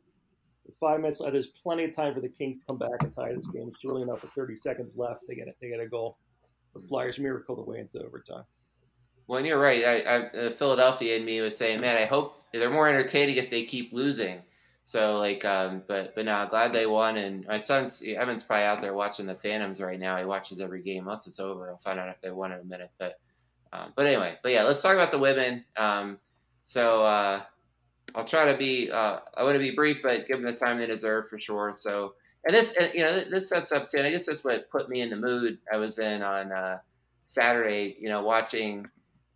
[0.78, 1.20] five minutes.
[1.20, 3.66] Uh, there's plenty of time for the Kings to come back and tie this game.
[3.66, 5.22] It's really enough with 30 seconds left.
[5.26, 5.56] They get it.
[5.60, 6.18] They get a goal.
[6.72, 8.44] The Flyers miracle the way into overtime.
[9.26, 9.84] Well, and you're right.
[9.84, 13.50] I, I, uh, Philadelphia and me was saying, man, I hope they're more entertaining if
[13.50, 14.40] they keep losing.
[14.84, 17.16] So like, um, but but now glad they won.
[17.16, 20.16] And my son's Evan's probably out there watching the Phantoms right now.
[20.18, 21.04] He watches every game.
[21.04, 22.90] Once it's over, I'll find out if they won in a minute.
[22.98, 23.18] But
[23.72, 25.64] um, but anyway, but yeah, let's talk about the women.
[25.76, 26.18] Um,
[26.64, 27.42] so uh,
[28.14, 28.90] I'll try to be.
[28.90, 31.72] Uh, I want to be brief, but give them the time they deserve for sure.
[31.76, 32.14] So,
[32.44, 33.98] and this, and, you know, this sets up to.
[33.98, 36.78] And I guess that's what put me in the mood I was in on uh,
[37.24, 37.96] Saturday.
[38.00, 38.88] You know, watching,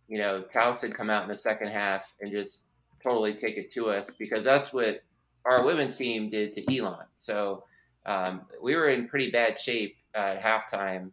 [0.09, 2.67] you know, Towson come out in the second half and just
[3.01, 5.01] totally take it to us because that's what
[5.49, 7.05] our women's team did to Elon.
[7.15, 7.63] So
[8.05, 11.11] um, we were in pretty bad shape at halftime.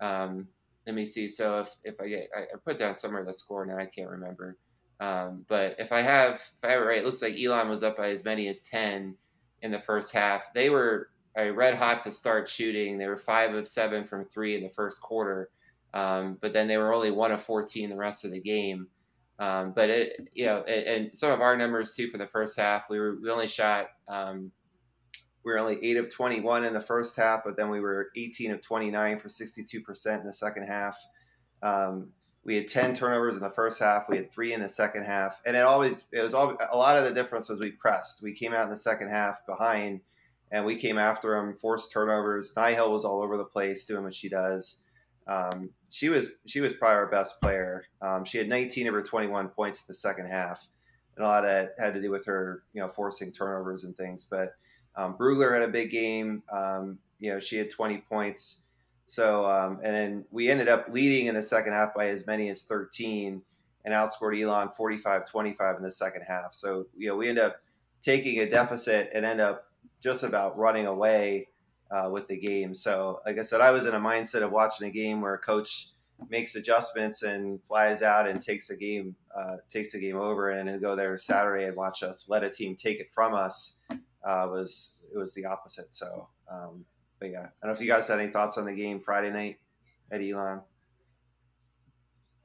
[0.00, 0.48] Um,
[0.86, 1.28] let me see.
[1.28, 4.56] So if, if I get, I put down somewhere the score now, I can't remember.
[5.00, 7.82] Um, but if I have, if I have it right, it looks like Elon was
[7.82, 9.16] up by as many as 10
[9.62, 10.52] in the first half.
[10.54, 11.08] They were
[11.38, 12.98] uh, red hot to start shooting.
[12.98, 15.50] They were five of seven from three in the first quarter.
[15.94, 18.88] Um, but then they were only one of 14 the rest of the game.
[19.38, 22.88] Um, but it, you know, and, some of our numbers too for the first half,
[22.88, 24.52] we were, we only shot, um,
[25.44, 28.52] we were only eight of 21 in the first half, but then we were 18
[28.52, 30.98] of 29 for 62% in the second half.
[31.62, 32.10] Um,
[32.44, 34.08] we had 10 turnovers in the first half.
[34.08, 35.40] We had three in the second half.
[35.46, 38.22] And it always, it was all, a lot of the difference was we pressed.
[38.22, 40.00] We came out in the second half behind
[40.52, 42.52] and we came after them, forced turnovers.
[42.54, 44.83] Nihill was all over the place doing what she does.
[45.26, 47.84] Um, she was, she was probably our best player.
[48.02, 50.66] Um, she had 19 of her 21 points in the second half.
[51.16, 53.96] And a lot of that had to do with her, you know, forcing turnovers and
[53.96, 54.26] things.
[54.28, 54.54] But
[54.96, 56.42] um, Brugler had a big game.
[56.52, 58.62] Um, you know, she had 20 points.
[59.06, 62.48] So, um, and then we ended up leading in the second half by as many
[62.48, 63.42] as 13
[63.84, 66.54] and outscored Elon 45 25 in the second half.
[66.54, 67.56] So, you know, we end up
[68.00, 69.66] taking a deficit and end up
[70.00, 71.48] just about running away
[71.94, 72.74] uh, with the game.
[72.74, 75.38] So, like I said, I was in a mindset of watching a game where a
[75.38, 75.90] coach
[76.28, 80.68] makes adjustments and flies out and takes a game, uh, takes a game over, and
[80.68, 83.76] then go there Saturday and watch us let a team take it from us.
[83.90, 85.94] Uh, was it was the opposite.
[85.94, 86.84] So, um,
[87.20, 89.30] but yeah, I don't know if you guys had any thoughts on the game Friday
[89.30, 89.58] night
[90.10, 90.62] at Elon.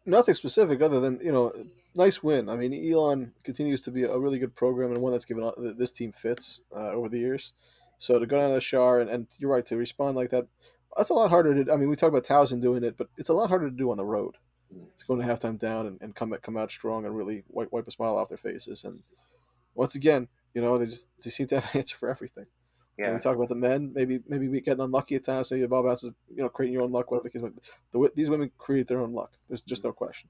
[0.05, 1.53] Nothing specific other than you know,
[1.95, 2.49] nice win.
[2.49, 5.91] I mean, Elon continues to be a really good program and one that's given this
[5.91, 7.53] team fits uh, over the years.
[7.99, 10.47] So to go down to the Schar and, and you're right to respond like that,
[10.97, 11.71] that's a lot harder to.
[11.71, 13.91] I mean, we talk about Towson doing it, but it's a lot harder to do
[13.91, 14.37] on the road.
[14.73, 14.85] Mm.
[14.97, 17.87] To go to halftime down and, and come come out strong and really wipe, wipe
[17.87, 18.83] a smile off their faces.
[18.83, 19.03] And
[19.75, 22.45] once again, you know, they just they seem to have an answer for everything.
[22.97, 23.13] Yeah.
[23.13, 25.51] we talk about the men, maybe maybe we get unlucky at times.
[25.51, 27.11] Maybe the ball bounces, you know, creating your own luck.
[27.11, 27.49] Whatever the case.
[27.91, 29.31] The, these women create their own luck.
[29.47, 30.29] There's just no question.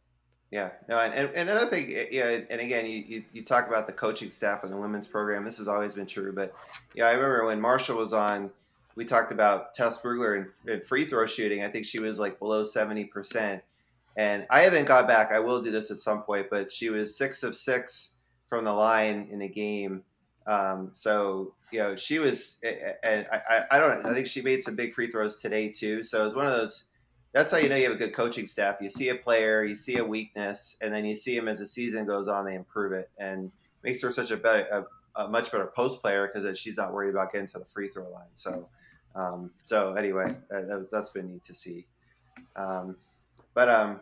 [0.51, 3.93] Yeah, no, and, and another thing, eh, yeah, and again, you, you, talk about the
[3.93, 5.45] coaching staff in the women's program.
[5.45, 6.55] This has always been true, but
[6.95, 8.49] yeah, I remember when Marshall was on,
[8.95, 11.63] we talked about Tess Brugler and, and free throw shooting.
[11.63, 13.61] I think she was like below seventy percent,
[14.17, 15.31] and I haven't got back.
[15.31, 18.15] I will do this at some point, but she was six of six
[18.47, 20.03] from the line in a game
[20.49, 24.03] um, so you know, she was, eh, eh, and I, I don't.
[24.03, 26.03] I think she made some big free throws today too.
[26.03, 26.85] So it's one of those.
[27.31, 28.77] That's how you know you have a good coaching staff.
[28.81, 31.67] You see a player, you see a weakness, and then you see them as the
[31.67, 33.51] season goes on, they improve it, and
[33.83, 34.85] makes her such a better,
[35.15, 37.87] a, a much better post player because she's not worried about getting to the free
[37.87, 38.27] throw line.
[38.33, 38.67] So,
[39.15, 41.85] um, so anyway, that, has been neat to see.
[42.55, 42.95] Um,
[43.53, 43.99] but um,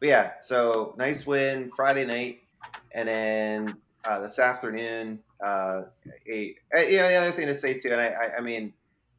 [0.00, 2.40] but yeah, so nice win Friday night,
[2.92, 5.82] and then uh, this afternoon uh,
[6.26, 8.72] a, a, know, the other thing to say too, and I, I, I, mean,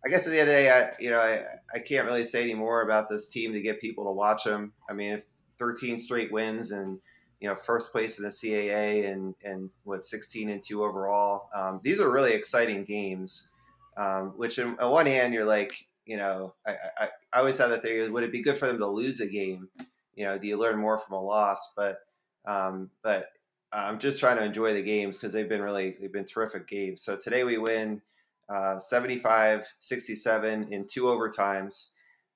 [0.06, 2.26] I guess at the end of the day, I, you know, I, I can't really
[2.26, 4.72] say any more about this team to get people to watch them.
[4.88, 5.24] I mean, if
[5.58, 7.00] 13 straight wins and
[7.42, 11.82] you know first place in the CAA and and what 16 and two overall, um,
[11.84, 13.50] these are really exciting games.
[13.98, 15.74] Um, which, in, on one hand, you're like,
[16.06, 18.78] you know, I, I, I always have that theory: would it be good for them
[18.78, 19.70] to lose a game?
[20.14, 21.74] You know, do you learn more from a loss?
[21.76, 22.00] But
[22.46, 23.30] um, but
[23.72, 27.02] I'm just trying to enjoy the games because they've been really they've been terrific games.
[27.02, 28.02] So today we win
[28.50, 31.90] uh, 75 67 in two overtimes.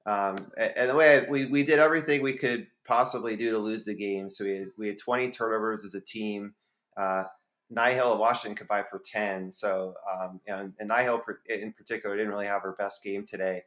[0.05, 3.85] Um, and the way I, we, we did everything we could possibly do to lose
[3.85, 4.29] the game.
[4.29, 6.53] So we had, we had 20 turnovers as a team.
[6.97, 7.25] Uh,
[7.71, 9.51] Nihill of Washington combined for 10.
[9.51, 13.61] So, um, and, and Nihill in particular didn't really have her best game today.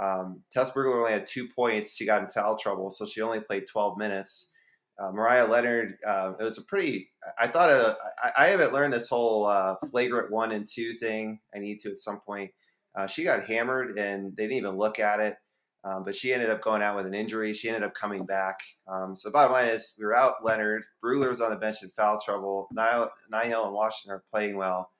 [0.00, 1.94] Um, Tess Brugler only had two points.
[1.94, 4.50] She got in foul trouble, so she only played 12 minutes.
[4.98, 7.10] Uh, Mariah Leonard, uh, it was a pretty.
[7.38, 11.40] I thought uh, I, I, haven't learned this whole uh, flagrant one and two thing.
[11.54, 12.52] I need to at some point.
[12.94, 15.36] Uh, she got hammered and they didn't even look at it.
[15.84, 17.52] Um, but she ended up going out with an injury.
[17.52, 18.60] She ended up coming back.
[18.88, 20.84] Um, so bottom line is we were out Leonard.
[21.04, 22.68] Brugler was on the bench in foul trouble.
[22.74, 24.90] Nihill, and Washington are playing well,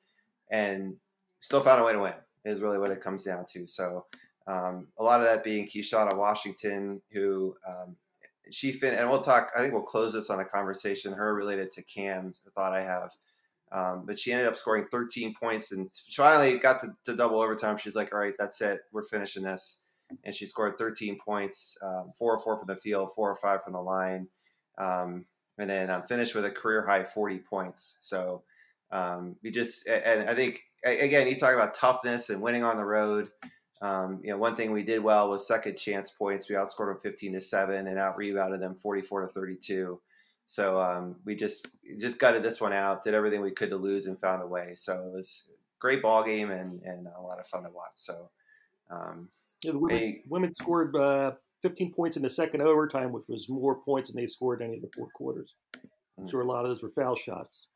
[0.50, 0.94] and
[1.40, 2.12] still found a way to win.
[2.44, 3.66] Is really what it comes down to.
[3.66, 4.04] So
[4.46, 7.96] um, a lot of that being Keishana Washington, who um,
[8.50, 9.50] she fin and we'll talk.
[9.56, 12.34] I think we'll close this on a conversation her related to Cam.
[12.54, 13.10] Thought I have,
[13.72, 17.76] um, but she ended up scoring 13 points and finally got to, to, double overtime.
[17.76, 18.80] She's like, "All right, that's it.
[18.92, 19.82] We're finishing this."
[20.24, 23.64] And she scored 13 points, um, four or four from the field, four or five
[23.64, 24.28] from the line,
[24.78, 25.24] um,
[25.58, 27.98] and then um, finished with a career high 40 points.
[28.00, 28.42] So
[28.90, 32.84] um, we just and I think again, you talk about toughness and winning on the
[32.84, 33.30] road.
[33.82, 36.48] Um, you know, one thing we did well was second chance points.
[36.48, 40.00] We outscored them 15 to seven and out rebounded them 44 to 32.
[40.46, 44.06] So um, we just just gutted this one out, did everything we could to lose,
[44.06, 44.72] and found a way.
[44.74, 47.92] So it was a great ball game and, and a lot of fun to watch.
[47.94, 48.30] So
[48.90, 49.28] um,
[49.62, 51.32] yeah, the women, women scored uh,
[51.62, 54.82] 15 points in the second overtime, which was more points than they scored any of
[54.82, 55.54] the four quarters.
[56.18, 56.30] I'm mm.
[56.30, 57.68] sure a lot of those were foul shots.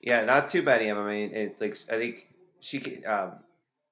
[0.00, 1.06] Yeah, not too many of them.
[1.06, 2.28] I mean, it, like I think
[2.60, 3.32] she um,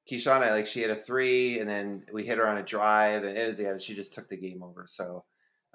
[0.09, 3.37] Keishana, like she had a three, and then we hit her on a drive, and
[3.37, 4.87] it was yeah, she just took the game over.
[4.89, 5.25] So,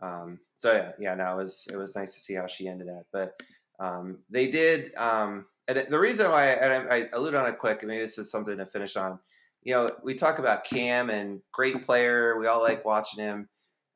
[0.02, 2.88] um, so yeah, yeah, no, it was it was nice to see how she ended
[2.88, 3.06] that.
[3.12, 3.40] But
[3.80, 8.02] um, they did, um, and the reason why I, I alluded on it quick, maybe
[8.02, 9.20] this is something to finish on.
[9.62, 12.38] You know, we talk about Cam and great player.
[12.40, 13.48] We all like watching him.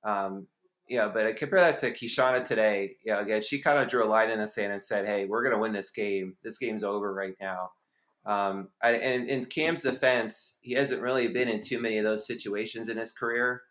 [0.03, 0.47] Um,
[0.87, 2.95] you know, but I compare that to Keishana today.
[3.03, 5.25] You know, again, she kind of drew a line in the sand and said, "Hey,
[5.25, 6.37] we're going to win this game.
[6.43, 7.71] This game's over right now."
[8.27, 12.89] Um, and in Cam's defense, he hasn't really been in too many of those situations
[12.89, 13.61] in his career.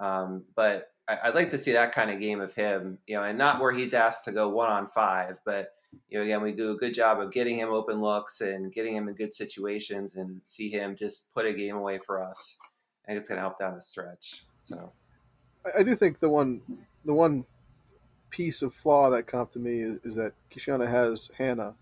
[0.00, 3.22] Um, but I, would like to see that kind of game of him, you know,
[3.22, 5.68] and not where he's asked to go one on five, but
[6.08, 8.96] you know, again, we do a good job of getting him open looks and getting
[8.96, 12.56] him in good situations, and see him just put a game away for us.
[13.04, 14.44] I think it's going to help down the stretch.
[14.62, 14.92] So,
[15.76, 16.60] I do think the one,
[17.04, 17.44] the one
[18.30, 21.74] piece of flaw that come to me is, is that Keishana has Hannah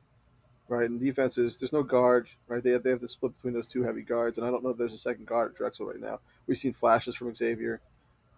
[0.69, 0.89] right?
[0.89, 2.63] And defenses, there's no guard, right?
[2.63, 4.71] They have, they have to split between those two heavy guards, and I don't know
[4.71, 6.21] if there's a second guard at Drexel right now.
[6.47, 7.81] We've seen flashes from Xavier.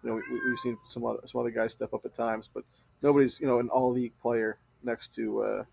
[0.03, 2.63] You know, we, have seen some other some other guys step up at times, but
[3.01, 5.63] nobody's you know an all league player next to uh,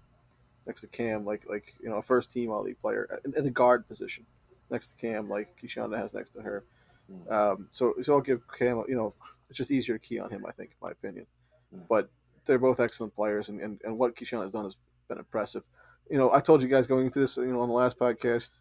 [0.66, 3.44] next to Cam, like like you know a first team all league player in, in,
[3.44, 4.24] the guard position
[4.70, 6.64] next to Cam, like Keishana has next to her.
[7.10, 7.32] Hmm.
[7.32, 9.12] Um, so so I'll give Cam, you know,
[9.50, 11.26] it's just easier to key on him, I think, in my opinion.
[11.72, 11.82] Hmm.
[11.88, 12.08] But
[12.46, 14.76] they're both excellent players, and, and, and what Keishana has done has
[15.08, 15.62] been impressive
[16.10, 18.60] you know, I told you guys going into this, you know, on the last podcast,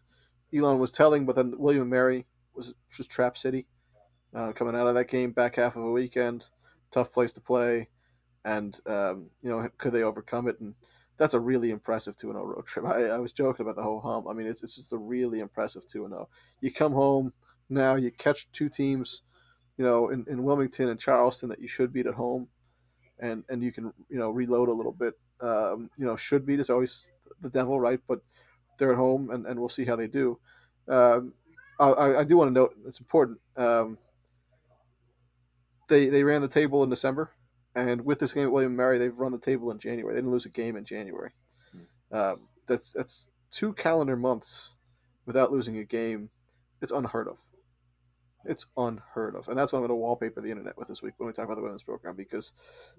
[0.54, 3.66] Elon was telling, but then William and Mary was just Trap City.
[4.34, 6.44] Uh, coming out of that game, back half of a weekend,
[6.90, 7.88] tough place to play,
[8.44, 10.58] and um, you know, could they overcome it?
[10.58, 10.74] And
[11.18, 12.84] that's a really impressive two and zero oh road trip.
[12.88, 14.26] I, I was joking about the whole hump.
[14.28, 16.28] I mean, it's it's just a really impressive two and zero.
[16.28, 16.34] Oh.
[16.60, 17.32] You come home
[17.68, 19.22] now, you catch two teams,
[19.76, 22.48] you know, in, in Wilmington and Charleston that you should beat at home,
[23.20, 25.14] and and you can you know reload a little bit.
[25.40, 28.00] Um, you know, should beat is always the devil, right?
[28.06, 28.20] But
[28.78, 30.38] they're at home, and, and we'll see how they do.
[30.88, 31.32] Um,
[31.78, 33.38] I, I, do want to note it's important.
[33.56, 33.98] Um,
[35.88, 37.32] they they ran the table in December,
[37.74, 40.14] and with this game at William Mary, they've run the table in January.
[40.14, 41.30] They didn't lose a game in January.
[41.72, 42.16] Hmm.
[42.16, 44.70] Um, that's that's two calendar months
[45.26, 46.30] without losing a game.
[46.80, 47.38] It's unheard of.
[48.44, 51.14] It's unheard of, and that's what I'm going to wallpaper the internet with this week
[51.16, 52.52] when we talk about the women's program because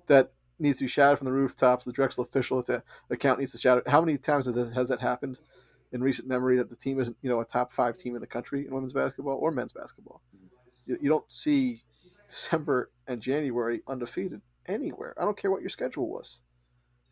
[0.08, 1.86] that needs to be shouted from the rooftops.
[1.86, 3.88] The Drexel official at the account needs to shout it.
[3.88, 5.40] How many times has, has that happened
[5.92, 8.28] in recent memory that the team isn't, you know, a top five team in the
[8.28, 10.22] country in women's basketball or men's basketball?
[10.86, 11.84] You, you don't see
[12.28, 15.14] December and January undefeated anywhere.
[15.20, 16.42] I don't care what your schedule was.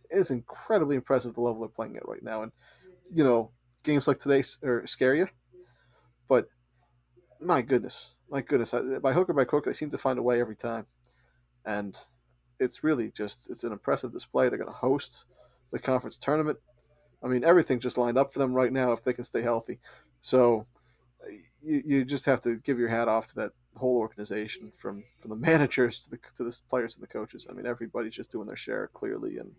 [0.09, 2.43] It is incredibly impressive the level they're playing at right now.
[2.43, 2.51] And,
[3.13, 3.51] you know,
[3.83, 5.27] games like today are scare you,
[6.27, 6.47] but
[7.39, 10.39] my goodness, my goodness, by hook or by crook, they seem to find a way
[10.39, 10.85] every time.
[11.65, 11.97] And
[12.63, 14.49] it's really just it's an impressive display.
[14.49, 15.25] They're going to host
[15.71, 16.59] the conference tournament.
[17.23, 19.79] I mean, everything just lined up for them right now if they can stay healthy.
[20.21, 20.65] So,
[21.63, 25.29] you, you just have to give your hat off to that whole organization from from
[25.29, 27.47] the managers to the to the players and the coaches.
[27.49, 29.51] I mean, everybody's just doing their share clearly, and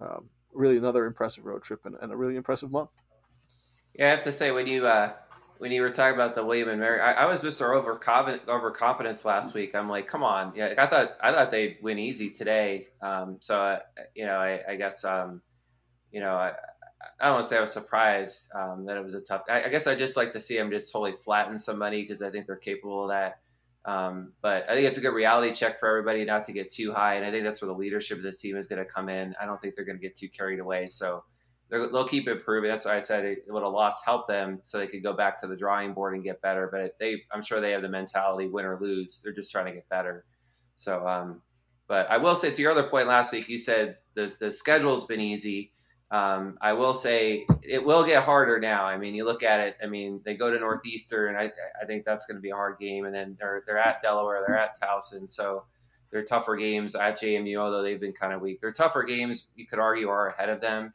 [0.00, 2.90] um, really another impressive road trip and, and, a really impressive month.
[3.94, 5.12] Yeah, I have to say when you uh,
[5.62, 7.72] when you were talking about the William and Mary, I, I was Mr.
[7.76, 9.76] Overconfident overconfidence last week.
[9.76, 12.88] I'm like, come on, yeah, I thought I thought they'd win easy today.
[13.00, 13.78] Um, so uh,
[14.16, 15.40] you know, I, I guess um,
[16.10, 16.50] you know, I,
[17.20, 19.42] I don't want to say I was surprised um, that it was a tough.
[19.48, 22.30] I, I, guess I just like to see them just totally flatten somebody because I
[22.32, 23.38] think they're capable of that.
[23.84, 26.92] Um, but I think it's a good reality check for everybody not to get too
[26.92, 29.08] high, and I think that's where the leadership of the team is going to come
[29.08, 29.36] in.
[29.40, 31.22] I don't think they're going to get too carried away, so
[31.72, 32.70] they'll keep improving.
[32.70, 35.40] That's why I said it, would have lost help them so they could go back
[35.40, 36.68] to the drawing board and get better.
[36.70, 39.22] But they, I'm sure they have the mentality win or lose.
[39.22, 40.26] They're just trying to get better.
[40.76, 41.40] So, um,
[41.88, 45.06] but I will say to your other point last week, you said the the schedule's
[45.06, 45.72] been easy.
[46.10, 48.84] Um, I will say it will get harder now.
[48.84, 49.76] I mean, you look at it.
[49.82, 51.50] I mean, they go to Northeastern, I,
[51.80, 54.44] I think that's going to be a hard game, and then they're they're at Delaware,
[54.46, 55.64] they're at Towson, so
[56.10, 57.56] they're tougher games at JMU.
[57.56, 59.46] Although they've been kind of weak, they're tougher games.
[59.56, 60.92] You could argue are ahead of them,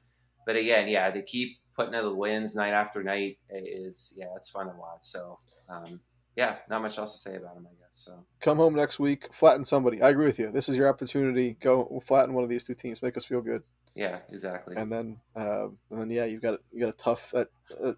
[0.47, 4.49] but again, yeah, to keep putting in the wins night after night is yeah, it's
[4.49, 5.01] fun to watch.
[5.01, 5.37] So
[5.69, 5.99] um,
[6.35, 7.91] yeah, not much else to say about them, I guess.
[7.91, 10.01] So come home next week, flatten somebody.
[10.01, 10.49] I agree with you.
[10.51, 11.57] This is your opportunity.
[11.59, 13.61] Go flatten one of these two teams, make us feel good.
[13.93, 14.75] Yeah, exactly.
[14.77, 17.49] And then, uh, and then, yeah, you've got you got a tough that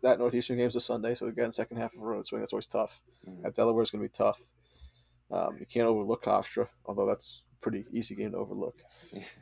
[0.02, 2.42] that northeastern game's a Sunday, so again, second half of a road swing.
[2.42, 3.02] That's always tough.
[3.28, 3.46] Mm-hmm.
[3.46, 4.42] At going to be tough.
[5.32, 8.78] Um, you can't overlook Hofstra, although that's pretty easy game to overlook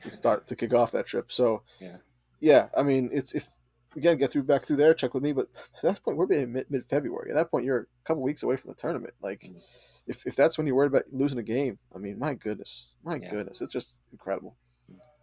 [0.01, 1.31] to start to kick off that trip.
[1.31, 1.97] So, yeah,
[2.39, 2.67] yeah.
[2.77, 3.47] I mean, it's if
[3.95, 5.33] again get through back through there, check with me.
[5.33, 5.47] But
[5.77, 7.31] at that point, we're being mid February.
[7.31, 9.13] At that point, you're a couple weeks away from the tournament.
[9.21, 9.59] Like, mm-hmm.
[10.07, 13.15] if if that's when you're worried about losing a game, I mean, my goodness, my
[13.15, 13.29] yeah.
[13.29, 14.55] goodness, it's just incredible.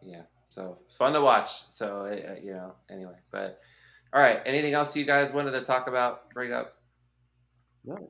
[0.02, 0.22] Yeah.
[0.50, 1.50] So it's fun to watch.
[1.70, 3.16] So uh, you know, anyway.
[3.30, 3.58] But
[4.12, 6.30] all right, anything else you guys wanted to talk about?
[6.30, 6.76] Bring up?
[7.84, 7.94] No.
[7.94, 8.08] no.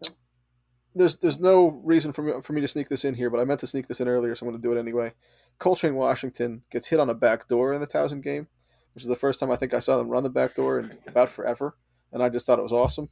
[0.94, 3.44] There's there's no reason for me for me to sneak this in here, but I
[3.44, 5.12] meant to sneak this in earlier, so I'm going to do it anyway.
[5.58, 8.48] Coltrane Washington gets hit on a back door in the Towson game,
[8.94, 10.96] which is the first time I think I saw them run the back door in
[11.06, 11.76] about forever,
[12.12, 13.08] and I just thought it was awesome.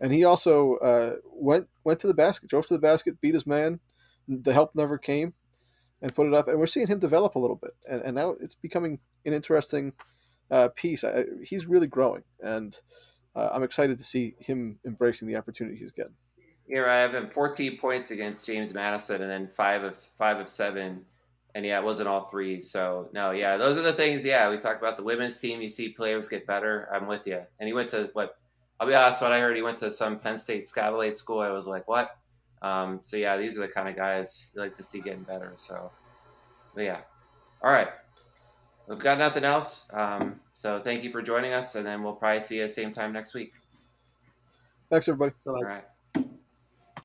[0.00, 3.46] And he also uh, went went to the basket, drove to the basket, beat his
[3.46, 3.80] man.
[4.28, 5.34] The help never came,
[6.02, 6.48] and put it up.
[6.48, 7.72] And we're seeing him develop a little bit.
[7.88, 9.92] And, and now it's becoming an interesting
[10.50, 11.04] uh, piece.
[11.04, 12.22] I, he's really growing.
[12.40, 12.78] And
[13.34, 16.14] uh, I'm excited to see him embracing the opportunity he's getting.
[16.68, 20.48] Yeah, I have him 14 points against James Madison and then five of five of
[20.48, 21.04] seven.
[21.56, 22.60] And yeah, it wasn't all three.
[22.60, 24.22] So no, yeah, those are the things.
[24.22, 25.62] Yeah, we talked about the women's team.
[25.62, 26.86] You see players get better.
[26.92, 27.40] I'm with you.
[27.58, 28.36] And he went to what?
[28.78, 29.22] I'll be honest.
[29.22, 31.40] What I heard, he went to some Penn State Scout school.
[31.40, 32.14] I was like, what?
[32.60, 35.54] Um, so yeah, these are the kind of guys you like to see getting better.
[35.56, 35.90] So,
[36.74, 37.00] but yeah,
[37.62, 37.88] all right.
[38.86, 39.88] We've got nothing else.
[39.94, 43.14] Um, so thank you for joining us, and then we'll probably see you same time
[43.14, 43.54] next week.
[44.90, 45.34] Thanks, everybody.
[45.46, 45.52] Bye.
[45.52, 45.84] All right.